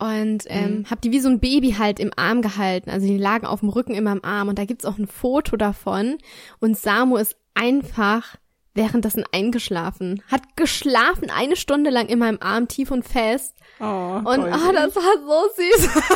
Und 0.00 0.44
ähm, 0.48 0.78
mhm. 0.78 0.90
habe 0.90 1.00
die 1.00 1.12
wie 1.12 1.20
so 1.20 1.28
ein 1.28 1.38
Baby 1.38 1.76
halt 1.78 2.00
im 2.00 2.10
Arm 2.16 2.42
gehalten. 2.42 2.90
Also 2.90 3.06
die 3.06 3.16
lagen 3.16 3.46
auf 3.46 3.60
dem 3.60 3.68
Rücken 3.68 3.94
immer 3.94 4.10
im 4.10 4.24
Arm. 4.24 4.48
Und 4.48 4.58
da 4.58 4.64
gibt's 4.64 4.84
auch 4.84 4.98
ein 4.98 5.06
Foto 5.06 5.56
davon. 5.56 6.18
Und 6.58 6.76
Samu 6.76 7.16
ist 7.16 7.36
einfach 7.54 8.36
währenddessen 8.74 9.24
eingeschlafen. 9.32 10.22
Hat 10.30 10.56
geschlafen 10.56 11.30
eine 11.30 11.56
Stunde 11.56 11.90
lang 11.90 12.06
in 12.06 12.18
meinem 12.18 12.38
Arm, 12.40 12.68
tief 12.68 12.90
und 12.90 13.04
fest. 13.04 13.54
Oh, 13.80 13.84
und 13.84 14.26
oh, 14.26 14.72
das 14.72 14.94
war 14.96 15.02
so 15.24 15.48
süß. 15.56 15.88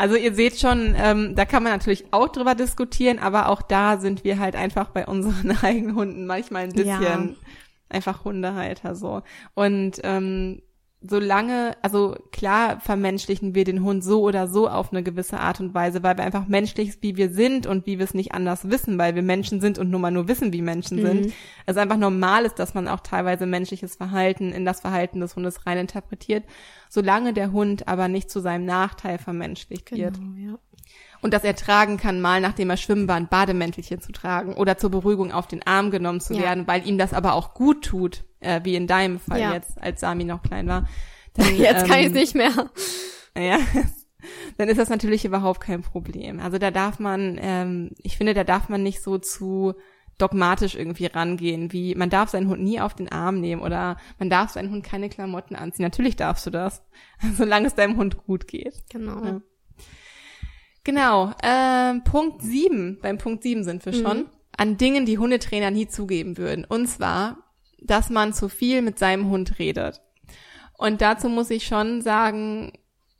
Also 0.00 0.16
ihr 0.16 0.32
seht 0.32 0.58
schon, 0.58 0.94
ähm, 0.96 1.34
da 1.36 1.44
kann 1.44 1.62
man 1.62 1.72
natürlich 1.72 2.06
auch 2.10 2.28
drüber 2.28 2.54
diskutieren, 2.54 3.18
aber 3.18 3.50
auch 3.50 3.60
da 3.60 3.98
sind 3.98 4.24
wir 4.24 4.38
halt 4.38 4.56
einfach 4.56 4.88
bei 4.88 5.06
unseren 5.06 5.50
eigenen 5.62 5.94
Hunden 5.94 6.24
manchmal 6.24 6.62
ein 6.62 6.72
bisschen 6.72 7.02
ja. 7.02 7.28
einfach 7.90 8.24
Hundehalter 8.24 8.94
so. 8.94 9.20
Und 9.52 10.00
ähm, 10.02 10.62
solange, 11.02 11.76
also 11.80 12.14
klar 12.30 12.78
vermenschlichen 12.80 13.54
wir 13.54 13.64
den 13.64 13.82
Hund 13.82 14.04
so 14.04 14.22
oder 14.22 14.48
so 14.48 14.68
auf 14.68 14.92
eine 14.92 15.02
gewisse 15.02 15.40
Art 15.40 15.58
und 15.60 15.72
Weise, 15.72 16.02
weil 16.02 16.18
wir 16.18 16.24
einfach 16.24 16.46
menschlich 16.46 16.98
wie 17.00 17.16
wir 17.16 17.30
sind 17.30 17.66
und 17.66 17.86
wie 17.86 17.98
wir 17.98 18.04
es 18.04 18.12
nicht 18.12 18.32
anders 18.32 18.68
wissen, 18.68 18.98
weil 18.98 19.14
wir 19.14 19.22
Menschen 19.22 19.60
sind 19.60 19.78
und 19.78 19.90
nur 19.90 20.00
mal 20.00 20.10
nur 20.10 20.28
wissen, 20.28 20.52
wie 20.52 20.60
Menschen 20.60 20.98
mhm. 20.98 21.06
sind. 21.06 21.32
Es 21.64 21.78
einfach 21.78 21.96
normal 21.96 22.44
ist, 22.44 22.58
dass 22.58 22.74
man 22.74 22.86
auch 22.86 23.00
teilweise 23.00 23.46
menschliches 23.46 23.96
Verhalten 23.96 24.52
in 24.52 24.64
das 24.66 24.80
Verhalten 24.80 25.20
des 25.20 25.36
Hundes 25.36 25.66
rein 25.66 25.78
interpretiert, 25.78 26.44
solange 26.90 27.32
der 27.32 27.52
Hund 27.52 27.88
aber 27.88 28.08
nicht 28.08 28.30
zu 28.30 28.40
seinem 28.40 28.66
Nachteil 28.66 29.18
vermenschlicht 29.18 29.86
genau, 29.86 30.04
wird. 30.04 30.20
Ja 30.36 30.58
und 31.22 31.34
das 31.34 31.44
er 31.44 31.54
tragen 31.54 31.98
kann, 31.98 32.20
mal 32.20 32.40
nachdem 32.40 32.70
er 32.70 32.76
schwimmen 32.76 33.06
war, 33.06 33.16
ein 33.16 33.28
Bademäntelchen 33.28 34.00
zu 34.00 34.10
tragen 34.10 34.54
oder 34.54 34.78
zur 34.78 34.90
Beruhigung 34.90 35.32
auf 35.32 35.46
den 35.46 35.62
Arm 35.66 35.90
genommen 35.90 36.20
zu 36.20 36.34
ja. 36.34 36.40
werden, 36.40 36.66
weil 36.66 36.86
ihm 36.86 36.98
das 36.98 37.12
aber 37.12 37.34
auch 37.34 37.54
gut 37.54 37.84
tut, 37.84 38.24
äh, 38.40 38.60
wie 38.64 38.74
in 38.74 38.86
deinem 38.86 39.18
Fall 39.18 39.40
ja. 39.40 39.52
jetzt, 39.54 39.80
als 39.80 40.00
Sami 40.00 40.24
noch 40.24 40.42
klein 40.42 40.66
war. 40.66 40.88
Dann, 41.34 41.56
jetzt 41.56 41.84
ähm, 41.84 41.88
kann 41.88 42.00
ich 42.00 42.10
nicht 42.10 42.34
mehr. 42.34 42.70
Ja, 43.36 43.58
dann 44.58 44.68
ist 44.68 44.78
das 44.78 44.88
natürlich 44.88 45.24
überhaupt 45.24 45.60
kein 45.60 45.82
Problem. 45.82 46.40
Also 46.40 46.58
da 46.58 46.70
darf 46.70 46.98
man, 46.98 47.38
ähm, 47.40 47.90
ich 47.98 48.16
finde, 48.16 48.34
da 48.34 48.44
darf 48.44 48.68
man 48.68 48.82
nicht 48.82 49.02
so 49.02 49.18
zu 49.18 49.74
dogmatisch 50.20 50.74
irgendwie 50.74 51.06
rangehen, 51.06 51.72
wie 51.72 51.94
man 51.94 52.10
darf 52.10 52.28
seinen 52.28 52.48
Hund 52.48 52.62
nie 52.62 52.80
auf 52.80 52.94
den 52.94 53.10
Arm 53.10 53.40
nehmen 53.40 53.62
oder 53.62 53.96
man 54.18 54.28
darf 54.28 54.50
seinen 54.50 54.70
Hund 54.70 54.84
keine 54.84 55.08
Klamotten 55.08 55.56
anziehen. 55.56 55.84
Natürlich 55.84 56.16
darfst 56.16 56.46
du 56.46 56.50
das, 56.50 56.82
solange 57.36 57.66
es 57.66 57.74
deinem 57.74 57.96
Hund 57.96 58.18
gut 58.18 58.46
geht. 58.46 58.74
Genau. 58.90 59.24
Ja. 59.24 59.40
Genau. 60.84 61.32
Ähm, 61.42 62.04
Punkt 62.04 62.42
sieben. 62.42 62.98
Beim 63.02 63.18
Punkt 63.18 63.42
sieben 63.42 63.64
sind 63.64 63.84
wir 63.84 63.92
schon. 63.92 64.18
Mhm. 64.18 64.26
An 64.56 64.76
Dingen, 64.76 65.06
die 65.06 65.18
Hundetrainer 65.18 65.70
nie 65.70 65.88
zugeben 65.88 66.36
würden. 66.36 66.64
Und 66.64 66.86
zwar, 66.86 67.38
dass 67.82 68.10
man 68.10 68.32
zu 68.32 68.48
viel 68.48 68.82
mit 68.82 68.98
seinem 68.98 69.28
Hund 69.30 69.58
redet. 69.58 70.00
Und 70.76 71.00
dazu 71.00 71.28
muss 71.28 71.50
ich 71.50 71.66
schon 71.66 72.00
sagen, 72.00 72.72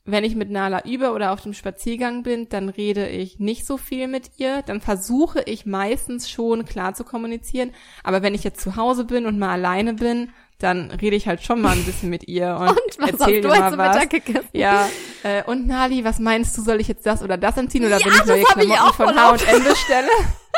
wenn 0.05 0.25
ich 0.25 0.35
mit 0.35 0.51
Nala 0.51 0.85
über 0.85 1.15
oder 1.15 1.33
auf 1.33 1.43
dem 1.43 1.53
Spaziergang 1.53 2.23
bin, 2.23 2.49
dann 2.49 2.69
rede 2.69 3.09
ich 3.09 3.39
nicht 3.39 3.67
so 3.67 3.77
viel 3.77 4.09
mit 4.09 4.33
ihr. 4.39 4.63
Dann 4.63 4.81
versuche 4.81 5.43
ich 5.43 5.67
meistens 5.67 6.31
schon 6.31 6.65
klar 6.65 6.95
zu 6.95 7.05
kommunizieren. 7.05 7.73
Aber 8.03 8.23
wenn 8.23 8.35
ich 8.35 8.45
jetzt 8.45 8.61
zu 8.61 8.77
Hause 8.77 9.05
bin 9.05 9.27
und 9.27 9.39
mal 9.39 9.51
alleine 9.51 9.95
bin, 9.95 10.31
dann 10.59 10.91
rede 10.91 11.17
ich 11.17 11.27
halt 11.27 11.43
schon 11.43 11.61
mal 11.61 11.73
ein 11.73 11.85
bisschen 11.85 12.11
mit 12.11 12.29
ihr 12.29 12.57
und, 12.61 12.71
und 12.71 12.99
was 12.99 13.11
erzähl 13.11 13.49
hast 13.49 13.73
du 13.73 13.77
mal 13.77 13.95
was. 13.95 14.09
Gegessen? 14.09 14.49
Ja, 14.53 14.89
äh, 15.23 15.43
und 15.45 15.67
Nali, 15.67 16.05
was 16.05 16.19
meinst 16.19 16.57
du, 16.57 16.63
soll 16.63 16.81
ich 16.81 16.89
jetzt 16.89 17.07
das 17.07 17.23
oder 17.23 17.37
das 17.37 17.57
anziehen 17.57 17.85
oder 17.85 17.99
ja, 17.99 18.05
will 18.05 18.13
ich 18.13 18.27
neue 18.27 18.43
Klamotten 18.45 18.95
von 18.95 19.15
H&M 19.15 19.65
bestelle? 19.65 20.09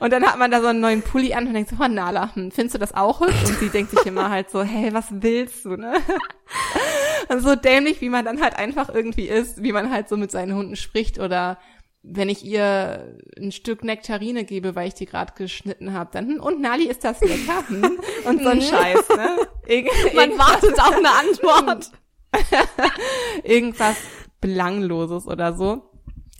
Und 0.00 0.12
dann 0.12 0.24
hat 0.24 0.38
man 0.38 0.50
da 0.50 0.60
so 0.60 0.68
einen 0.68 0.80
neuen 0.80 1.02
Pulli 1.02 1.34
an 1.34 1.46
und 1.46 1.54
denkt 1.54 1.70
so, 1.70 1.76
oh 1.80 1.88
Nala, 1.88 2.34
hm, 2.34 2.50
findest 2.50 2.74
du 2.74 2.78
das 2.78 2.94
auch 2.94 3.20
hübsch? 3.20 3.44
Und 3.46 3.58
sie 3.58 3.68
denkt 3.68 3.90
sich 3.90 4.04
immer 4.06 4.30
halt 4.30 4.50
so, 4.50 4.62
hey, 4.62 4.92
was 4.92 5.06
willst 5.10 5.64
du, 5.64 5.76
ne? 5.76 5.94
Und 7.28 7.40
so 7.40 7.54
dämlich, 7.54 8.00
wie 8.00 8.08
man 8.08 8.24
dann 8.24 8.42
halt 8.42 8.56
einfach 8.56 8.92
irgendwie 8.92 9.28
ist, 9.28 9.62
wie 9.62 9.72
man 9.72 9.92
halt 9.92 10.08
so 10.08 10.16
mit 10.16 10.30
seinen 10.30 10.54
Hunden 10.54 10.76
spricht 10.76 11.18
oder 11.18 11.58
wenn 12.02 12.28
ich 12.28 12.44
ihr 12.44 13.16
ein 13.38 13.52
Stück 13.52 13.84
Nektarine 13.84 14.44
gebe, 14.44 14.74
weil 14.74 14.88
ich 14.88 14.94
die 14.94 15.06
gerade 15.06 15.34
geschnitten 15.36 15.92
habe, 15.92 16.10
dann, 16.12 16.26
hm, 16.26 16.40
und 16.40 16.60
Nali, 16.60 16.86
ist 16.86 17.04
das 17.04 17.20
lecker? 17.20 17.62
Hm? 17.68 18.00
Und 18.24 18.42
so 18.42 18.48
ein 18.48 18.58
mhm. 18.58 18.62
Scheiß, 18.62 19.08
ne? 19.10 19.36
Ir 19.68 19.84
Man 20.14 20.36
wartet 20.36 20.78
auf 20.80 20.96
eine 20.96 21.10
Antwort. 21.10 21.92
irgendwas 23.44 23.96
Belangloses 24.40 25.26
oder 25.26 25.54
so. 25.54 25.90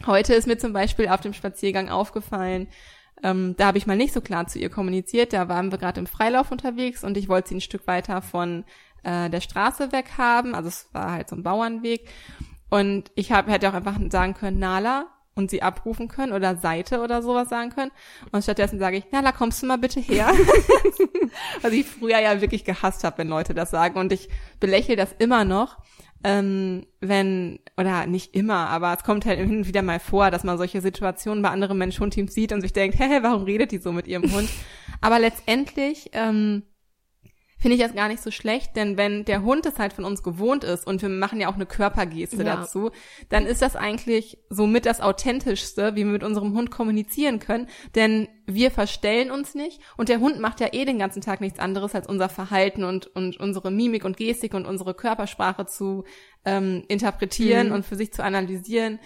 Heute 0.07 0.35
ist 0.35 0.49
mir 0.49 0.59
zum 0.59 0.73
Beispiel 0.73 1.09
auf 1.09 1.21
dem 1.21 1.33
Spaziergang 1.33 1.89
aufgefallen, 1.89 2.69
ähm, 3.23 3.55
da 3.57 3.67
habe 3.67 3.79
ich 3.79 3.87
mal 3.87 3.97
nicht 3.97 4.13
so 4.13 4.21
klar 4.21 4.47
zu 4.47 4.59
ihr 4.59 4.71
kommuniziert. 4.71 5.33
Da 5.33 5.49
waren 5.49 5.71
wir 5.71 5.79
gerade 5.79 6.01
im 6.01 6.07
Freilauf 6.07 6.51
unterwegs 6.51 7.05
und 7.05 7.17
ich 7.17 7.29
wollte 7.29 7.51
sie 7.51 7.57
ein 7.57 7.61
Stück 7.61 7.87
weiter 7.87 8.23
von 8.23 8.65
äh, 9.05 9.31
der 9.31 9.41
Straße 9.41 9.93
weg 9.93 10.13
haben. 10.19 10.55
Also 10.55 10.69
es 10.69 10.89
war 10.93 11.13
halt 11.13 11.29
so 11.29 11.37
ein 11.37 11.43
Bauernweg. 11.43 12.09
Und 12.71 13.11
ich 13.15 13.33
hab, 13.33 13.49
hätte 13.49 13.69
auch 13.69 13.75
einfach 13.75 13.99
sagen 14.11 14.35
können, 14.35 14.59
Nala, 14.59 15.07
und 15.35 15.51
sie 15.51 15.63
abrufen 15.63 16.09
können 16.09 16.33
oder 16.33 16.57
Seite 16.57 17.01
oder 17.01 17.23
sowas 17.23 17.49
sagen 17.49 17.71
können. 17.71 17.91
Und 18.33 18.43
stattdessen 18.43 18.79
sage 18.79 18.99
ich, 18.99 19.05
na, 19.13 19.23
da 19.23 19.33
kommst 19.33 19.63
du 19.63 19.67
mal 19.67 19.79
bitte 19.79 20.01
her. 20.01 20.31
Was 21.63 21.73
ich 21.73 21.87
früher 21.87 22.19
ja 22.19 22.41
wirklich 22.41 22.65
gehasst 22.65 23.05
habe, 23.05 23.19
wenn 23.19 23.29
Leute 23.29 23.55
das 23.55 23.71
sagen. 23.71 23.99
Und 23.99 24.13
ich 24.13 24.29
belächle 24.61 24.97
das 24.97 25.15
immer 25.19 25.45
noch, 25.45 25.79
ähm, 26.25 26.87
wenn, 27.01 27.59
oder 27.77 28.07
nicht 28.07 28.35
immer, 28.35 28.69
aber 28.69 28.95
es 28.97 29.05
kommt 29.05 29.25
halt 29.25 29.39
hin 29.39 29.59
und 29.59 29.67
wieder 29.67 29.83
mal 29.83 30.01
vor, 30.01 30.31
dass 30.31 30.45
man 30.45 30.59
solche 30.59 30.81
Situationen 30.81 31.43
bei 31.43 31.51
anderen 31.51 31.79
Mensch-Hund-Teams 31.79 32.33
sieht 32.33 32.53
und 32.53 32.61
sich 32.61 32.73
denkt, 32.73 32.99
hä, 33.01 33.19
warum 33.23 33.43
redet 33.43 33.73
die 33.73 33.79
so 33.79 33.93
mit 33.93 34.07
ihrem 34.07 34.31
Hund? 34.33 34.49
aber 35.01 35.19
letztendlich, 35.19 36.11
ähm, 36.13 36.63
finde 37.63 37.77
ich 37.77 37.83
das 37.83 37.95
gar 37.95 38.09
nicht 38.09 38.23
so 38.23 38.33
schlecht, 38.33 38.75
denn 38.75 38.97
wenn 38.97 39.25
der 39.25 39.43
Hund 39.43 39.65
es 39.67 39.79
halt 39.79 39.93
von 39.93 40.05
uns 40.05 40.25
gewohnt 40.25 40.65
ist 40.65 40.85
und 40.85 41.01
wir 41.01 41.09
machen 41.09 41.41
ja 41.41 41.49
auch 41.49 41.55
eine 41.55 41.65
Körpergeste 41.65 42.43
ja. 42.43 42.57
dazu, 42.57 42.91
dann 43.29 43.47
ist 43.47 43.63
das 43.63 43.77
eigentlich 43.77 44.39
somit 44.51 44.85
das 44.85 45.01
authentischste, 45.01 45.95
wie 45.95 46.05
wir 46.05 46.13
mit 46.13 46.25
unserem 46.25 46.55
Hund 46.55 46.73
kommunizieren 46.73 47.39
können, 47.39 47.69
denn 47.95 48.27
wir 48.47 48.73
verstellen 48.73 49.31
uns 49.31 49.55
nicht 49.55 49.81
und 49.97 50.09
der 50.09 50.19
Hund 50.19 50.41
macht 50.41 50.59
ja 50.59 50.71
eh 50.73 50.85
den 50.85 50.99
ganzen 50.99 51.23
Tag 51.23 51.41
nichts 51.41 51.61
anderes 51.61 51.95
als 51.95 52.09
unser 52.09 52.29
Verhalten 52.29 52.83
und 52.83 53.07
und 53.07 53.39
unsere 53.39 53.71
Mimik 53.71 54.05
und 54.05 54.17
Gestik 54.17 54.55
und 54.55 54.67
unsere 54.67 54.95
Körpersprache 54.95 55.65
zu 55.67 56.03
ähm, 56.45 56.83
interpretieren 56.89 57.69
mhm. 57.69 57.75
und 57.75 57.87
für 57.87 57.95
sich 57.95 58.13
zu 58.13 58.25
analysieren. 58.25 58.99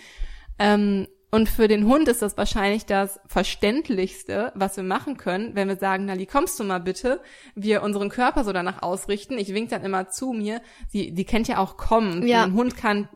Ähm, 0.58 1.06
und 1.30 1.48
für 1.48 1.68
den 1.68 1.86
Hund 1.86 2.08
ist 2.08 2.22
das 2.22 2.36
wahrscheinlich 2.36 2.86
das 2.86 3.20
Verständlichste, 3.26 4.52
was 4.54 4.76
wir 4.76 4.84
machen 4.84 5.16
können, 5.16 5.54
wenn 5.54 5.68
wir 5.68 5.76
sagen, 5.76 6.06
Nali, 6.06 6.26
kommst 6.26 6.58
du 6.60 6.64
mal 6.64 6.80
bitte, 6.80 7.20
wir 7.54 7.82
unseren 7.82 8.08
Körper 8.08 8.44
so 8.44 8.52
danach 8.52 8.82
ausrichten. 8.82 9.38
Ich 9.38 9.52
wink 9.52 9.70
dann 9.70 9.84
immer 9.84 10.08
zu 10.08 10.32
mir. 10.32 10.60
Sie, 10.88 11.12
die 11.12 11.24
kennt 11.24 11.48
ja 11.48 11.58
auch 11.58 11.76
kommen. 11.76 12.26
Ja. 12.26 12.44
Ein 12.44 12.54
Hund 12.54 12.76
kann 12.76 13.08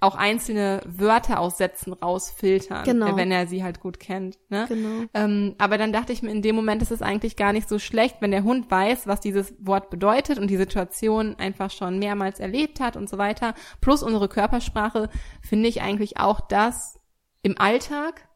auch 0.00 0.14
einzelne 0.14 0.80
Wörter 0.86 1.40
aus 1.40 1.58
Sätzen 1.58 1.92
rausfiltern, 1.92 2.84
genau. 2.84 3.16
wenn 3.16 3.30
er 3.30 3.46
sie 3.46 3.62
halt 3.62 3.80
gut 3.80 4.00
kennt. 4.00 4.38
Ne? 4.48 4.66
Genau. 4.68 5.04
Ähm, 5.14 5.54
aber 5.58 5.78
dann 5.78 5.92
dachte 5.92 6.12
ich 6.12 6.22
mir, 6.22 6.30
in 6.30 6.42
dem 6.42 6.56
Moment 6.56 6.82
ist 6.82 6.90
es 6.90 7.02
eigentlich 7.02 7.36
gar 7.36 7.52
nicht 7.52 7.68
so 7.68 7.78
schlecht, 7.78 8.16
wenn 8.20 8.30
der 8.30 8.44
Hund 8.44 8.70
weiß, 8.70 9.06
was 9.06 9.20
dieses 9.20 9.54
Wort 9.58 9.90
bedeutet 9.90 10.38
und 10.38 10.48
die 10.48 10.56
Situation 10.56 11.36
einfach 11.38 11.70
schon 11.70 11.98
mehrmals 11.98 12.40
erlebt 12.40 12.80
hat 12.80 12.96
und 12.96 13.08
so 13.08 13.18
weiter. 13.18 13.54
Plus 13.80 14.02
unsere 14.02 14.28
Körpersprache 14.28 15.08
finde 15.42 15.68
ich 15.68 15.82
eigentlich 15.82 16.18
auch 16.18 16.40
das, 16.40 16.98
im 17.46 17.58
Alltag 17.58 18.26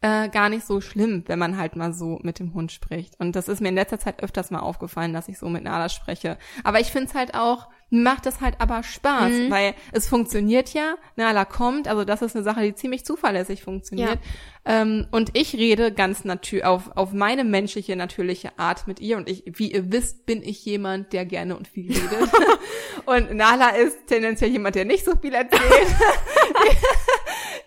äh, 0.00 0.28
gar 0.28 0.50
nicht 0.50 0.66
so 0.66 0.80
schlimm, 0.80 1.24
wenn 1.26 1.38
man 1.38 1.56
halt 1.56 1.76
mal 1.76 1.92
so 1.92 2.20
mit 2.22 2.38
dem 2.38 2.54
Hund 2.54 2.70
spricht. 2.70 3.18
Und 3.18 3.34
das 3.34 3.48
ist 3.48 3.60
mir 3.60 3.70
in 3.70 3.74
letzter 3.74 3.98
Zeit 3.98 4.22
öfters 4.22 4.50
mal 4.50 4.60
aufgefallen, 4.60 5.12
dass 5.12 5.28
ich 5.28 5.38
so 5.38 5.48
mit 5.48 5.64
Nala 5.64 5.88
spreche. 5.88 6.38
Aber 6.62 6.78
ich 6.78 6.92
finde 6.92 7.08
es 7.08 7.14
halt 7.14 7.34
auch, 7.34 7.68
macht 7.88 8.26
es 8.26 8.40
halt 8.40 8.56
aber 8.60 8.82
Spaß, 8.82 9.30
mhm. 9.30 9.50
weil 9.50 9.74
es 9.92 10.06
funktioniert 10.06 10.74
ja, 10.74 10.96
Nala 11.16 11.44
kommt, 11.44 11.88
also 11.88 12.04
das 12.04 12.22
ist 12.22 12.36
eine 12.36 12.44
Sache, 12.44 12.62
die 12.62 12.74
ziemlich 12.74 13.04
zuverlässig 13.04 13.62
funktioniert. 13.62 14.18
Ja. 14.66 14.82
Ähm, 14.82 15.06
und 15.10 15.30
ich 15.36 15.54
rede 15.54 15.90
ganz 15.90 16.24
natürlich 16.24 16.64
auf, 16.64 16.96
auf 16.96 17.12
meine 17.12 17.44
menschliche, 17.44 17.96
natürliche 17.96 18.58
Art 18.58 18.86
mit 18.86 19.00
ihr. 19.00 19.16
Und 19.16 19.28
ich, 19.28 19.44
wie 19.46 19.72
ihr 19.72 19.90
wisst, 19.90 20.26
bin 20.26 20.42
ich 20.42 20.64
jemand, 20.64 21.12
der 21.14 21.24
gerne 21.24 21.56
und 21.56 21.66
viel 21.66 21.90
redet. 21.90 22.30
und 23.06 23.34
Nala 23.34 23.70
ist 23.70 24.06
tendenziell 24.06 24.50
jemand, 24.50 24.74
der 24.74 24.84
nicht 24.84 25.04
so 25.04 25.12
viel 25.16 25.32
erzählt. 25.32 25.62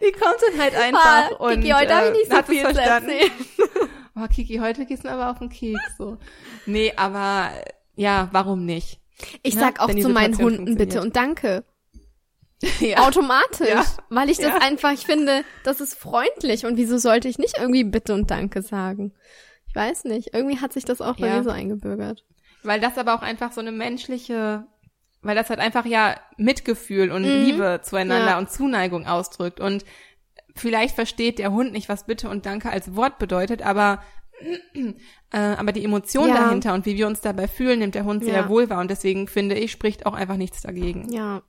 die 0.02 0.12
kommt 0.12 0.38
dann 0.42 0.62
halt 0.62 0.76
einfach 0.76 1.32
ah, 1.32 1.36
und 1.36 1.62
Kiki, 1.62 1.72
heute 1.72 1.92
äh, 1.92 1.94
habe 1.94 2.08
ich 2.08 2.14
nicht 2.14 2.32
so 2.32 2.44
viel 2.44 2.66
erzählen. 2.66 3.32
Oh, 4.20 4.28
Kiki, 4.28 4.58
heute 4.58 4.88
gehst 4.88 5.06
du 5.06 5.12
aber 5.12 5.30
auf 5.30 5.38
den 5.38 5.50
Keks, 5.50 5.80
so. 5.96 6.18
Nee, 6.66 6.92
aber, 6.96 7.52
ja, 7.96 8.30
warum 8.32 8.66
nicht? 8.66 9.00
Ich 9.44 9.54
ne? 9.54 9.62
sag 9.62 9.80
auch 9.80 9.94
zu 9.94 10.10
meinen 10.10 10.36
Hunden 10.40 10.76
bitte 10.76 11.02
und 11.02 11.16
danke. 11.16 11.64
Ja. 12.80 13.06
Automatisch, 13.06 13.70
ja. 13.70 13.86
weil 14.10 14.32
ich 14.32 14.38
das 14.38 14.48
ja. 14.48 14.58
einfach, 14.58 14.92
ich 14.92 15.06
finde, 15.06 15.44
das 15.64 15.80
ist 15.80 15.94
freundlich 15.94 16.66
und 16.66 16.76
wieso 16.76 16.98
sollte 16.98 17.28
ich 17.28 17.38
nicht 17.38 17.60
irgendwie 17.60 17.84
bitte 17.84 18.16
und 18.16 18.32
danke 18.32 18.64
sagen? 18.64 19.14
Ich 19.68 19.76
weiß 19.76 20.06
nicht, 20.06 20.34
irgendwie 20.34 20.58
hat 20.58 20.74
sich 20.74 20.84
das 20.84 21.00
auch 21.00 21.18
bei 21.18 21.30
mir 21.30 21.44
so 21.44 21.52
eingebürgert. 21.52 22.26
Weil 22.64 22.80
das 22.80 22.98
aber 22.98 23.14
auch 23.14 23.22
einfach 23.22 23.52
so 23.52 23.62
eine 23.62 23.72
menschliche 23.72 24.66
weil 25.28 25.36
das 25.36 25.50
halt 25.50 25.60
einfach 25.60 25.86
ja 25.86 26.16
Mitgefühl 26.38 27.12
und 27.12 27.24
mhm. 27.24 27.44
Liebe 27.44 27.82
zueinander 27.84 28.32
ja. 28.32 28.38
und 28.38 28.50
Zuneigung 28.50 29.06
ausdrückt. 29.06 29.60
Und 29.60 29.84
vielleicht 30.56 30.96
versteht 30.96 31.38
der 31.38 31.52
Hund 31.52 31.74
nicht, 31.74 31.90
was 31.90 32.06
Bitte 32.06 32.30
und 32.30 32.46
Danke 32.46 32.70
als 32.70 32.96
Wort 32.96 33.20
bedeutet, 33.20 33.62
aber 33.62 34.02
äh, 35.32 35.38
aber 35.38 35.74
die 35.74 35.84
Emotion 35.84 36.30
ja. 36.30 36.36
dahinter 36.36 36.74
und 36.74 36.86
wie 36.86 36.96
wir 36.96 37.08
uns 37.08 37.22
dabei 37.22 37.48
fühlen, 37.48 37.80
nimmt 37.80 37.96
der 37.96 38.06
Hund 38.06 38.24
sehr 38.24 38.34
ja. 38.34 38.50
wohl 38.50 38.70
wahr. 38.70 38.80
Und 38.80 38.90
deswegen 38.90 39.28
finde 39.28 39.56
ich, 39.56 39.72
spricht 39.72 40.06
auch 40.06 40.14
einfach 40.14 40.38
nichts 40.38 40.62
dagegen. 40.62 41.12
Ja. 41.12 41.42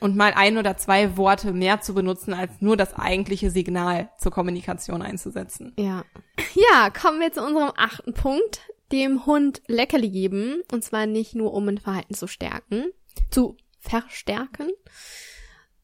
Und 0.00 0.14
mal 0.14 0.34
ein 0.36 0.58
oder 0.58 0.76
zwei 0.76 1.16
Worte 1.16 1.54
mehr 1.54 1.80
zu 1.80 1.94
benutzen, 1.94 2.34
als 2.34 2.60
nur 2.60 2.76
das 2.76 2.92
eigentliche 2.92 3.50
Signal 3.50 4.10
zur 4.18 4.30
Kommunikation 4.30 5.00
einzusetzen. 5.00 5.72
Ja. 5.78 6.04
Ja, 6.54 6.90
kommen 6.90 7.20
wir 7.20 7.32
zu 7.32 7.42
unserem 7.42 7.72
achten 7.76 8.12
Punkt 8.12 8.60
dem 8.92 9.26
Hund 9.26 9.62
Leckerli 9.66 10.10
geben. 10.10 10.62
Und 10.72 10.84
zwar 10.84 11.06
nicht 11.06 11.34
nur, 11.34 11.52
um 11.52 11.68
ein 11.68 11.78
Verhalten 11.78 12.14
zu 12.14 12.26
stärken, 12.26 12.92
zu 13.30 13.56
verstärken, 13.78 14.70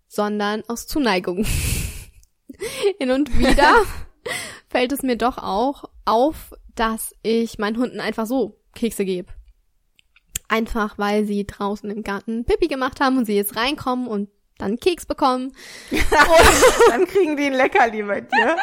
sondern 0.09 0.63
aus 0.69 0.87
Zuneigung. 0.87 1.45
Hin 2.99 3.11
und 3.11 3.39
wieder 3.39 3.83
fällt 4.69 4.93
es 4.93 5.03
mir 5.03 5.17
doch 5.17 5.39
auch 5.39 5.85
auf, 6.05 6.53
dass 6.75 7.15
ich 7.23 7.59
meinen 7.59 7.79
Hunden 7.79 8.01
einfach 8.01 8.27
so 8.27 8.59
Kekse 8.75 9.05
gebe. 9.05 9.33
Einfach 10.49 10.99
weil 10.99 11.25
sie 11.25 11.47
draußen 11.47 11.91
im 11.91 12.03
Garten 12.03 12.45
Pipi 12.45 12.69
gemacht 12.69 13.01
haben 13.01 13.19
und 13.19 13.25
sie 13.25 13.37
jetzt 13.37 13.57
reinkommen 13.57 14.07
und 14.07 14.29
dann 14.59 14.79
Keks 14.79 15.07
bekommen. 15.07 15.53
dann 16.89 17.07
kriegen 17.07 17.37
die 17.37 17.45
ein 17.45 17.55
Leckerli 17.55 18.03
bei 18.03 18.21
dir. 18.21 18.57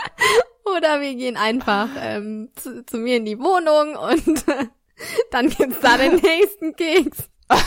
Oder 0.75 1.01
wir 1.01 1.15
gehen 1.15 1.37
einfach 1.37 1.89
ähm, 1.99 2.49
zu, 2.55 2.85
zu 2.85 2.97
mir 2.97 3.17
in 3.17 3.25
die 3.25 3.39
Wohnung 3.39 3.95
und 3.95 4.45
dann 5.31 5.49
gibt's 5.49 5.79
da 5.81 5.97
den 5.97 6.15
nächsten 6.21 6.75
Keks. 6.75 7.29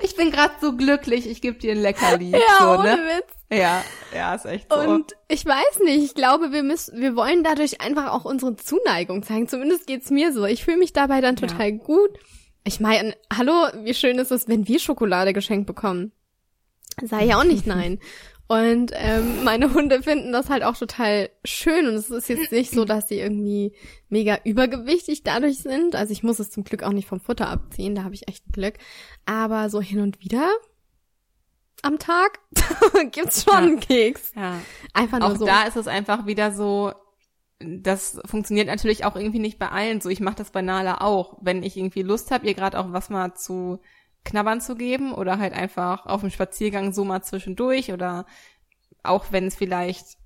ich 0.00 0.16
bin 0.16 0.30
gerade 0.30 0.54
so 0.60 0.76
glücklich, 0.76 1.28
ich 1.28 1.40
gebe 1.40 1.58
dir 1.58 1.72
ein 1.72 1.80
Leckerli. 1.80 2.30
Ja, 2.30 2.38
so, 2.60 2.68
ohne 2.70 2.96
ne? 2.96 3.02
Witz. 3.16 3.58
Ja, 3.58 3.84
ja, 4.14 4.34
ist 4.34 4.46
echt 4.46 4.72
so. 4.72 4.78
Und 4.78 5.12
ich 5.28 5.44
weiß 5.44 5.80
nicht, 5.84 6.02
ich 6.02 6.14
glaube, 6.14 6.52
wir 6.52 6.62
müssen, 6.62 7.00
wir 7.00 7.16
wollen 7.16 7.44
dadurch 7.44 7.80
einfach 7.82 8.12
auch 8.12 8.24
unsere 8.24 8.56
Zuneigung 8.56 9.22
zeigen. 9.22 9.46
Zumindest 9.46 9.86
geht's 9.86 10.10
mir 10.10 10.32
so. 10.32 10.46
Ich 10.46 10.64
fühle 10.64 10.78
mich 10.78 10.92
dabei 10.92 11.20
dann 11.20 11.36
total 11.36 11.70
ja. 11.70 11.76
gut. 11.76 12.18
Ich 12.64 12.80
meine, 12.80 13.14
hallo, 13.36 13.52
wie 13.82 13.92
schön 13.92 14.18
ist 14.18 14.30
es, 14.30 14.48
wenn 14.48 14.68
wir 14.68 14.78
Schokolade 14.78 15.32
geschenkt 15.32 15.66
bekommen? 15.66 16.12
Sei 17.02 17.24
ja 17.24 17.38
auch 17.38 17.44
nicht 17.44 17.66
nein. 17.66 17.98
Und 18.52 18.90
ähm, 18.94 19.44
meine 19.44 19.72
Hunde 19.72 20.02
finden 20.02 20.30
das 20.30 20.50
halt 20.50 20.62
auch 20.62 20.76
total 20.76 21.30
schön. 21.42 21.86
Und 21.86 21.94
es 21.94 22.10
ist 22.10 22.28
jetzt 22.28 22.52
nicht 22.52 22.70
so, 22.70 22.84
dass 22.84 23.08
sie 23.08 23.18
irgendwie 23.18 23.72
mega 24.10 24.38
übergewichtig 24.44 25.22
dadurch 25.22 25.58
sind. 25.60 25.96
Also 25.96 26.12
ich 26.12 26.22
muss 26.22 26.38
es 26.38 26.50
zum 26.50 26.62
Glück 26.62 26.82
auch 26.82 26.92
nicht 26.92 27.08
vom 27.08 27.18
Futter 27.18 27.48
abziehen, 27.48 27.94
da 27.94 28.04
habe 28.04 28.14
ich 28.14 28.28
echt 28.28 28.44
Glück. 28.52 28.74
Aber 29.24 29.70
so 29.70 29.80
hin 29.80 30.00
und 30.00 30.20
wieder 30.20 30.50
am 31.80 31.98
Tag 31.98 32.40
gibt's 33.12 33.42
schon 33.44 33.52
Ja. 33.54 33.58
einen 33.60 33.80
Keks. 33.80 34.32
Ja. 34.36 34.60
Einfach 34.92 35.18
nur 35.20 35.28
Auch 35.32 35.36
so. 35.36 35.46
da 35.46 35.62
ist 35.64 35.76
es 35.76 35.86
einfach 35.88 36.26
wieder 36.26 36.52
so, 36.52 36.92
das 37.58 38.20
funktioniert 38.26 38.66
natürlich 38.66 39.04
auch 39.06 39.16
irgendwie 39.16 39.38
nicht 39.38 39.58
bei 39.58 39.70
allen 39.70 40.02
so. 40.02 40.10
Ich 40.10 40.20
mache 40.20 40.36
das 40.36 40.50
bei 40.50 40.60
Nala 40.60 41.00
auch. 41.00 41.38
Wenn 41.40 41.62
ich 41.62 41.76
irgendwie 41.78 42.02
Lust 42.02 42.30
habe, 42.30 42.46
ihr 42.46 42.54
gerade 42.54 42.78
auch 42.78 42.92
was 42.92 43.08
mal 43.08 43.34
zu 43.34 43.80
knabbern 44.24 44.60
zu 44.60 44.74
geben 44.76 45.12
oder 45.12 45.38
halt 45.38 45.52
einfach 45.52 46.06
auf 46.06 46.20
dem 46.20 46.30
Spaziergang 46.30 46.92
so 46.92 47.04
mal 47.04 47.22
zwischendurch 47.22 47.92
oder 47.92 48.26
auch 49.02 49.26
wenn 49.30 49.46
es 49.46 49.56
vielleicht 49.56 50.16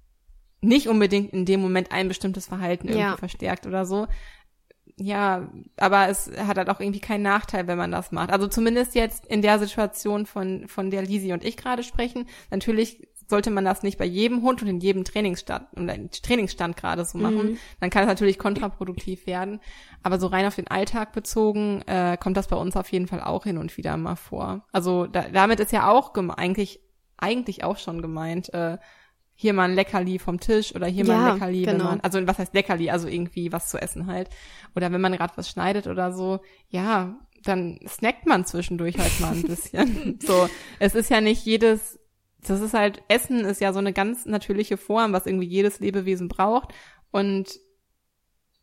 nicht 0.61 0.89
unbedingt 0.89 1.33
in 1.33 1.45
dem 1.45 1.61
Moment 1.61 1.93
ein 1.93 2.09
bestimmtes 2.09 2.47
Verhalten 2.47 2.89
irgendwie 2.89 3.01
Ja. 3.01 3.17
verstärkt 3.17 3.67
oder 3.67 3.87
so. 3.87 4.07
Ja, 4.99 5.51
aber 5.77 6.09
es 6.09 6.31
hat 6.39 6.57
halt 6.57 6.71
auch 6.71 6.81
irgendwie 6.81 7.01
keinen 7.01 7.23
Nachteil, 7.23 7.67
wenn 7.67 7.77
man 7.77 7.91
das 7.91 8.13
macht. 8.13 8.31
Also 8.31 8.49
zumindest 8.49 8.95
jetzt 8.95 9.27
in 9.27 9.43
der 9.43 9.59
Situation 9.59 10.25
von, 10.25 10.69
von 10.69 10.91
der 10.91 11.03
Lisi 11.03 11.33
und 11.35 11.45
ich 11.45 11.57
gerade 11.59 11.83
sprechen. 11.83 12.27
Natürlich 12.51 13.06
sollte 13.29 13.51
man 13.51 13.65
das 13.65 13.83
nicht 13.83 13.99
bei 13.99 14.05
jedem 14.05 14.43
Hund 14.43 14.63
und 14.63 14.69
in 14.69 14.81
jedem 14.81 15.05
Trainingsstand, 15.05 15.69
Trainingsstand 16.23 16.77
gerade 16.77 17.05
so 17.05 17.19
machen. 17.19 17.53
Mhm. 17.53 17.59
Dann 17.81 17.91
kann 17.91 18.03
es 18.03 18.09
natürlich 18.09 18.39
kontraproduktiv 18.39 19.27
werden. 19.27 19.61
Aber 20.03 20.21
so 20.21 20.29
rein 20.29 20.47
auf 20.47 20.55
den 20.55 20.69
Alltag 20.69 21.13
bezogen, 21.13 21.83
äh, 21.87 22.17
kommt 22.19 22.37
das 22.37 22.49
bei 22.49 22.57
uns 22.57 22.77
auf 22.77 22.91
jeden 22.93 23.09
Fall 23.09 23.21
auch 23.21 23.45
hin 23.45 23.59
und 23.59 23.77
wieder 23.77 23.97
mal 23.97 24.17
vor. 24.17 24.65
Also 24.73 25.07
da, 25.07 25.23
damit 25.33 25.61
ist 25.61 25.73
ja 25.73 25.89
auch 25.89 26.15
eigentlich, 26.15 26.81
eigentlich 27.17 27.65
auch 27.65 27.79
schon 27.79 28.01
gemeint, 28.03 28.53
äh, 28.55 28.79
hier 29.39 29.53
mal 29.53 29.69
ein 29.69 29.75
Leckerli 29.75 30.19
vom 30.19 30.41
Tisch 30.41 30.75
oder 30.75 30.87
hier 30.87 31.05
mal 31.05 31.13
Ja, 31.13 31.27
ein 31.27 31.33
Leckerli, 31.35 31.67
wenn 31.67 31.79
genau. 31.79 31.91
man, 31.91 32.01
also 32.01 32.27
was 32.27 32.39
heißt 32.39 32.55
Leckerli, 32.55 32.91
also 32.91 33.07
irgendwie 33.07 33.53
was 33.53 33.69
zu 33.69 33.79
essen 33.79 34.07
halt. 34.07 34.31
Oder 34.75 34.91
wenn 34.93 35.01
man 35.01 35.13
gerade 35.13 35.35
was 35.37 35.51
schneidet 35.51 35.87
oder 35.87 36.13
so, 36.13 36.41
ja, 36.71 37.19
dann 37.45 37.79
snackt 37.87 38.27
man 38.27 38.47
zwischendurch 38.47 38.99
halt 38.99 39.21
mal 39.21 39.33
ein 39.33 39.43
bisschen. 39.43 40.19
so, 40.27 40.49
es 40.79 40.95
ist 40.95 41.11
ja 41.11 41.21
nicht 41.21 41.45
jedes, 41.45 42.01
das 42.51 42.61
ist 42.61 42.75
halt, 42.75 43.03
Essen 43.09 43.41
ist 43.45 43.61
ja 43.61 43.73
so 43.73 43.79
eine 43.79 43.93
ganz 43.93 44.27
natürliche 44.27 44.77
Form, 44.77 45.13
was 45.13 45.27
irgendwie 45.27 45.47
jedes 45.47 45.81
Lebewesen 45.81 46.29
braucht. 46.29 46.73
Und 47.11 47.59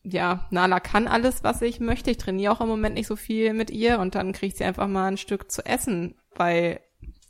ja, 0.04 0.48
Nala 0.52 0.80
kann 0.80 1.08
alles, 1.08 1.44
was 1.44 1.62
ich 1.62 1.80
möchte. 1.80 2.12
Ich 2.12 2.18
trainiere 2.18 2.52
auch 2.54 2.62
im 2.62 2.68
Moment 2.68 2.96
nicht 2.96 3.08
so 3.08 3.16
viel 3.16 3.54
mit 3.54 3.70
ihr 3.72 4.00
und 4.00 4.16
dann 4.16 4.34
kriegt 4.34 4.58
sie 4.58 4.66
einfach 4.66 4.88
mal 4.88 5.08
ein 5.08 5.18
Stück 5.18 5.50
zu 5.52 5.66
essen, 5.66 6.16
weil 6.36 6.82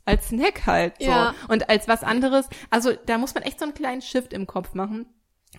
als 0.04 0.28
Snack 0.28 0.66
halt 0.66 0.94
so. 0.98 1.06
Ja. 1.06 1.34
Und 1.48 1.70
als 1.70 1.88
was 1.88 2.02
anderes, 2.02 2.48
also 2.70 2.92
da 3.06 3.16
muss 3.18 3.34
man 3.34 3.44
echt 3.44 3.58
so 3.58 3.64
einen 3.64 3.74
kleinen 3.74 4.02
Shift 4.02 4.32
im 4.32 4.46
Kopf 4.46 4.74
machen, 4.74 5.06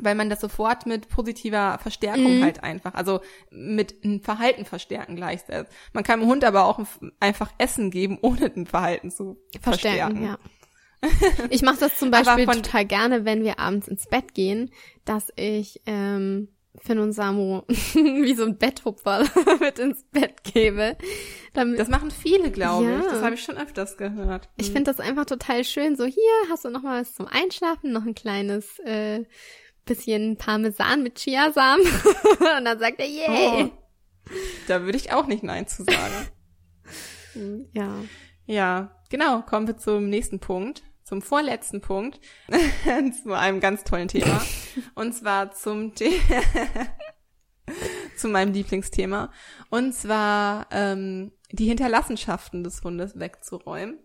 weil 0.01 0.13
man 0.13 0.29
das 0.29 0.41
sofort 0.41 0.85
mit 0.85 1.07
positiver 1.07 1.79
Verstärkung 1.79 2.39
Mhm. 2.39 2.43
halt 2.43 2.63
einfach, 2.63 2.93
also 2.95 3.21
mit 3.49 4.03
einem 4.03 4.21
Verhalten 4.21 4.65
verstärken 4.65 5.15
gleichsetzt. 5.15 5.71
Man 5.93 6.03
kann 6.03 6.19
dem 6.19 6.27
Hund 6.29 6.43
aber 6.43 6.65
auch 6.65 6.79
einfach 7.21 7.51
Essen 7.57 7.91
geben, 7.91 8.19
ohne 8.21 8.51
ein 8.53 8.65
Verhalten 8.65 9.09
zu 9.09 9.37
verstärken. 9.61 10.17
verstärken, 10.17 10.23
ja. 10.25 10.37
Ich 11.49 11.62
mache 11.62 11.80
das 11.80 11.97
zum 11.97 12.12
Beispiel 12.12 12.45
total 12.45 12.86
gerne, 12.86 13.26
wenn 13.26 13.43
wir 13.43 13.60
abends 13.60 13.88
ins 13.88 14.08
Bett 14.08 14.34
gehen, 14.34 14.72
dass 15.06 15.32
ich 15.36 15.82
ähm, 15.86 16.49
Finn 16.78 16.99
und 16.99 17.14
Samu 17.14 17.62
wie 17.68 18.34
so 18.34 18.43
ein 18.43 18.58
Betthupfer 18.58 19.24
mit 19.60 19.80
ins 19.80 20.03
Bett 20.12 20.43
gebe. 20.43 20.97
Damit, 21.53 21.80
Das 21.80 21.88
machen 21.88 22.12
viele, 22.12 22.51
glaube 22.51 22.84
Ja. 22.86 22.99
ich. 22.99 23.06
Das 23.06 23.22
habe 23.22 23.36
ich 23.36 23.43
schon 23.43 23.58
öfters 23.58 23.97
gehört. 23.97 24.49
ich 24.58 24.68
Hm. 24.68 24.74
finde 24.74 24.91
das 24.91 24.99
einfach 24.99 25.26
total 25.26 25.64
schön. 25.64 25.95
So, 25.95 26.06
hier 26.06 26.32
hast 26.49 26.66
du 26.66 26.70
noch 26.70 26.82
mal 26.84 27.01
was 27.01 27.16
zum 27.16 27.28
Einschlafen, 27.28 27.91
noch 27.93 28.06
ein 28.06 28.16
kleines 28.16 28.80
äh, 28.80 29.24
bisschen 29.86 30.36
Parmesan 30.38 31.03
mit 31.03 31.16
Chiasamen. 31.20 31.86
und 32.58 32.66
dann 32.66 32.80
sagt 32.80 32.99
er, 32.99 33.08
yay. 33.08 33.66
Oh. 33.66 33.72
Da 34.68 34.82
würde 34.84 34.97
ich 34.97 35.14
auch 35.14 35.28
nicht 35.28 35.43
Nein 35.43 35.68
zu 35.68 35.84
sagen. 35.84 36.28
Ja. 37.74 37.93
Ja, 38.47 38.91
genau. 39.10 39.41
Kommen 39.41 39.68
wir 39.68 39.78
zum 39.78 40.10
nächsten 40.10 40.39
Punkt, 40.39 40.84
zum 41.06 41.22
vorletzten 41.22 41.82
Punkt, 41.82 42.20
zu 43.24 43.34
einem 43.34 43.60
ganz 43.60 43.84
tollen 43.84 44.08
Thema. 44.08 44.41
Und 44.95 45.14
zwar 45.14 45.51
zum 45.51 45.93
The 45.95 46.20
zu 48.18 48.28
meinem 48.28 48.53
Lieblingsthema. 48.53 49.32
Und 49.70 49.93
zwar 49.93 50.68
ähm, 50.72 51.32
die 51.51 51.68
Hinterlassenschaften 51.68 52.64
des 52.64 52.84
Hundes 52.84 53.18
wegzuräumen, 53.20 53.99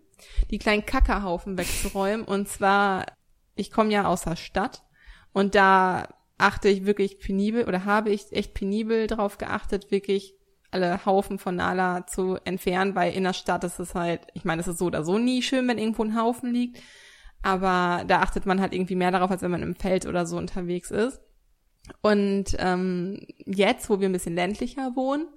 die 0.51 0.59
kleinen 0.59 0.85
Kackerhaufen 0.85 1.57
wegzuräumen. 1.57 2.23
Und 2.25 2.47
zwar, 2.47 3.07
ich 3.55 3.71
komme 3.71 3.91
ja 3.91 4.05
aus 4.05 4.21
der 4.21 4.35
Stadt 4.35 4.83
und 5.33 5.55
da 5.55 6.07
achte 6.37 6.69
ich 6.69 6.85
wirklich 6.85 7.19
penibel 7.19 7.65
oder 7.65 7.85
habe 7.85 8.11
ich 8.11 8.31
echt 8.31 8.53
penibel 8.53 9.07
drauf 9.07 9.37
geachtet, 9.39 9.89
wirklich 9.91 10.35
alle 10.71 11.05
Haufen 11.05 11.37
von 11.37 11.55
Nala 11.55 12.07
zu 12.07 12.37
entfernen, 12.45 12.95
weil 12.95 13.13
in 13.13 13.23
der 13.23 13.33
Stadt 13.33 13.63
ist 13.63 13.79
es 13.79 13.93
halt, 13.93 14.21
ich 14.33 14.45
meine, 14.45 14.61
es 14.61 14.67
ist 14.67 14.77
so 14.77 14.85
oder 14.85 15.03
so 15.03 15.17
nie 15.17 15.41
schön, 15.41 15.67
wenn 15.67 15.77
irgendwo 15.77 16.03
ein 16.03 16.19
Haufen 16.19 16.51
liegt, 16.51 16.81
aber 17.41 18.03
da 18.05 18.21
achtet 18.21 18.45
man 18.45 18.61
halt 18.61 18.73
irgendwie 18.73 18.95
mehr 18.95 19.11
darauf, 19.11 19.31
als 19.31 19.41
wenn 19.41 19.51
man 19.51 19.63
im 19.63 19.75
Feld 19.75 20.05
oder 20.05 20.25
so 20.25 20.37
unterwegs 20.37 20.91
ist. 20.91 21.21
Und 22.01 22.55
ähm, 22.59 23.25
jetzt, 23.45 23.89
wo 23.89 23.99
wir 23.99 24.07
ein 24.07 24.13
bisschen 24.13 24.35
ländlicher 24.35 24.95
wohnen, 24.95 25.27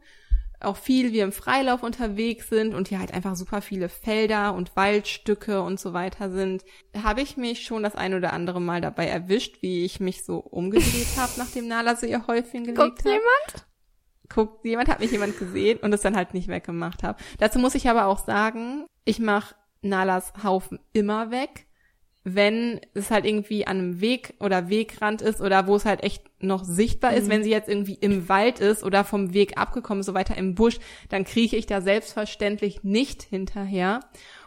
auch 0.61 0.76
viel 0.76 1.12
wir 1.12 1.24
im 1.24 1.32
Freilauf 1.32 1.82
unterwegs 1.82 2.49
sind 2.49 2.74
und 2.74 2.89
hier 2.89 2.99
halt 2.99 3.12
einfach 3.12 3.37
super 3.37 3.61
viele 3.61 3.89
Felder 3.89 4.55
und 4.55 4.76
Waldstücke 4.76 5.62
und 5.62 5.80
so 5.80 5.93
weiter 5.93 6.30
sind, 6.30 6.64
habe 6.97 7.22
ich 7.22 7.37
mich 7.37 7.64
schon 7.64 7.82
das 7.82 7.97
ein 7.97 8.14
oder 8.14 8.32
andere 8.32 8.61
Mal 8.61 8.80
dabei 8.80 9.07
erwischt, 9.07 9.62
wie 9.62 9.85
ich 9.85 10.01
mich 10.01 10.24
so 10.24 10.39
umgedreht 10.39 11.09
habe, 11.16 11.32
nachdem 11.37 11.68
Nala 11.68 11.97
so 11.97 12.07
ihr 12.07 12.26
Häufchen 12.26 12.64
gelegt 12.64 12.78
Guckt 12.78 12.99
hat 13.01 13.07
jemand? 13.07 13.66
Guckt, 14.29 14.64
jemand 14.64 14.89
hat 14.89 15.01
mich 15.01 15.11
jemand 15.11 15.39
gesehen 15.39 15.79
und 15.79 15.93
es 15.93 16.01
dann 16.03 16.16
halt 16.16 16.35
nicht 16.35 16.49
weggemacht 16.49 17.03
habe. 17.03 17.18
Dazu 17.39 17.59
muss 17.59 17.75
ich 17.75 17.89
aber 17.89 18.07
auch 18.07 18.18
sagen, 18.25 18.87
ich 19.05 19.18
mache 19.18 19.55
Nalas 19.83 20.33
Haufen 20.43 20.79
immer 20.93 21.31
weg, 21.31 21.66
wenn 22.27 22.81
es 22.95 23.11
halt 23.11 23.27
irgendwie 23.27 23.66
an 23.66 23.79
einem 23.79 24.01
Weg 24.01 24.33
oder 24.41 24.70
Wegrand 24.70 25.20
ist 25.20 25.43
oder 25.43 25.66
wo 25.66 25.77
es 25.77 25.85
halt 25.85 26.03
echt 26.03 26.25
noch 26.41 26.64
sichtbar 26.64 27.12
ist. 27.12 27.27
Mhm. 27.27 27.31
Wenn 27.31 27.45
sie 27.45 27.51
jetzt 27.51 27.68
irgendwie 27.68 27.99
im 28.01 28.31
Wald 28.31 28.61
ist 28.61 28.83
oder 28.83 29.05
vom 29.05 29.35
Weg 29.35 29.59
abgekommen 29.59 30.03
so 30.03 30.14
weiter 30.14 30.37
im 30.39 30.55
Busch, 30.55 30.79
dann 31.11 31.25
krieche 31.25 31.57
ich 31.57 31.66
da 31.66 31.83
selbstverständlich 31.83 32.83
nicht 32.83 33.22
hinterher 33.22 34.01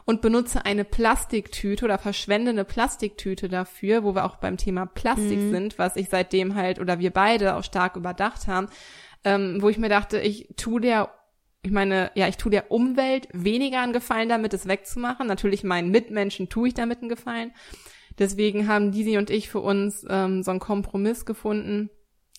und 0.05 0.21
benutze 0.21 0.65
eine 0.65 0.85
Plastiktüte 0.85 1.85
oder 1.85 1.99
verschwende 1.99 2.49
eine 2.49 2.65
Plastiktüte 2.65 3.47
dafür, 3.47 4.03
wo 4.03 4.15
wir 4.15 4.25
auch 4.25 4.37
beim 4.37 4.57
Thema 4.57 4.87
Plastik 4.87 5.37
Mhm. 5.37 5.51
sind, 5.51 5.77
was 5.77 5.97
ich 5.97 6.09
seitdem 6.09 6.55
halt 6.55 6.79
oder 6.79 6.97
wir 6.97 7.11
beide 7.11 7.55
auch 7.55 7.63
stark 7.63 7.95
überdacht 7.95 8.47
haben, 8.47 8.69
ähm, 9.23 9.61
wo 9.61 9.69
ich 9.69 9.77
mir 9.77 9.89
dachte, 9.89 10.19
ich 10.19 10.49
tu 10.57 10.79
der, 10.79 11.13
ich 11.63 11.71
meine, 11.71 12.11
ja, 12.15 12.27
ich 12.27 12.37
tu 12.37 12.49
der 12.49 12.71
Umwelt 12.71 13.27
weniger 13.33 13.81
einen 13.81 13.93
Gefallen 13.93 14.29
damit, 14.29 14.53
es 14.53 14.67
wegzumachen. 14.67 15.27
Natürlich 15.27 15.63
meinen 15.63 15.91
Mitmenschen 15.91 16.49
tue 16.49 16.69
ich 16.69 16.73
damit 16.73 16.99
einen 16.99 17.09
Gefallen. 17.09 17.53
Deswegen 18.19 18.67
haben 18.67 18.91
Disi 18.91 19.17
und 19.17 19.29
ich 19.29 19.49
für 19.49 19.59
uns 19.59 20.05
ähm, 20.09 20.43
so 20.43 20.51
einen 20.51 20.59
Kompromiss 20.59 21.25
gefunden, 21.25 21.89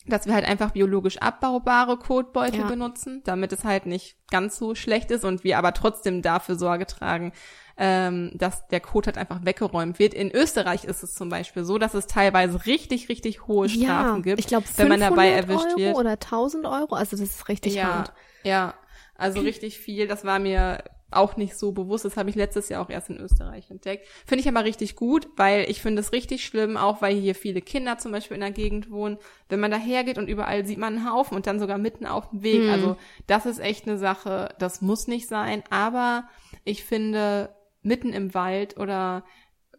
dass 0.08 0.26
wir 0.26 0.34
halt 0.34 0.46
einfach 0.46 0.70
biologisch 0.72 1.18
abbaubare 1.18 1.96
Kotbeutel 1.96 2.60
Ja. 2.60 2.66
benutzen, 2.66 3.22
damit 3.24 3.52
es 3.52 3.64
halt 3.64 3.86
nicht 3.86 4.16
ganz 4.30 4.56
so 4.56 4.74
schlecht 4.74 5.10
ist 5.10 5.24
und 5.24 5.44
wir 5.44 5.58
aber 5.58 5.72
trotzdem 5.74 6.22
dafür 6.22 6.56
Sorge 6.56 6.86
tragen, 6.86 7.32
ähm, 7.76 8.32
dass 8.34 8.66
der 8.68 8.80
Kot 8.80 9.06
halt 9.06 9.18
einfach 9.18 9.44
weggeräumt 9.44 9.98
wird. 9.98 10.12
In 10.14 10.30
Österreich 10.32 10.84
ist 10.84 11.02
es 11.02 11.14
zum 11.14 11.28
Beispiel 11.28 11.64
so, 11.64 11.78
dass 11.78 11.94
es 11.94 12.06
teilweise 12.06 12.66
richtig, 12.66 13.08
richtig 13.08 13.46
hohe 13.46 13.68
Strafen 13.68 14.16
ja, 14.16 14.22
gibt, 14.22 14.40
ich 14.40 14.46
glaube, 14.48 14.66
wenn 14.76 14.88
man 14.88 15.00
dabei 15.00 15.28
erwischt 15.30 15.66
Euro 15.66 15.78
wird. 15.78 15.96
oder 15.96 16.10
1000 16.12 16.66
Euro. 16.66 16.94
Also 16.96 17.16
das 17.16 17.20
ist 17.20 17.48
richtig 17.48 17.74
ja, 17.74 17.84
hart. 17.84 18.12
ja, 18.42 18.74
also 19.14 19.40
richtig 19.42 19.78
viel. 19.78 20.08
Das 20.08 20.24
war 20.24 20.38
mir 20.38 20.82
auch 21.10 21.36
nicht 21.36 21.56
so 21.56 21.72
bewusst. 21.72 22.04
Das 22.04 22.16
habe 22.16 22.30
ich 22.30 22.36
letztes 22.36 22.68
Jahr 22.68 22.82
auch 22.82 22.90
erst 22.90 23.10
in 23.10 23.18
Österreich 23.18 23.70
entdeckt. 23.70 24.06
Finde 24.26 24.42
ich 24.42 24.48
aber 24.48 24.64
richtig 24.64 24.94
gut, 24.94 25.28
weil 25.36 25.68
ich 25.70 25.80
finde 25.80 26.00
es 26.00 26.12
richtig 26.12 26.44
schlimm, 26.44 26.76
auch 26.76 27.00
weil 27.00 27.16
hier 27.16 27.34
viele 27.34 27.62
Kinder 27.62 27.98
zum 27.98 28.12
Beispiel 28.12 28.34
in 28.34 28.42
der 28.42 28.50
Gegend 28.50 28.90
wohnen. 28.90 29.18
Wenn 29.48 29.60
man 29.60 29.70
dahergeht 29.70 30.18
und 30.18 30.28
überall 30.28 30.66
sieht 30.66 30.78
man 30.78 30.96
einen 30.96 31.10
Haufen 31.10 31.36
und 31.36 31.46
dann 31.46 31.60
sogar 31.60 31.78
mitten 31.78 32.06
auf 32.06 32.30
dem 32.30 32.42
Weg. 32.42 32.62
Mhm. 32.62 32.70
Also 32.70 32.96
das 33.26 33.46
ist 33.46 33.58
echt 33.58 33.88
eine 33.88 33.98
Sache, 33.98 34.54
das 34.58 34.82
muss 34.82 35.06
nicht 35.06 35.28
sein. 35.28 35.62
Aber 35.70 36.28
ich 36.64 36.84
finde, 36.84 37.54
mitten 37.82 38.12
im 38.12 38.34
Wald 38.34 38.76
oder 38.76 39.24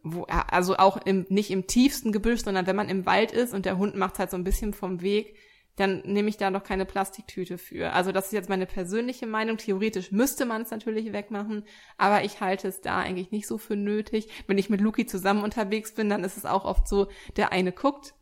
wo, 0.02 0.24
also 0.24 0.76
auch 0.76 0.96
im, 1.04 1.26
nicht 1.28 1.50
im 1.50 1.66
tiefsten 1.66 2.10
Gebüsch, 2.10 2.42
sondern 2.42 2.66
wenn 2.66 2.76
man 2.76 2.88
im 2.88 3.06
Wald 3.06 3.32
ist 3.32 3.54
und 3.54 3.66
der 3.66 3.78
Hund 3.78 3.96
macht 3.96 4.18
halt 4.18 4.30
so 4.30 4.36
ein 4.36 4.44
bisschen 4.44 4.72
vom 4.72 5.02
Weg, 5.02 5.36
dann 5.80 6.02
nehme 6.04 6.28
ich 6.28 6.36
da 6.36 6.50
noch 6.50 6.62
keine 6.62 6.84
Plastiktüte 6.84 7.56
für. 7.56 7.92
Also 7.92 8.12
das 8.12 8.26
ist 8.26 8.32
jetzt 8.32 8.48
meine 8.48 8.66
persönliche 8.66 9.26
Meinung. 9.26 9.56
Theoretisch 9.56 10.12
müsste 10.12 10.44
man 10.44 10.62
es 10.62 10.70
natürlich 10.70 11.12
wegmachen, 11.12 11.64
aber 11.96 12.22
ich 12.22 12.40
halte 12.40 12.68
es 12.68 12.80
da 12.80 12.98
eigentlich 12.98 13.30
nicht 13.30 13.46
so 13.46 13.56
für 13.58 13.76
nötig. 13.76 14.28
Wenn 14.46 14.58
ich 14.58 14.70
mit 14.70 14.80
Luki 14.80 15.06
zusammen 15.06 15.42
unterwegs 15.42 15.94
bin, 15.94 16.10
dann 16.10 16.22
ist 16.22 16.36
es 16.36 16.44
auch 16.44 16.64
oft 16.64 16.86
so, 16.86 17.08
der 17.36 17.52
eine 17.52 17.72
guckt, 17.72 18.14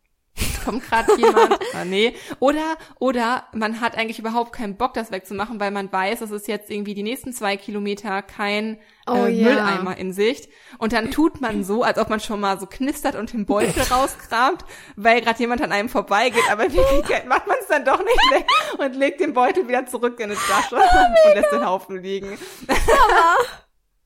kommt 0.64 0.84
gerade 0.84 1.16
jemand, 1.16 1.58
ah, 1.74 1.84
nee. 1.84 2.14
Oder, 2.40 2.76
oder 2.98 3.44
man 3.52 3.80
hat 3.80 3.96
eigentlich 3.96 4.18
überhaupt 4.18 4.52
keinen 4.52 4.76
Bock, 4.76 4.94
das 4.94 5.10
wegzumachen, 5.10 5.60
weil 5.60 5.70
man 5.70 5.92
weiß, 5.92 6.20
es 6.20 6.30
ist 6.30 6.48
jetzt 6.48 6.70
irgendwie 6.70 6.94
die 6.94 7.02
nächsten 7.02 7.32
zwei 7.32 7.56
Kilometer 7.56 8.22
kein 8.22 8.78
Oh 9.08 9.24
äh, 9.24 9.30
ja. 9.30 9.48
Mülleimer 9.48 9.96
in 9.96 10.12
Sicht. 10.12 10.50
Und 10.78 10.92
dann 10.92 11.10
tut 11.10 11.40
man 11.40 11.64
so, 11.64 11.82
als 11.82 11.98
ob 11.98 12.10
man 12.10 12.20
schon 12.20 12.40
mal 12.40 12.60
so 12.60 12.66
knistert 12.66 13.14
und 13.14 13.32
den 13.32 13.46
Beutel 13.46 13.82
rauskramt, 13.90 14.64
weil 14.96 15.20
gerade 15.20 15.38
jemand 15.38 15.62
an 15.62 15.72
einem 15.72 15.88
vorbeigeht. 15.88 16.42
Aber 16.50 16.66
in 16.66 16.74
Wirklichkeit 16.74 17.26
macht 17.26 17.46
man 17.46 17.56
es 17.60 17.68
dann 17.68 17.84
doch 17.84 17.98
nicht 17.98 18.30
weg 18.30 18.46
und 18.78 18.94
legt 18.96 19.20
den 19.20 19.32
Beutel 19.32 19.66
wieder 19.66 19.86
zurück 19.86 20.20
in 20.20 20.30
die 20.30 20.36
Tasche 20.36 20.76
und 21.26 21.34
lässt 21.34 21.52
den 21.52 21.64
Haufen 21.64 22.02
liegen. 22.02 22.38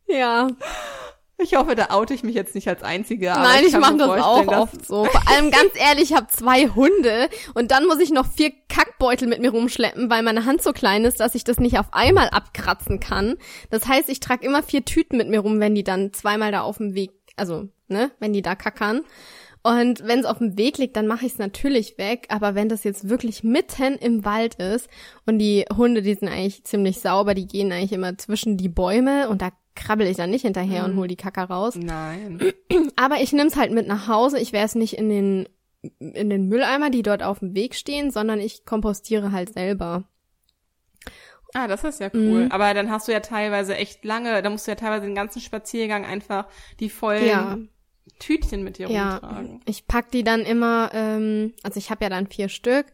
Ja. 0.06 0.48
Ich 1.38 1.56
hoffe, 1.56 1.74
da 1.74 1.90
oute 1.90 2.14
ich 2.14 2.22
mich 2.22 2.34
jetzt 2.34 2.54
nicht 2.54 2.68
als 2.68 2.82
Einzige. 2.82 3.32
aber 3.32 3.42
Nein, 3.42 3.64
ich 3.66 3.72
kann 3.72 3.80
mache 3.80 3.96
das 3.96 4.22
auch 4.22 4.46
oft 4.46 4.86
so. 4.86 5.04
Vor 5.04 5.28
allem 5.28 5.50
ganz 5.50 5.72
ehrlich, 5.74 6.10
ich 6.10 6.16
habe 6.16 6.28
zwei 6.28 6.68
Hunde 6.68 7.28
und 7.54 7.70
dann 7.70 7.86
muss 7.86 7.98
ich 7.98 8.10
noch 8.10 8.26
vier 8.26 8.52
Kackbeutel 8.68 9.26
mit 9.28 9.40
mir 9.40 9.50
rumschleppen, 9.50 10.08
weil 10.08 10.22
meine 10.22 10.44
Hand 10.44 10.62
so 10.62 10.72
klein 10.72 11.04
ist, 11.04 11.20
dass 11.20 11.34
ich 11.34 11.44
das 11.44 11.58
nicht 11.58 11.78
auf 11.78 11.92
einmal 11.92 12.28
abkratzen 12.28 13.00
kann. 13.00 13.36
Das 13.70 13.88
heißt, 13.88 14.08
ich 14.08 14.20
trage 14.20 14.46
immer 14.46 14.62
vier 14.62 14.84
Tüten 14.84 15.16
mit 15.16 15.28
mir 15.28 15.40
rum, 15.40 15.58
wenn 15.58 15.74
die 15.74 15.84
dann 15.84 16.12
zweimal 16.12 16.52
da 16.52 16.62
auf 16.62 16.76
dem 16.76 16.94
Weg, 16.94 17.10
also, 17.36 17.68
ne, 17.88 18.12
wenn 18.20 18.32
die 18.32 18.42
da 18.42 18.54
kackern. 18.54 19.02
Und 19.64 20.04
wenn 20.04 20.18
es 20.18 20.26
auf 20.26 20.38
dem 20.38 20.58
Weg 20.58 20.78
liegt, 20.78 20.96
dann 20.96 21.06
mache 21.06 21.24
ich 21.24 21.32
es 21.32 21.38
natürlich 21.38 21.96
weg. 21.96 22.26
Aber 22.30 22.56
wenn 22.56 22.68
das 22.68 22.82
jetzt 22.82 23.08
wirklich 23.08 23.44
mitten 23.44 23.94
im 23.94 24.24
Wald 24.24 24.56
ist 24.56 24.88
und 25.24 25.38
die 25.38 25.64
Hunde, 25.74 26.02
die 26.02 26.14
sind 26.14 26.28
eigentlich 26.28 26.64
ziemlich 26.64 27.00
sauber, 27.00 27.34
die 27.34 27.46
gehen 27.46 27.70
eigentlich 27.70 27.92
immer 27.92 28.18
zwischen 28.18 28.56
die 28.56 28.68
Bäume 28.68 29.28
und 29.28 29.40
da 29.40 29.50
krabbel 29.74 30.06
ich 30.06 30.16
dann 30.16 30.30
nicht 30.30 30.42
hinterher 30.42 30.84
und 30.84 30.96
hol 30.96 31.08
die 31.08 31.16
Kacke 31.16 31.40
raus. 31.40 31.74
Nein. 31.76 32.40
Aber 32.96 33.20
ich 33.20 33.32
nehme 33.32 33.48
es 33.48 33.56
halt 33.56 33.72
mit 33.72 33.86
nach 33.86 34.08
Hause. 34.08 34.38
Ich 34.38 34.52
werde 34.52 34.66
es 34.66 34.74
nicht 34.74 34.94
in 34.98 35.08
den 35.08 35.48
in 35.98 36.30
den 36.30 36.46
Mülleimer, 36.46 36.90
die 36.90 37.02
dort 37.02 37.24
auf 37.24 37.40
dem 37.40 37.56
Weg 37.56 37.74
stehen, 37.74 38.12
sondern 38.12 38.38
ich 38.38 38.64
kompostiere 38.64 39.32
halt 39.32 39.52
selber. 39.52 40.04
Ah, 41.54 41.66
das 41.68 41.84
ist 41.84 42.00
ja 42.00 42.08
cool. 42.14 42.44
Mhm. 42.44 42.52
Aber 42.52 42.72
dann 42.72 42.90
hast 42.90 43.08
du 43.08 43.12
ja 43.12 43.20
teilweise 43.20 43.76
echt 43.76 44.04
lange, 44.04 44.40
da 44.42 44.48
musst 44.48 44.66
du 44.66 44.70
ja 44.70 44.74
teilweise 44.76 45.06
den 45.06 45.14
ganzen 45.14 45.40
Spaziergang 45.40 46.04
einfach 46.06 46.46
die 46.80 46.88
vollen 46.88 47.26
Ja. 47.26 47.58
Tütchen 48.18 48.62
mit 48.64 48.78
dir 48.78 48.88
Ja, 48.90 49.16
rumtragen. 49.16 49.60
ich 49.66 49.86
pack 49.86 50.10
die 50.10 50.24
dann 50.24 50.40
immer, 50.42 50.90
ähm, 50.94 51.52
also 51.62 51.78
ich 51.78 51.90
habe 51.90 52.04
ja 52.04 52.10
dann 52.10 52.26
vier 52.26 52.48
Stück 52.48 52.86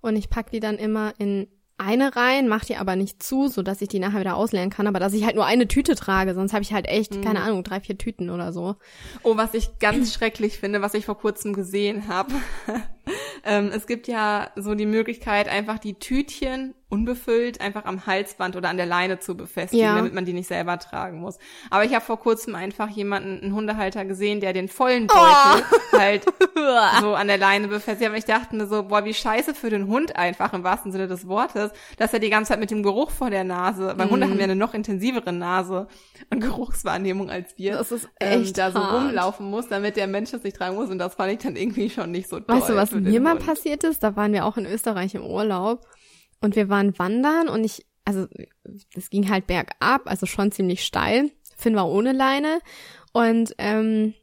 und 0.00 0.16
ich 0.16 0.30
pack 0.30 0.50
die 0.50 0.60
dann 0.60 0.76
immer 0.76 1.14
in 1.18 1.48
eine 1.78 2.16
rein, 2.16 2.48
mach 2.48 2.64
die 2.64 2.76
aber 2.76 2.96
nicht 2.96 3.22
zu, 3.22 3.48
so 3.48 3.62
dass 3.62 3.82
ich 3.82 3.88
die 3.88 3.98
nachher 3.98 4.20
wieder 4.20 4.36
ausleeren 4.36 4.70
kann, 4.70 4.86
aber 4.86 4.98
dass 4.98 5.12
ich 5.12 5.24
halt 5.24 5.34
nur 5.36 5.44
eine 5.44 5.68
Tüte 5.68 5.94
trage, 5.94 6.34
sonst 6.34 6.52
habe 6.52 6.62
ich 6.62 6.72
halt 6.72 6.86
echt, 6.88 7.14
Mhm. 7.16 7.20
keine 7.22 7.40
Ahnung, 7.42 7.64
drei, 7.64 7.80
vier 7.80 7.98
Tüten 7.98 8.30
oder 8.30 8.52
so. 8.52 8.76
Oh, 9.22 9.36
was 9.36 9.52
ich 9.54 9.78
ganz 9.78 10.14
schrecklich 10.14 10.58
finde, 10.58 10.80
was 10.82 10.94
ich 10.94 11.04
vor 11.06 11.18
kurzem 11.18 11.52
gesehen 11.52 12.08
habe. 12.08 12.32
ähm, 13.44 13.70
es 13.74 13.86
gibt 13.86 14.08
ja 14.08 14.50
so 14.56 14.74
die 14.74 14.86
Möglichkeit, 14.86 15.48
einfach 15.48 15.78
die 15.78 15.94
Tütchen 15.94 16.74
unbefüllt 16.88 17.60
einfach 17.60 17.84
am 17.84 18.06
Halsband 18.06 18.54
oder 18.54 18.68
an 18.68 18.76
der 18.76 18.86
Leine 18.86 19.18
zu 19.18 19.36
befestigen, 19.36 19.84
Ja. 19.84 19.96
damit 19.96 20.14
man 20.14 20.24
die 20.24 20.32
nicht 20.32 20.46
selber 20.46 20.78
tragen 20.78 21.20
muss. 21.20 21.36
Aber 21.68 21.84
ich 21.84 21.92
habe 21.94 22.04
vor 22.04 22.18
kurzem 22.20 22.54
einfach 22.54 22.88
jemanden, 22.90 23.40
einen 23.42 23.54
Hundehalter 23.54 24.04
gesehen, 24.04 24.40
der 24.40 24.52
den 24.52 24.68
vollen 24.68 25.08
Oh. 25.10 25.14
Beutel 25.16 25.64
halt 26.00 26.24
so 27.00 27.14
an 27.14 27.26
der 27.26 27.38
Leine 27.38 27.66
befestigt. 27.68 28.08
Und 28.10 28.16
ich 28.16 28.24
dachte 28.24 28.54
mir 28.54 28.66
so, 28.66 28.84
boah, 28.84 29.04
wie 29.04 29.14
scheiße 29.14 29.54
für 29.54 29.68
den 29.70 29.88
Hund 29.88 30.14
einfach 30.16 30.52
im 30.52 30.62
wahrsten 30.62 30.92
Sinne 30.92 31.08
des 31.08 31.26
Wortes, 31.26 31.72
dass 31.98 32.12
er 32.12 32.20
die 32.20 32.30
ganze 32.30 32.50
Zeit 32.52 32.60
mit 32.60 32.70
dem 32.70 32.82
Geruch 32.84 33.10
vor 33.10 33.30
der 33.30 33.42
Nase, 33.44 33.94
weil 33.96 34.06
Mhm. 34.06 34.10
Hunde 34.10 34.28
haben 34.28 34.38
ja 34.38 34.44
eine 34.44 34.54
noch 34.56 34.72
intensivere 34.74 35.32
Nase 35.32 35.88
und 36.30 36.40
Geruchswahrnehmung 36.40 37.30
als 37.30 37.58
wir, 37.58 37.72
Das 37.72 37.90
ist 37.90 38.08
ähm, 38.20 38.42
echt 38.42 38.58
da 38.58 38.70
so 38.70 38.78
rumlaufen 38.78 39.50
muss, 39.50 39.68
damit 39.68 39.96
der 39.96 40.06
Mensch 40.06 40.30
das 40.30 40.44
nicht 40.44 40.56
tragen 40.56 40.76
muss. 40.76 40.88
Und 40.88 40.98
das 40.98 41.14
fand 41.16 41.32
ich 41.32 41.38
dann 41.38 41.56
irgendwie 41.56 41.90
schon 41.90 42.12
nicht 42.12 42.28
so 42.28 42.38
toll. 42.38 42.56
Weißt 42.56 42.68
du, 42.68 42.76
was 42.76 42.92
mir 42.92 43.20
mal 43.20 43.36
passiert 43.36 43.82
ist? 43.84 44.02
Da 44.04 44.14
waren 44.14 44.32
wir 44.32 44.44
auch 44.44 44.56
in 44.56 44.66
Österreich 44.66 45.14
im 45.16 45.24
Urlaub 45.24 45.80
und 46.40 46.56
wir 46.56 46.68
waren 46.68 46.98
wandern 46.98 47.48
und 47.48 47.64
ich, 47.64 47.86
also 48.04 48.26
es 48.94 49.10
ging 49.10 49.30
halt 49.30 49.46
bergab, 49.46 50.02
also 50.06 50.26
schon 50.26 50.52
ziemlich 50.52 50.84
steil. 50.84 51.30
Finn 51.56 51.74
war 51.74 51.88
ohne 51.88 52.12
Leine 52.12 52.60
und 53.12 53.54
ähm, 53.58 54.14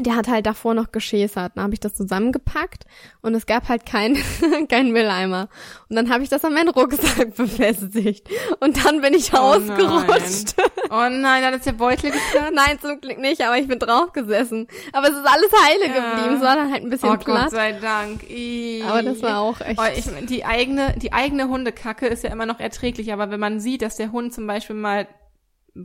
der 0.00 0.16
hat 0.16 0.28
halt 0.28 0.46
davor 0.46 0.74
noch 0.74 0.92
geschäsert. 0.92 1.52
Dann 1.54 1.64
habe 1.64 1.74
ich 1.74 1.80
das 1.80 1.94
zusammengepackt 1.94 2.84
und 3.22 3.34
es 3.34 3.46
gab 3.46 3.68
halt 3.68 3.86
keinen 3.86 4.16
kein 4.68 4.92
Mülleimer. 4.92 5.48
Und 5.88 5.96
dann 5.96 6.10
habe 6.10 6.22
ich 6.22 6.28
das 6.28 6.44
an 6.44 6.54
meinen 6.54 6.68
Rucksack 6.68 7.34
befestigt. 7.36 8.28
Und 8.60 8.84
dann 8.84 9.00
bin 9.00 9.14
ich 9.14 9.32
Oh 9.34 9.36
ausgerutscht. 9.38 10.54
Oh 10.90 11.08
nein, 11.10 11.42
dann 11.42 11.54
ist 11.54 11.66
der 11.66 11.72
Beutel 11.72 12.10
geplatzt. 12.10 12.52
Nein, 12.54 12.78
zum 12.80 13.00
Glück 13.00 13.18
nicht, 13.18 13.42
aber 13.42 13.58
ich 13.58 13.68
bin 13.68 13.78
drauf 13.78 14.12
gesessen. 14.12 14.66
Aber 14.92 15.08
es 15.08 15.14
ist 15.16 15.26
alles 15.26 15.50
heile 15.64 15.86
Ja. 15.94 16.10
geblieben. 16.14 16.36
Es 16.36 16.42
war 16.42 16.56
dann 16.56 16.72
halt 16.72 16.82
ein 16.84 16.90
bisschen 16.90 17.08
Oh 17.10 17.12
Gott 17.12 17.24
platt. 17.24 17.50
sei 17.50 17.72
Dank. 17.72 18.22
Ih. 18.30 18.82
Aber 18.86 19.02
das 19.02 19.20
war 19.22 19.40
auch 19.40 19.60
echt. 19.60 19.78
Oh, 19.78 19.84
ich, 19.94 20.26
die 20.26 20.44
eigene, 20.44 20.94
die 20.96 21.12
eigene 21.12 21.48
Hundekacke 21.48 22.06
ist 22.06 22.24
ja 22.24 22.30
immer 22.30 22.46
noch 22.46 22.60
erträglich, 22.60 23.12
aber 23.12 23.30
wenn 23.30 23.40
man 23.40 23.60
sieht, 23.60 23.82
dass 23.82 23.96
der 23.96 24.12
Hund 24.12 24.32
zum 24.32 24.46
Beispiel 24.46 24.76
mal, 24.76 25.06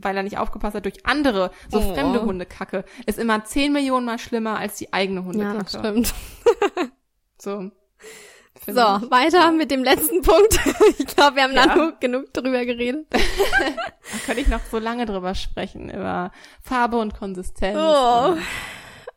weil 0.02 0.16
er 0.16 0.22
nicht 0.22 0.38
aufgepasst 0.38 0.74
hat, 0.74 0.84
durch 0.84 1.04
andere, 1.06 1.50
so 1.70 1.78
Oh. 1.78 1.94
fremde 1.94 2.22
Hundekacke, 2.22 2.84
ist 3.06 3.18
immer 3.18 3.44
zehn 3.44 3.72
Millionen 3.72 4.06
mal 4.06 4.18
schlimmer 4.18 4.58
als 4.58 4.76
die 4.76 4.92
eigene 4.92 5.20
ja, 5.20 5.26
Hundekacke. 5.26 5.58
das 5.58 5.72
stimmt. 5.72 6.14
So. 7.38 7.70
So, 8.66 8.70
ich. 8.70 9.10
weiter 9.10 9.50
mit 9.52 9.70
dem 9.70 9.82
letzten 9.84 10.22
Punkt. 10.22 10.58
Ich 10.98 11.06
glaube, 11.06 11.36
wir 11.36 11.42
haben 11.42 11.54
Ja. 11.54 11.66
da 11.66 11.92
genug 12.00 12.32
drüber 12.32 12.64
geredet. 12.64 13.06
Da 13.10 13.18
könnte 14.24 14.40
ich 14.40 14.48
noch 14.48 14.60
so 14.70 14.78
lange 14.78 15.04
drüber 15.06 15.34
sprechen, 15.34 15.90
über 15.90 16.30
Farbe 16.62 16.96
und 16.98 17.14
Konsistenz. 17.14 17.76
Oh. 17.78 18.28
und- 18.32 18.38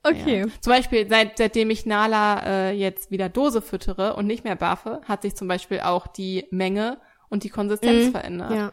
Okay. 0.04 0.40
Ja. 0.42 0.46
Zum 0.62 0.72
Beispiel, 0.72 1.08
seit, 1.10 1.38
seitdem 1.38 1.70
ich 1.70 1.86
Nala 1.86 2.42
äh, 2.46 2.72
jetzt 2.72 3.12
wieder 3.12 3.28
Dose 3.30 3.62
füttere 3.62 4.16
und 4.16 4.26
nicht 4.26 4.44
mehr 4.46 4.56
buffe, 4.56 5.02
hat 5.06 5.22
sich 5.24 5.36
zum 5.36 5.48
Beispiel 5.50 5.82
auch 5.82 6.08
die 6.08 6.48
Menge 6.50 7.00
und 7.30 7.44
die 7.44 7.50
Konsistenz 7.50 8.08
Mhm. 8.08 8.12
verändert. 8.12 8.52
Ja. 8.52 8.72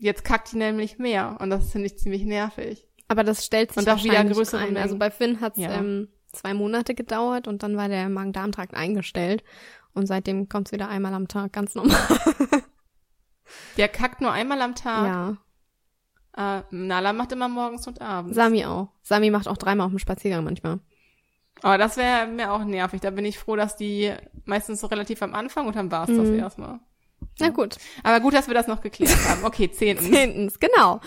Jetzt 0.00 0.24
kackt 0.24 0.52
die 0.52 0.56
nämlich 0.56 0.98
mehr 0.98 1.36
und 1.40 1.50
das 1.50 1.70
finde 1.72 1.86
ich 1.86 1.98
ziemlich 1.98 2.24
nervig. 2.24 2.86
Aber 3.08 3.24
das 3.24 3.44
stellt 3.44 3.72
sich 3.72 3.78
Und 3.78 3.88
auch 3.88 4.02
wieder 4.04 4.22
größere 4.24 4.60
ein. 4.60 4.76
Also 4.76 4.98
bei 4.98 5.10
Finn 5.10 5.40
hat's 5.40 5.58
Ja. 5.58 5.72
ähm, 5.72 6.08
zwei 6.32 6.52
Monate 6.54 6.94
gedauert 6.94 7.48
und 7.48 7.62
dann 7.62 7.76
war 7.76 7.88
der 7.88 8.08
Magen-Darm-Trakt 8.08 8.74
eingestellt. 8.74 9.42
Und 9.94 10.06
seitdem 10.06 10.48
kommt's 10.48 10.72
wieder 10.72 10.88
einmal 10.88 11.14
am 11.14 11.26
Tag, 11.28 11.52
ganz 11.52 11.74
normal. 11.74 11.96
Der 13.76 13.88
kackt 13.88 14.20
nur 14.20 14.32
einmal 14.32 14.60
am 14.60 14.74
Tag. 14.74 15.06
Ja. 16.36 16.58
Äh, 16.58 16.62
Nala 16.70 17.12
macht 17.12 17.32
immer 17.32 17.48
morgens 17.48 17.86
und 17.86 18.00
abends. 18.00 18.34
Sami 18.36 18.64
auch. 18.66 18.88
Sami 19.02 19.30
macht 19.30 19.48
auch 19.48 19.56
dreimal 19.56 19.86
auf 19.86 19.92
dem 19.92 19.98
Spaziergang 19.98 20.44
manchmal. 20.44 20.80
Aber 21.62 21.78
das 21.78 21.96
wäre 21.96 22.26
mir 22.26 22.52
auch 22.52 22.62
nervig. 22.64 23.00
Da 23.00 23.10
bin 23.10 23.24
ich 23.24 23.38
froh, 23.38 23.56
dass 23.56 23.76
die 23.76 24.12
meistens 24.44 24.80
so 24.80 24.86
relativ 24.86 25.22
am 25.22 25.34
Anfang 25.34 25.66
und 25.66 25.74
dann 25.76 25.90
war's 25.90 26.08
das 26.08 26.28
Mhm. 26.28 26.38
erstmal. 26.38 26.80
Na 27.40 27.48
gut. 27.50 27.76
Aber 28.02 28.20
gut, 28.20 28.34
dass 28.34 28.46
wir 28.46 28.54
das 28.54 28.66
noch 28.66 28.80
geklärt 28.80 29.16
haben. 29.28 29.44
Okay, 29.44 29.70
zehntens. 29.70 30.10
Zehntens, 30.10 30.58
genau. 30.58 31.00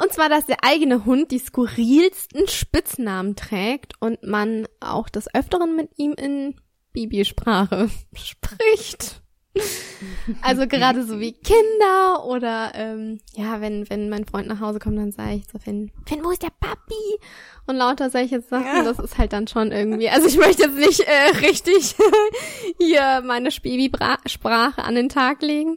Und 0.00 0.12
zwar, 0.12 0.28
dass 0.28 0.46
der 0.46 0.62
eigene 0.62 1.04
Hund 1.04 1.32
die 1.32 1.40
skurrilsten 1.40 2.46
Spitznamen 2.46 3.34
trägt 3.34 3.94
und 4.00 4.22
man 4.22 4.68
auch 4.80 5.08
des 5.08 5.32
Öfteren 5.34 5.74
mit 5.74 5.90
ihm 5.96 6.12
in 6.12 6.54
Babysprache 6.92 7.90
spricht. 8.14 9.22
Also 10.42 10.66
gerade 10.66 11.04
so 11.04 11.18
wie 11.20 11.32
Kinder 11.32 12.24
oder 12.26 12.72
ähm, 12.74 13.18
ja, 13.34 13.60
wenn 13.60 13.88
wenn 13.90 14.08
mein 14.10 14.26
Freund 14.26 14.46
nach 14.46 14.60
Hause 14.60 14.78
kommt, 14.78 14.98
dann 14.98 15.10
sage 15.10 15.36
ich 15.36 15.44
so, 15.50 15.58
Finn, 15.58 15.90
Finn, 16.06 16.22
wo 16.22 16.30
ist 16.30 16.42
der 16.42 16.52
Papi? 16.60 17.18
Und 17.66 17.76
lauter 17.76 18.08
solche 18.10 18.40
Sachen, 18.40 18.64
Ja. 18.64 18.82
das 18.84 18.98
ist 18.98 19.18
halt 19.18 19.32
dann 19.32 19.46
schon 19.48 19.72
irgendwie, 19.72 20.08
also 20.08 20.26
ich 20.28 20.36
möchte 20.36 20.62
jetzt 20.64 20.76
nicht 20.76 21.00
äh, 21.00 21.36
richtig 21.46 21.96
hier 22.78 23.22
meine 23.24 23.50
Babysprache 23.50 24.82
an 24.84 24.94
den 24.94 25.08
Tag 25.08 25.42
legen, 25.42 25.76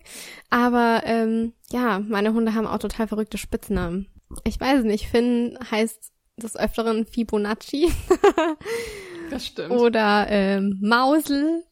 aber 0.49 1.01
ähm, 1.05 1.53
ja, 1.71 1.99
meine 1.99 2.33
Hunde 2.33 2.53
haben 2.53 2.67
auch 2.67 2.79
total 2.79 3.07
verrückte 3.07 3.37
Spitznamen. 3.37 4.07
Ich 4.43 4.59
weiß 4.59 4.83
nicht, 4.83 5.07
Finn 5.07 5.57
heißt 5.71 6.11
des 6.37 6.55
Öfteren 6.57 7.05
Fibonacci 7.05 7.91
Das 9.29 9.45
stimmt. 9.47 9.71
oder 9.71 10.27
ähm, 10.29 10.77
Mausel 10.81 11.63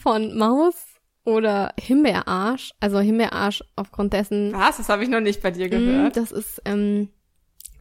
von 0.00 0.36
Maus 0.36 0.74
oder 1.24 1.72
Himbeerarsch. 1.80 2.72
Also 2.80 3.00
Himbeerarsch 3.00 3.62
aufgrund 3.76 4.12
dessen. 4.12 4.52
Was? 4.52 4.76
Das 4.76 4.88
habe 4.88 5.02
ich 5.04 5.08
noch 5.08 5.20
nicht 5.20 5.42
bei 5.42 5.50
dir 5.50 5.66
Mm, 5.66 5.70
gehört. 5.70 6.16
Das 6.16 6.32
ist, 6.32 6.60
ähm, 6.64 7.08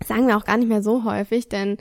sagen 0.05 0.27
wir 0.27 0.37
auch 0.37 0.45
gar 0.45 0.57
nicht 0.57 0.69
mehr 0.69 0.83
so 0.83 1.03
häufig, 1.03 1.49
denn 1.49 1.77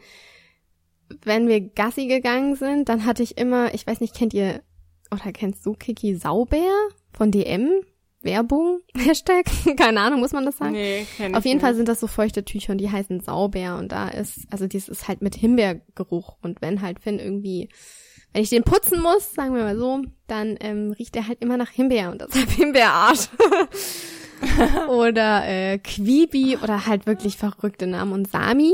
wenn 1.24 1.46
wir 1.48 1.60
Gassi 1.60 2.06
gegangen 2.06 2.56
sind, 2.56 2.88
dann 2.88 3.04
hatte 3.04 3.22
ich 3.22 3.36
immer, 3.38 3.74
ich 3.74 3.86
weiß 3.86 4.00
nicht, 4.00 4.14
kennt 4.14 4.32
ihr 4.34 4.62
oder 5.10 5.30
kennst 5.32 5.64
du 5.66 5.74
Kiki 5.74 6.14
Saubär 6.16 6.72
von 7.12 7.30
DM? 7.30 7.70
Werbung? 8.22 8.80
Hashtag? 8.96 9.44
Keine 9.76 10.00
Ahnung, 10.00 10.20
muss 10.20 10.32
man 10.32 10.44
das 10.46 10.56
sagen? 10.56 10.72
nee, 10.72 11.04
kenn 11.16 11.34
Auf 11.34 11.44
jeden 11.44 11.58
Fall 11.60 11.70
nicht. 11.72 11.78
sind 11.78 11.88
das 11.88 11.98
so 12.00 12.06
feuchte 12.06 12.44
Tücher 12.44 12.70
und 12.72 12.78
die 12.78 12.88
heißen 12.90 13.18
Saubär 13.20 13.76
und 13.76 13.90
da 13.90 14.08
ist, 14.08 14.46
also 14.50 14.68
dies 14.68 14.88
ist 14.88 15.08
halt 15.08 15.22
mit 15.22 15.34
Himbeergeruch 15.34 16.36
und 16.40 16.62
wenn 16.62 16.80
halt 16.82 17.00
Finn 17.00 17.18
irgendwie, 17.18 17.68
wenn 18.32 18.42
ich 18.42 18.50
den 18.50 18.62
putzen 18.64 19.00
muss, 19.02 19.34
sagen 19.34 19.54
wir 19.54 19.62
mal 19.64 19.76
so, 19.78 20.02
dann 20.26 20.56
ähm, 20.60 20.92
riecht 20.98 21.14
er 21.16 21.28
halt 21.28 21.40
immer 21.42 21.56
nach 21.56 21.70
Himbeer 21.70 22.10
und 22.10 22.20
deshalb 22.22 22.50
Himbeerarsch. 22.56 23.28
oder 24.88 25.46
äh, 25.46 25.78
Quibi 25.78 26.56
oder 26.62 26.86
halt 26.86 27.06
wirklich 27.06 27.36
verrückte 27.36 27.86
Namen 27.86 28.12
und 28.12 28.30
Sami. 28.30 28.72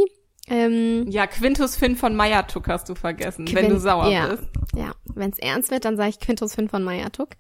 Ähm, 0.49 1.07
Ja, 1.11 1.27
Quintus 1.27 1.77
Finn 1.77 1.97
von 1.97 2.15
Meyertuck 2.17 2.69
hast 2.69 2.89
du 2.89 2.95
vergessen, 2.95 3.47
wenn 3.53 3.67
Quin- 3.67 3.69
du 3.71 3.79
sauer 3.79 4.09
ja. 4.11 4.29
bist. 4.29 4.45
ja, 4.75 4.93
wenn 5.15 5.31
es 5.31 5.39
ernst 5.39 5.71
wird, 5.71 5.85
dann 5.85 5.97
sage 5.97 6.11
ich 6.11 6.21
Quintus 6.21 6.55
Finn 6.55 6.69
von 6.69 6.83
Mayatuk. 6.83 7.31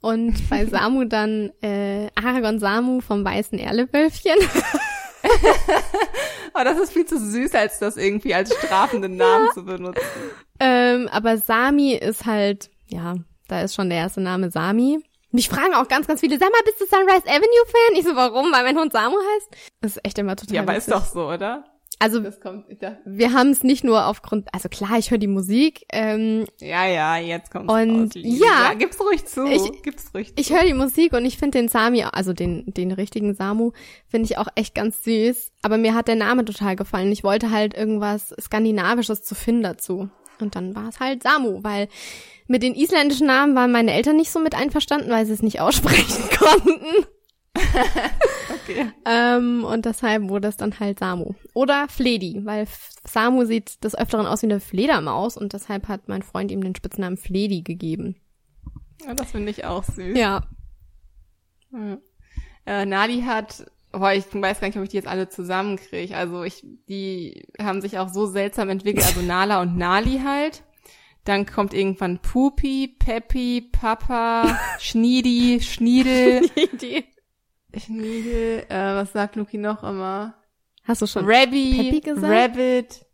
Und 0.00 0.48
bei 0.48 0.64
Samu 0.66 1.04
dann 1.04 1.50
äh, 1.62 2.08
Aragon 2.14 2.60
Samu 2.60 3.00
vom 3.00 3.24
weißen 3.24 3.58
Erlewölfchen. 3.58 4.36
Aber 6.52 6.64
das 6.70 6.78
ist 6.78 6.92
viel 6.92 7.06
zu 7.06 7.18
süß, 7.18 7.54
als 7.54 7.78
das 7.78 7.96
irgendwie 7.96 8.34
als 8.34 8.54
strafenden 8.54 9.16
Namen 9.16 9.48
zu 9.52 9.64
benutzen. 9.64 10.00
Ähm, 10.60 11.08
aber 11.12 11.38
Sami 11.38 11.94
ist 11.94 12.24
halt, 12.26 12.70
ja, 12.86 13.14
da 13.48 13.60
ist 13.60 13.74
schon 13.74 13.88
der 13.90 13.98
erste 13.98 14.20
Name 14.20 14.50
Sami. 14.50 14.98
Mich 15.32 15.48
fragen 15.48 15.74
auch 15.74 15.88
ganz, 15.88 16.06
ganz 16.06 16.20
viele, 16.20 16.38
sag 16.38 16.50
mal, 16.50 16.62
bist 16.64 16.80
du 16.80 16.86
Sunrise 16.86 17.26
Avenue 17.26 17.66
Fan? 17.66 17.98
Ich 17.98 18.04
so, 18.04 18.16
warum? 18.16 18.52
Weil 18.52 18.64
mein 18.64 18.78
Hund 18.78 18.92
Samu 18.92 19.16
heißt? 19.16 19.48
Das 19.82 19.96
ist 19.96 20.04
echt 20.04 20.18
immer 20.18 20.36
total 20.36 20.54
Ja, 20.54 20.62
aber 20.62 20.76
ist 20.76 20.86
witzig. 20.88 20.94
doch 21.00 21.06
so, 21.06 21.28
oder? 21.28 21.64
Also 21.98 22.22
kommt, 22.42 22.66
wir 23.06 23.32
haben 23.32 23.48
es 23.50 23.62
nicht 23.62 23.82
nur 23.82 24.04
aufgrund, 24.06 24.48
also 24.52 24.68
klar, 24.68 24.98
ich 24.98 25.10
höre 25.10 25.16
die 25.18 25.26
Musik, 25.26 25.86
ähm, 25.90 26.44
ja, 26.60 26.86
ja, 26.86 27.16
jetzt 27.16 27.50
kommt's 27.50 27.72
Und 27.72 28.02
raus, 28.04 28.14
Lili. 28.14 28.38
ja, 28.38 28.74
gib's 28.74 29.00
ruhig 29.00 29.24
zu. 29.24 29.46
ich- 29.46 29.82
gib's 29.82 30.12
ruhig 30.14 30.28
zu. 30.28 30.34
ich 30.36 30.52
höre 30.52 30.64
die 30.66 30.74
Musik 30.74 31.14
und 31.14 31.24
ich 31.24 31.38
finde 31.38 31.58
den 31.58 31.68
Sami, 31.68 32.02
also 32.04 32.34
den, 32.34 32.64
den 32.66 32.92
richtigen 32.92 33.34
Samu, 33.34 33.72
finde 34.08 34.26
ich 34.26 34.36
auch 34.36 34.48
echt 34.56 34.74
ganz 34.74 35.04
süß. 35.04 35.52
Aber 35.62 35.78
mir 35.78 35.94
hat 35.94 36.06
der 36.08 36.16
Name 36.16 36.44
total 36.44 36.76
gefallen. 36.76 37.10
Ich 37.12 37.24
wollte 37.24 37.50
halt 37.50 37.72
irgendwas 37.74 38.34
Skandinavisches 38.38 39.22
zu 39.22 39.34
finden 39.34 39.62
dazu. 39.62 40.10
Und 40.38 40.54
dann 40.54 40.74
war 40.76 40.88
es 40.90 41.00
halt 41.00 41.22
Samu, 41.22 41.64
weil 41.64 41.88
mit 42.46 42.62
den 42.62 42.74
isländischen 42.74 43.26
Namen 43.26 43.54
waren 43.56 43.72
meine 43.72 43.92
Eltern 43.94 44.16
nicht 44.16 44.30
so 44.30 44.38
mit 44.38 44.54
einverstanden, 44.54 45.10
weil 45.10 45.24
sie 45.24 45.32
es 45.32 45.42
nicht 45.42 45.60
aussprechen 45.62 46.24
konnten. 46.38 47.06
Okay. 48.68 48.90
Ähm, 49.04 49.64
und 49.64 49.84
deshalb 49.84 50.28
wurde 50.28 50.48
es 50.48 50.56
dann 50.56 50.78
halt 50.80 50.98
Samu. 50.98 51.34
Oder 51.54 51.86
Fledi, 51.88 52.40
weil 52.44 52.66
Samu 53.06 53.44
sieht 53.44 53.82
des 53.84 53.96
Öfteren 53.96 54.26
aus 54.26 54.42
wie 54.42 54.46
eine 54.46 54.60
Fledermaus 54.60 55.36
und 55.36 55.52
deshalb 55.52 55.88
hat 55.88 56.08
mein 56.08 56.22
Freund 56.22 56.50
ihm 56.50 56.62
den 56.62 56.74
Spitznamen 56.74 57.16
Fledi 57.16 57.62
gegeben. 57.62 58.16
Ja, 59.04 59.14
das 59.14 59.30
finde 59.32 59.50
ich 59.50 59.64
auch 59.64 59.84
süß. 59.84 60.16
Ja. 60.16 60.42
Ja. 61.72 61.98
Äh, 62.64 62.86
Nadi 62.86 63.22
hat, 63.22 63.66
boah, 63.92 64.12
ich 64.12 64.24
weiß 64.32 64.60
gar 64.60 64.66
nicht, 64.68 64.76
ob 64.78 64.82
ich 64.82 64.90
die 64.90 64.96
jetzt 64.96 65.08
alle 65.08 65.28
zusammenkriege. 65.28 66.16
Also 66.16 66.42
ich, 66.42 66.64
die 66.88 67.46
haben 67.60 67.80
sich 67.80 67.98
auch 67.98 68.08
so 68.08 68.26
seltsam 68.26 68.68
entwickelt. 68.68 69.06
Also 69.06 69.20
Nala 69.20 69.60
und 69.62 69.76
Nali 69.76 70.20
halt. 70.24 70.64
Dann 71.24 71.44
kommt 71.44 71.74
irgendwann 71.74 72.20
Pupi, 72.20 72.96
Peppi, 72.98 73.68
Papa, 73.72 74.58
Schniedi, 74.80 75.60
Schniedel, 75.60 76.48
Die. 76.80 77.04
Schniedel, 77.78 78.64
äh, 78.68 78.94
was 78.94 79.12
sagt 79.12 79.36
Luki 79.36 79.58
noch 79.58 79.82
immer? 79.82 80.34
Hast 80.84 81.02
du 81.02 81.06
schon 81.06 81.24
Rabbi, 81.26 81.74
Peppi 81.76 82.00
gesagt? 82.00 82.56
Rabbit, 82.56 83.06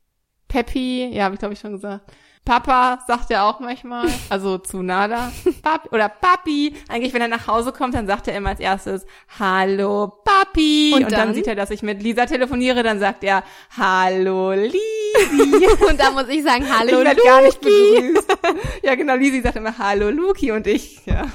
Peppi, 0.49 1.11
ja, 1.13 1.25
habe 1.25 1.35
ich 1.35 1.39
glaube 1.39 1.55
ich 1.55 1.61
schon 1.61 1.73
gesagt. 1.73 2.13
Papa 2.45 2.99
sagt 3.07 3.31
er 3.31 3.45
auch 3.45 3.61
manchmal, 3.61 4.09
also 4.29 4.59
zu 4.59 4.83
Nada. 4.83 5.31
Papi, 5.63 5.89
oder 5.91 6.09
Papi. 6.09 6.75
Eigentlich, 6.89 7.15
wenn 7.15 7.23
er 7.23 7.29
nach 7.29 7.47
Hause 7.47 7.71
kommt, 7.73 7.95
dann 7.95 8.09
sagt 8.09 8.27
er 8.27 8.37
immer 8.37 8.49
als 8.51 8.59
erstes, 8.61 9.07
Hallo 9.39 10.09
Papi. 10.25 10.93
Und 10.95 11.05
Und, 11.05 11.13
dann? 11.13 11.29
dann? 11.29 11.35
sieht 11.35 11.47
er, 11.47 11.55
dass 11.55 11.71
ich 11.71 11.83
mit 11.83 12.03
Lisa 12.03 12.27
telefoniere, 12.27 12.83
dann 12.83 12.99
sagt 12.99 13.23
er, 13.23 13.45
Hallo 13.79 14.51
Lisi. 14.53 14.79
Und 15.89 16.01
da 16.01 16.11
muss 16.11 16.29
ich 16.29 16.43
sagen, 16.43 16.67
hallo 16.69 16.99
ich 17.01 17.05
werde 17.05 17.23
gar 17.23 17.43
nicht 17.43 17.63
Luki. 17.65 18.01
begrüßt. 18.13 18.39
Ja, 18.83 18.95
genau, 18.97 19.15
Lisi 19.15 19.41
sagt 19.41 19.57
immer 19.57 19.79
Hallo 19.79 20.11
Luki 20.11 20.51
und 20.51 20.67
ich 20.67 21.07
ja, 21.07 21.27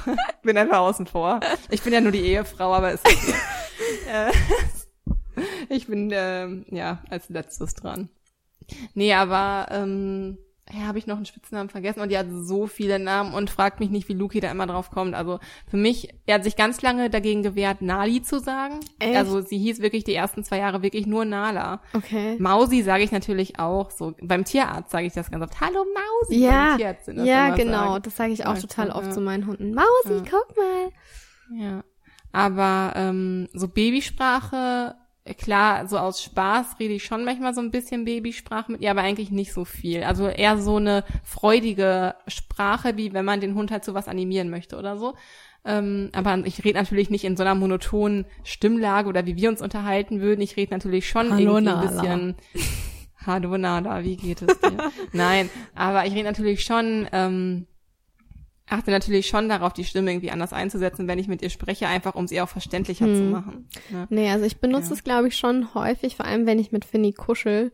bin 0.43 0.57
einfach 0.57 0.79
außen 0.79 1.05
vor. 1.07 1.39
Ich 1.69 1.81
bin 1.81 1.93
ja 1.93 2.01
nur 2.01 2.11
die 2.11 2.19
Ehefrau, 2.21 2.73
aber 2.73 2.91
ist 2.91 3.05
okay. 3.05 3.33
äh, 4.11 4.31
ich 5.69 5.87
bin 5.87 6.09
ähm, 6.13 6.65
ja 6.69 6.99
als 7.09 7.29
letztes 7.29 7.73
dran. 7.75 8.09
Nee, 8.93 9.13
aber 9.13 9.67
ähm, 9.71 10.37
ja, 10.74 10.82
habe 10.88 10.97
ich 10.99 11.07
noch 11.07 11.15
einen 11.15 11.26
Spitznamen 11.26 11.70
vergessen 11.70 12.01
und 12.01 12.09
die 12.09 12.18
hat 12.18 12.28
so 12.30 12.68
viele 12.68 12.99
Namen 12.99 13.34
und 13.34 13.49
fragt 13.49 13.80
mich 13.80 13.89
nicht, 13.89 14.09
wie 14.09 14.13
Luki 14.13 14.39
da 14.41 14.51
immer 14.51 14.68
drauf 14.68 14.91
kommt. 14.91 15.15
Also 15.15 15.39
für 15.70 15.78
mich, 15.78 16.09
er 16.26 16.36
hat 16.36 16.43
sich 16.43 16.55
ganz 16.57 16.82
lange 16.82 17.09
dagegen 17.09 17.41
gewehrt, 17.41 17.82
Nali 17.82 18.22
zu 18.22 18.39
sagen. 18.39 18.80
Echt? 18.99 19.15
Also 19.15 19.39
sie 19.41 19.57
hieß 19.57 19.80
wirklich 19.82 20.03
die 20.03 20.13
ersten 20.13 20.43
zwei 20.43 20.57
Jahre 20.57 20.82
wirklich 20.82 21.07
nur 21.07 21.24
Nala. 21.26 21.82
Okay. 21.93 22.36
Mausi 22.39 22.82
sage 22.82 23.03
ich 23.03 23.11
natürlich 23.11 23.59
auch 23.59 23.91
so. 23.91 24.13
Beim 24.22 24.43
Tierarzt 24.43 24.91
sage 24.91 25.07
ich 25.07 25.13
das 25.13 25.32
ganz 25.32 25.43
oft. 25.43 25.61
Hallo 25.61 25.86
Mausi. 25.93 26.43
Ja, 26.43 26.70
Beim 26.72 26.78
Tierarzt 26.80 27.05
sind 27.05 27.18
das 27.20 27.28
ja, 27.28 27.55
genau. 27.55 27.72
sagen. 27.93 28.03
Das 28.03 28.15
sage 28.18 28.34
ich 28.34 28.45
auch 28.45 28.55
Ja, 28.55 28.61
total 28.61 28.89
oft 28.91 29.07
ja. 29.07 29.11
zu 29.11 29.22
meinen 29.22 29.47
Hunden. 29.47 29.74
Mausi, 29.74 30.18
Ja. 30.18 30.24
guck 30.30 30.57
mal. 30.57 30.91
Ja. 31.57 31.84
Aber 32.34 32.91
ähm, 32.95 33.47
so 33.53 33.70
Babysprache, 33.70 34.95
klar, 35.34 35.88
so 35.88 35.97
aus 35.97 36.21
Spaß 36.21 36.80
rede 36.80 36.93
ich 36.93 37.03
schon 37.03 37.25
manchmal 37.25 37.53
so 37.53 37.61
ein 37.61 37.71
bisschen 37.71 38.05
Babysprache 38.05 38.71
mit 38.71 38.82
ihr, 38.82 38.91
aber 38.91 39.01
eigentlich 39.01 39.32
nicht 39.32 39.53
so 39.53 39.65
viel. 39.65 40.03
Also 40.03 40.28
eher 40.28 40.57
so 40.57 40.78
eine 40.78 41.03
freudige 41.23 42.15
Sprache, 42.28 42.97
wie 42.97 43.13
wenn 43.13 43.25
man 43.25 43.41
den 43.41 43.55
Hund 43.55 43.71
halt 43.71 43.84
so 43.84 43.93
was 43.93 44.07
animieren 44.07 44.49
möchte 44.49 44.78
oder 44.78 44.97
so. 44.97 45.15
Ähm, 45.65 46.09
aber 46.13 46.38
ich 46.45 46.63
rede 46.63 46.80
natürlich 46.80 47.09
nicht 47.09 47.25
in 47.25 47.36
so 47.36 47.43
einer 47.43 47.55
monotonen 47.55 48.25
Stimmlage 48.43 49.09
oder 49.09 49.25
wie 49.25 49.36
wir 49.36 49.49
uns 49.49 49.61
unterhalten 49.61 50.21
würden. 50.21 50.41
Ich 50.41 50.55
rede 50.55 50.73
natürlich 50.73 51.09
schon 51.09 51.32
Hallo, 51.32 51.57
irgendwie 51.57 51.65
Nala. 51.65 51.82
ein 51.82 51.88
bisschen. 51.88 52.36
Hallo 53.25 53.57
Nada, 53.57 54.03
wie 54.03 54.15
geht 54.15 54.41
es 54.41 54.59
dir? 54.61 54.78
Nein, 55.11 55.49
aber 55.75 56.05
ich 56.05 56.13
rede 56.13 56.23
natürlich 56.23 56.63
schon, 56.63 57.07
ähm, 57.11 57.67
achte 58.70 58.91
natürlich 58.91 59.28
schon 59.28 59.47
darauf, 59.49 59.74
die 59.74 59.84
Stimme 59.86 60.11
irgendwie 60.11 60.32
anders 60.32 60.53
einzusetzen, 60.53 61.07
wenn 61.07 61.20
ich 61.20 61.28
mit 61.28 61.41
ihr 61.41 61.49
spreche, 61.49 61.88
einfach 61.88 62.15
um 62.15 62.28
sie 62.28 62.41
auch 62.41 62.49
verständlicher 62.49 63.05
zu 63.05 63.20
Hm. 63.22 63.32
machen. 63.32 63.70
Ne? 63.89 64.07
Nee, 64.09 64.30
also 64.30 64.45
ich 64.45 64.57
benutze 64.57 64.89
Ja. 64.89 64.93
es, 64.93 65.03
glaube 65.03 65.28
ich, 65.30 65.38
schon 65.38 65.74
häufig, 65.74 66.15
vor 66.15 66.26
allem 66.26 66.45
wenn 66.45 66.59
ich 66.59 66.72
mit 66.72 66.86
Finny 66.86 67.13
kuschel. 67.13 67.72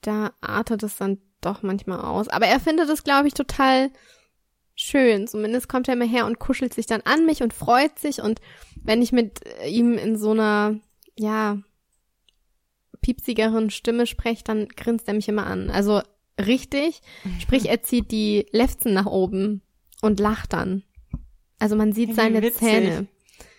Da 0.00 0.32
artet 0.40 0.82
es 0.84 0.96
dann 0.96 1.18
doch 1.40 1.62
manchmal 1.62 2.00
aus. 2.00 2.28
Aber 2.28 2.46
er 2.46 2.60
findet 2.60 2.88
es, 2.88 3.02
glaube 3.04 3.26
ich, 3.28 3.34
total 3.34 3.90
schön. 4.76 5.26
Zumindest 5.26 5.68
kommt 5.68 5.88
er 5.88 5.94
immer 5.94 6.04
her 6.06 6.24
und 6.26 6.38
kuschelt 6.38 6.72
sich 6.72 6.86
dann 6.86 7.00
an 7.02 7.26
mich 7.26 7.42
und 7.42 7.52
freut 7.52 7.98
sich. 7.98 8.20
Und 8.22 8.40
wenn 8.82 9.02
ich 9.02 9.10
mit 9.10 9.40
äh, 9.62 9.68
ihm 9.68 9.98
in 9.98 10.16
so 10.16 10.30
einer, 10.30 10.78
ja, 11.18 11.58
piepsigeren 13.00 13.70
Stimme 13.70 14.06
spreche, 14.06 14.44
dann 14.44 14.68
grinst 14.68 15.08
er 15.08 15.14
mich 15.14 15.28
immer 15.28 15.46
an. 15.46 15.70
Also 15.70 16.00
richtig. 16.40 17.00
Sprich, 17.40 17.68
er 17.68 17.82
zieht 17.82 18.10
die 18.10 18.46
Lefzen 18.52 18.92
nach 18.92 19.06
oben 19.06 19.62
und 20.02 20.20
lacht 20.20 20.52
dann. 20.52 20.82
Also 21.58 21.76
man 21.76 21.92
sieht 21.92 22.14
seine 22.14 22.40
witzig. 22.42 22.58
Zähne. 22.68 23.06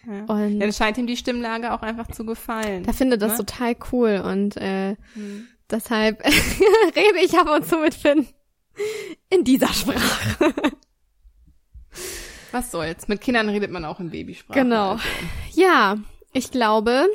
Ja. 0.07 0.23
Und 0.25 0.59
Ja, 0.59 0.65
das 0.67 0.77
scheint 0.77 0.97
ihm 0.97 1.07
die 1.07 1.17
Stimmlage 1.17 1.73
auch 1.73 1.81
einfach 1.81 2.07
zu 2.11 2.25
gefallen. 2.25 2.85
er 2.85 2.93
findet 2.93 3.21
das 3.21 3.33
ne? 3.33 3.37
total 3.45 3.75
cool 3.91 4.21
und 4.25 4.55
äh, 4.57 4.95
Hm. 5.13 5.47
deshalb 5.69 6.23
rede 6.95 7.19
ich 7.23 7.37
ab 7.37 7.49
und 7.49 7.65
zu 7.67 7.77
mit 7.77 7.93
Finn 7.93 8.25
in 9.29 9.43
dieser 9.43 9.67
Sprache. 9.73 10.53
Was 12.51 12.71
soll's? 12.71 13.07
Mit 13.07 13.21
Kindern 13.21 13.49
redet 13.49 13.71
man 13.71 13.85
auch 13.85 13.99
in 13.99 14.09
Babysprache. 14.09 14.59
Genau. 14.59 14.91
Also. 14.93 15.03
Ja, 15.53 15.97
ich 16.33 16.49
glaube, 16.51 17.07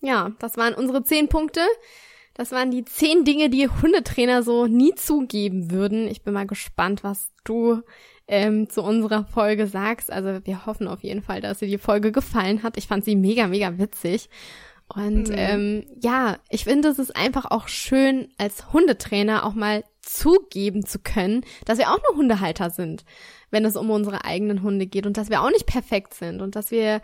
ja, 0.00 0.30
das 0.38 0.56
waren 0.56 0.74
unsere 0.74 1.02
zehn 1.02 1.28
Punkte. 1.28 1.60
Das 2.34 2.52
waren 2.52 2.70
die 2.70 2.84
zehn 2.84 3.24
Dinge, 3.24 3.48
die 3.48 3.66
Hundetrainer 3.68 4.42
so 4.42 4.66
nie 4.66 4.94
zugeben 4.94 5.70
würden. 5.70 6.06
Ich 6.06 6.22
bin 6.22 6.34
mal 6.34 6.46
gespannt, 6.46 7.02
was 7.02 7.30
du 7.44 7.80
ähm, 8.28 8.68
zu 8.68 8.82
unserer 8.82 9.24
Folge 9.24 9.66
sagst. 9.66 10.10
Also 10.10 10.40
wir 10.44 10.66
hoffen 10.66 10.88
auf 10.88 11.02
jeden 11.02 11.22
Fall, 11.22 11.40
dass 11.40 11.58
dir 11.58 11.68
die 11.68 11.78
Folge 11.78 12.12
gefallen 12.12 12.62
hat. 12.62 12.76
Ich 12.76 12.86
fand 12.88 13.04
sie 13.04 13.16
mega, 13.16 13.46
mega 13.46 13.78
witzig. 13.78 14.28
Und 14.88 15.30
Mhm. 15.30 15.34
ähm, 15.36 15.86
ja, 16.00 16.36
ich 16.48 16.64
finde, 16.64 16.88
es 16.88 16.98
ist 17.00 17.16
einfach 17.16 17.50
auch 17.50 17.66
schön, 17.66 18.28
als 18.38 18.72
Hundetrainer 18.72 19.44
auch 19.44 19.54
mal 19.54 19.82
zugeben 20.00 20.86
zu 20.86 21.00
können, 21.00 21.44
dass 21.64 21.78
wir 21.78 21.90
auch 21.90 21.98
nur 22.08 22.16
Hundehalter 22.16 22.70
sind, 22.70 23.04
wenn 23.50 23.64
es 23.64 23.74
um 23.74 23.90
unsere 23.90 24.24
eigenen 24.24 24.62
Hunde 24.62 24.86
geht 24.86 25.04
und 25.04 25.16
dass 25.16 25.28
wir 25.28 25.42
auch 25.42 25.50
nicht 25.50 25.66
perfekt 25.66 26.14
sind 26.14 26.40
und 26.40 26.54
dass 26.54 26.70
wir, 26.70 27.00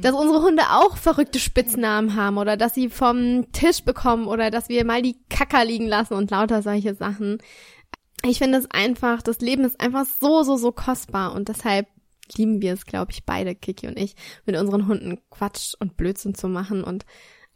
dass 0.00 0.14
unsere 0.14 0.42
Hunde 0.42 0.62
auch 0.70 0.96
verrückte 0.96 1.38
Spitznamen 1.38 2.16
haben 2.16 2.38
oder 2.38 2.56
dass 2.56 2.74
sie 2.74 2.88
vom 2.88 3.52
Tisch 3.52 3.82
bekommen 3.82 4.26
oder 4.26 4.50
dass 4.50 4.70
wir 4.70 4.86
mal 4.86 5.02
die 5.02 5.16
Kacker 5.28 5.66
liegen 5.66 5.86
lassen 5.88 6.14
und 6.14 6.30
lauter 6.30 6.62
solche 6.62 6.94
Sachen. 6.94 7.36
Ich 8.24 8.38
finde 8.38 8.58
es 8.58 8.70
einfach, 8.70 9.22
das 9.22 9.40
Leben 9.40 9.64
ist 9.64 9.80
einfach 9.80 10.04
so, 10.20 10.42
so, 10.42 10.56
so 10.56 10.72
kostbar 10.72 11.34
und 11.34 11.48
deshalb 11.48 11.86
lieben 12.36 12.60
wir 12.62 12.74
es, 12.74 12.86
glaube 12.86 13.12
ich, 13.12 13.24
beide, 13.24 13.54
Kiki 13.54 13.88
und 13.88 13.98
ich, 13.98 14.14
mit 14.46 14.56
unseren 14.56 14.86
Hunden 14.86 15.18
Quatsch 15.30 15.74
und 15.78 15.96
Blödsinn 15.96 16.34
zu 16.34 16.48
machen 16.48 16.84
und 16.84 17.04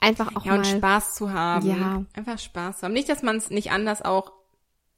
einfach 0.01 0.35
auch 0.37 0.45
ja, 0.45 0.53
mal 0.53 0.59
und 0.59 0.67
Spaß 0.67 1.15
zu 1.15 1.33
haben. 1.33 1.69
Ja. 1.69 2.05
Einfach 2.15 2.39
Spaß 2.39 2.79
zu 2.79 2.83
haben. 2.85 2.93
Nicht, 2.93 3.09
dass 3.09 3.23
man 3.23 3.37
es 3.37 3.51
nicht 3.51 3.71
anders 3.71 4.03
auch 4.03 4.33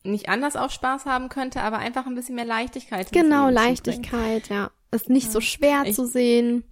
nicht 0.03 0.29
anders 0.29 0.55
auch 0.55 0.71
Spaß 0.71 1.05
haben 1.07 1.29
könnte, 1.29 1.62
aber 1.62 1.79
einfach 1.79 2.07
ein 2.07 2.14
bisschen 2.14 2.37
mehr 2.37 2.45
Leichtigkeit. 2.45 3.11
genau 3.11 3.49
Leichtigkeit, 3.49 4.49
ja, 4.49 4.71
es 4.93 5.09
nicht 5.09 5.33
so 5.33 5.41
schwer 5.41 5.83
Ich- 5.85 5.97
zu 5.97 6.07
sehen. 6.07 6.62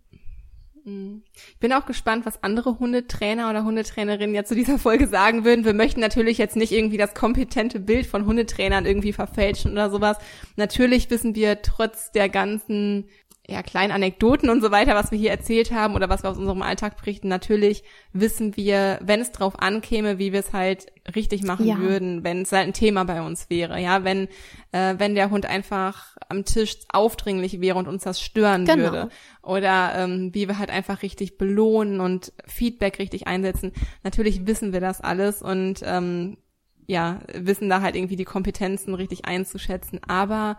Bringen. 0.84 1.24
Ich 1.34 1.58
bin 1.58 1.72
auch 1.72 1.86
gespannt, 1.86 2.26
was 2.26 2.42
andere 2.42 2.78
Hundetrainer 2.78 3.50
oder 3.50 3.64
Hundetrainerinnen 3.64 4.34
jetzt 4.34 4.48
zu 4.48 4.54
dieser 4.54 4.78
Folge 4.78 5.06
sagen 5.06 5.44
würden. 5.44 5.64
Wir 5.64 5.74
möchten 5.74 6.00
natürlich 6.00 6.38
jetzt 6.38 6.56
nicht 6.56 6.72
irgendwie 6.72 6.98
das 6.98 7.14
kompetente 7.14 7.80
Bild 7.80 8.06
von 8.06 8.26
Hundetrainern 8.26 8.86
irgendwie 8.86 9.12
verfälschen 9.12 9.72
oder 9.72 9.90
sowas. 9.90 10.18
Natürlich 10.56 11.10
wissen 11.10 11.34
wir 11.34 11.62
trotz 11.62 12.12
der 12.12 12.28
ganzen 12.28 13.08
ja, 13.46 13.62
kleinen 13.62 13.92
Anekdoten 13.92 14.48
und 14.48 14.62
so 14.62 14.70
weiter, 14.70 14.94
was 14.94 15.10
wir 15.10 15.18
hier 15.18 15.30
erzählt 15.30 15.70
haben 15.70 15.94
oder 15.94 16.08
was 16.08 16.22
wir 16.22 16.30
aus 16.30 16.38
unserem 16.38 16.62
Alltag 16.62 16.96
berichten, 16.96 17.28
natürlich 17.28 17.84
wissen 18.14 18.56
wir, 18.56 18.98
wenn 19.02 19.20
es 19.20 19.32
drauf 19.32 19.58
ankäme, 19.60 20.18
wie 20.18 20.32
wir 20.32 20.40
es 20.40 20.54
halt 20.54 20.86
richtig 21.14 21.42
machen 21.42 21.66
Ja. 21.66 21.78
würden, 21.78 22.24
wenn 22.24 22.40
es 22.42 22.52
halt 22.52 22.68
ein 22.68 22.72
Thema 22.72 23.04
bei 23.04 23.20
uns 23.20 23.50
wäre. 23.50 23.78
Ja, 23.78 24.02
wenn, 24.02 24.28
äh, 24.72 24.94
wenn 24.96 25.14
der 25.14 25.30
Hund 25.30 25.44
einfach 25.44 26.16
am 26.30 26.46
Tisch 26.46 26.76
aufdringlich 26.90 27.60
wäre 27.60 27.76
und 27.78 27.86
uns 27.86 28.04
das 28.04 28.18
stören 28.22 28.64
Genau. 28.64 28.82
würde. 28.84 29.08
Oder 29.42 29.92
ähm, 29.96 30.30
wie 30.32 30.48
wir 30.48 30.58
halt 30.58 30.70
einfach 30.70 31.02
richtig 31.02 31.36
belohnen 31.36 32.00
und 32.00 32.32
Feedback 32.46 32.98
richtig 32.98 33.26
einsetzen. 33.26 33.72
Natürlich 34.02 34.46
wissen 34.46 34.72
wir 34.72 34.80
das 34.80 35.02
alles 35.02 35.42
und 35.42 35.80
ähm, 35.84 36.38
ja, 36.86 37.20
wissen 37.34 37.68
da 37.68 37.82
halt 37.82 37.94
irgendwie 37.94 38.16
die 38.16 38.24
Kompetenzen 38.24 38.94
richtig 38.94 39.26
einzuschätzen. 39.26 40.00
Aber 40.08 40.56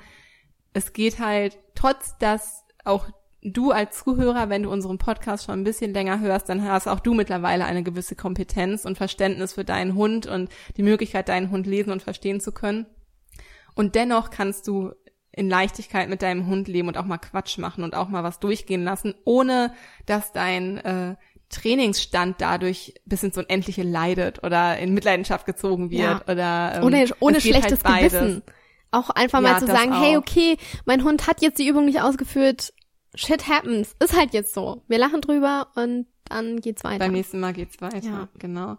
es 0.73 0.93
geht 0.93 1.17
halt, 1.19 1.57
trotz 1.73 2.15
dass 2.19 2.64
auch 2.85 3.07
du 3.41 3.71
als 3.71 4.03
Zuhörer, 4.03 4.49
wenn 4.49 4.63
du 4.63 4.71
unseren 4.71 4.97
Podcast 4.97 5.45
schon 5.45 5.59
ein 5.59 5.63
bisschen 5.63 5.93
länger 5.93 6.19
hörst, 6.19 6.49
dann 6.49 6.63
hast 6.63 6.87
auch 6.87 6.99
du 6.99 7.13
mittlerweile 7.13 7.65
eine 7.65 7.83
gewisse 7.83 8.15
Kompetenz 8.15 8.85
und 8.85 8.97
Verständnis 8.97 9.53
für 9.53 9.63
deinen 9.63 9.93
Hund 9.95 10.25
und 10.25 10.49
die 10.77 10.83
Möglichkeit, 10.83 11.29
deinen 11.29 11.51
Hund 11.51 11.67
lesen 11.67 11.91
und 11.91 12.01
verstehen 12.01 12.39
zu 12.39 12.51
können. 12.51 12.87
Und 13.75 13.95
dennoch 13.95 14.29
kannst 14.31 14.67
du 14.67 14.93
in 15.31 15.49
Leichtigkeit 15.49 16.09
mit 16.09 16.21
deinem 16.21 16.47
Hund 16.47 16.67
leben 16.67 16.87
und 16.87 16.97
auch 16.97 17.05
mal 17.05 17.17
Quatsch 17.17 17.57
machen 17.57 17.83
und 17.83 17.93
auch 17.93 18.07
mal 18.07 18.23
was 18.23 18.39
durchgehen 18.39 18.83
lassen, 18.83 19.13
ohne 19.25 19.73
dass 20.05 20.31
dein 20.31 20.77
äh, 20.77 21.15
Trainingsstand 21.49 22.37
dadurch 22.39 22.95
bis 23.05 23.21
ins 23.21 23.37
Unendliche 23.37 23.83
leidet 23.83 24.43
oder 24.43 24.77
in 24.79 24.93
Mitleidenschaft 24.93 25.45
gezogen 25.45 25.91
wird 25.91 26.01
Ja. 26.01 26.21
oder 26.27 26.77
ähm, 26.77 26.83
ohne 26.83 27.05
ohne 27.19 27.37
geht 27.37 27.43
schlechtes 27.53 27.83
halt. 27.83 28.11
Gewissen. 28.11 28.43
Auch 28.95 29.09
einfach 29.09 29.41
Ja, 29.41 29.49
mal 29.53 29.59
zu 29.59 29.65
das 29.65 29.77
sagen, 29.77 29.93
hey, 29.93 30.15
auch. 30.15 30.21
okay, 30.21 30.57
mein 30.85 31.03
Hund 31.03 31.27
hat 31.27 31.41
jetzt 31.41 31.59
die 31.59 31.67
Übung 31.67 31.85
nicht 31.85 32.01
ausgeführt. 32.01 32.73
Shit 33.13 33.47
happens. 33.47 33.95
Ist 33.99 34.15
halt 34.17 34.33
jetzt 34.33 34.53
so. 34.53 34.83
Wir 34.87 34.97
lachen 34.97 35.21
drüber 35.21 35.67
und 35.75 36.05
dann 36.27 36.59
geht's 36.59 36.83
weiter. 36.83 36.99
Beim 36.99 37.11
nächsten 37.13 37.39
Mal 37.39 37.53
geht's 37.53 37.79
weiter, 37.81 37.99
Ja. 37.99 38.27
genau. 38.39 38.77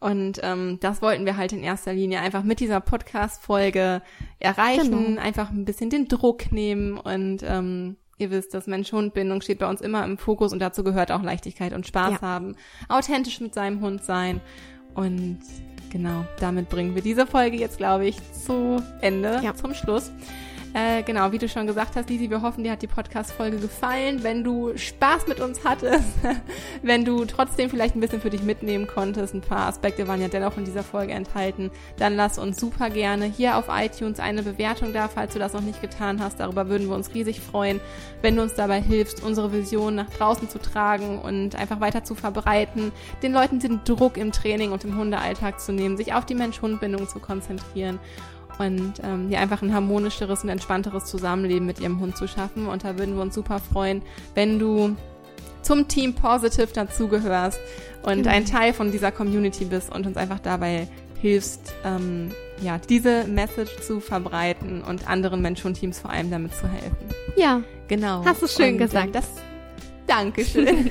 Und 0.00 0.40
ähm, 0.42 0.78
das 0.80 1.02
wollten 1.02 1.24
wir 1.24 1.36
halt 1.36 1.52
in 1.52 1.62
erster 1.62 1.92
Linie 1.92 2.20
einfach 2.20 2.42
mit 2.42 2.60
dieser 2.60 2.80
Podcast-Folge 2.80 4.02
erreichen, 4.38 4.90
Genau. 5.06 5.20
einfach 5.20 5.50
ein 5.50 5.64
bisschen 5.64 5.90
den 5.90 6.08
Druck 6.08 6.52
nehmen 6.52 6.98
und 6.98 7.42
ähm, 7.42 7.96
ihr 8.18 8.30
wisst, 8.30 8.54
dass 8.54 8.66
Mensch-Hund-Bindung 8.66 9.40
steht 9.42 9.58
bei 9.58 9.68
uns 9.68 9.80
immer 9.80 10.04
im 10.04 10.16
Fokus 10.18 10.52
und 10.52 10.58
dazu 10.58 10.82
gehört 10.84 11.12
auch 11.12 11.22
Leichtigkeit 11.22 11.72
und 11.72 11.86
Spaß 11.86 12.14
Ja. 12.14 12.20
haben, 12.22 12.56
authentisch 12.88 13.40
mit 13.40 13.54
seinem 13.54 13.80
Hund 13.80 14.02
sein 14.04 14.40
und 14.96 15.38
genau, 15.90 16.24
damit 16.40 16.68
bringen 16.68 16.94
wir 16.94 17.02
diese 17.02 17.26
Folge 17.26 17.56
jetzt, 17.56 17.78
glaube 17.78 18.06
ich, 18.06 18.16
zu 18.32 18.82
Ende, 19.00 19.40
Ja. 19.42 19.54
zum 19.54 19.74
Schluss. 19.74 20.10
Äh, 20.76 21.02
genau, 21.04 21.32
wie 21.32 21.38
du 21.38 21.48
schon 21.48 21.66
gesagt 21.66 21.96
hast, 21.96 22.10
Lisi, 22.10 22.28
wir 22.28 22.42
hoffen, 22.42 22.62
dir 22.62 22.72
hat 22.72 22.82
die 22.82 22.86
Podcast-Folge 22.86 23.56
gefallen. 23.56 24.22
Wenn 24.22 24.44
du 24.44 24.76
Spaß 24.76 25.26
mit 25.26 25.40
uns 25.40 25.64
hattest, 25.64 26.04
wenn 26.82 27.02
du 27.06 27.24
trotzdem 27.24 27.70
vielleicht 27.70 27.96
ein 27.96 28.00
bisschen 28.00 28.20
für 28.20 28.28
dich 28.28 28.42
mitnehmen 28.42 28.86
konntest, 28.86 29.32
ein 29.32 29.40
paar 29.40 29.68
Aspekte 29.68 30.06
waren 30.06 30.20
ja 30.20 30.28
dennoch 30.28 30.58
in 30.58 30.66
dieser 30.66 30.82
Folge 30.82 31.14
enthalten, 31.14 31.70
dann 31.96 32.14
lass 32.14 32.38
uns 32.38 32.60
super 32.60 32.90
gerne 32.90 33.24
hier 33.24 33.56
auf 33.56 33.70
iTunes 33.70 34.20
eine 34.20 34.42
Bewertung 34.42 34.92
da, 34.92 35.08
falls 35.08 35.32
du 35.32 35.38
das 35.38 35.54
noch 35.54 35.62
nicht 35.62 35.80
getan 35.80 36.20
hast. 36.20 36.40
Darüber 36.40 36.68
würden 36.68 36.90
wir 36.90 36.94
uns 36.94 37.14
riesig 37.14 37.40
freuen, 37.40 37.80
wenn 38.20 38.36
du 38.36 38.42
uns 38.42 38.52
dabei 38.52 38.82
hilfst, 38.82 39.24
unsere 39.24 39.54
Vision 39.54 39.94
nach 39.94 40.10
draußen 40.10 40.50
zu 40.50 40.58
tragen 40.58 41.20
und 41.20 41.56
einfach 41.56 41.80
weiter 41.80 42.04
zu 42.04 42.14
verbreiten, 42.14 42.92
den 43.22 43.32
Leuten 43.32 43.60
den 43.60 43.80
Druck 43.84 44.18
im 44.18 44.30
Training 44.30 44.72
und 44.72 44.84
im 44.84 44.98
Hundealltag 44.98 45.58
zu 45.58 45.72
nehmen, 45.72 45.96
sich 45.96 46.12
auf 46.12 46.26
die 46.26 46.34
Mensch-Hund-Bindung 46.34 47.08
zu 47.08 47.18
konzentrieren 47.18 47.98
und 48.58 48.94
ähm, 49.02 49.30
ja 49.30 49.40
einfach 49.40 49.62
ein 49.62 49.72
harmonischeres 49.74 50.42
und 50.42 50.48
entspannteres 50.50 51.04
Zusammenleben 51.04 51.66
mit 51.66 51.80
ihrem 51.80 52.00
Hund 52.00 52.16
zu 52.16 52.26
schaffen. 52.28 52.66
Und 52.66 52.84
da 52.84 52.98
würden 52.98 53.14
wir 53.16 53.22
uns 53.22 53.34
super 53.34 53.58
freuen, 53.60 54.02
wenn 54.34 54.58
du 54.58 54.96
zum 55.62 55.88
Team 55.88 56.14
Positive 56.14 56.68
dazugehörst 56.72 57.58
und 58.02 58.18
Genau. 58.18 58.30
ein 58.30 58.44
Teil 58.44 58.72
von 58.72 58.92
dieser 58.92 59.10
Community 59.12 59.64
bist 59.64 59.92
und 59.94 60.06
uns 60.06 60.16
einfach 60.16 60.38
dabei 60.38 60.86
hilfst, 61.20 61.74
ähm, 61.84 62.30
ja, 62.62 62.78
diese 62.78 63.24
Message 63.24 63.80
zu 63.80 64.00
verbreiten 64.00 64.82
und 64.82 65.08
anderen 65.08 65.42
Mensch-Hund-Teams 65.42 65.98
vor 65.98 66.10
allem 66.10 66.30
damit 66.30 66.54
zu 66.54 66.68
helfen. 66.68 66.96
ja, 67.36 67.62
Genau. 67.88 68.24
Hast 68.24 68.42
du 68.42 68.48
schön 68.48 68.72
Und, 68.74 68.78
gesagt. 68.78 69.06
Ähm, 69.06 69.12
das, 69.12 69.26
Dankeschön. 70.06 70.90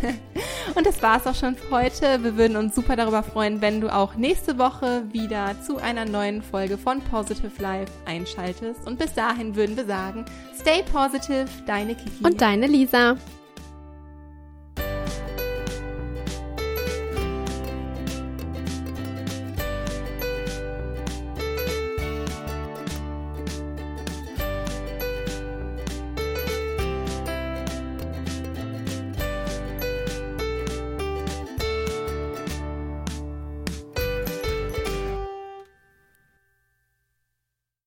Und 0.75 0.85
das 0.85 1.01
war's 1.01 1.25
auch 1.25 1.35
schon 1.35 1.55
für 1.55 1.69
heute. 1.71 2.23
Wir 2.23 2.37
würden 2.37 2.57
uns 2.57 2.75
super 2.75 2.95
darüber 2.95 3.23
freuen, 3.23 3.61
wenn 3.61 3.81
du 3.81 3.93
auch 3.93 4.15
nächste 4.15 4.57
Woche 4.57 5.03
wieder 5.11 5.55
zu 5.61 5.77
einer 5.77 6.05
neuen 6.05 6.41
Folge 6.41 6.77
von 6.77 7.01
Positive 7.01 7.61
Life 7.61 7.91
einschaltest. 8.05 8.85
Und 8.85 8.99
bis 8.99 9.13
dahin 9.13 9.55
würden 9.55 9.77
wir 9.77 9.85
sagen, 9.85 10.25
stay 10.59 10.83
positive, 10.91 11.47
deine 11.65 11.95
Kiki. 11.95 12.23
und 12.23 12.41
deine 12.41 12.67
Lisa. 12.67 13.15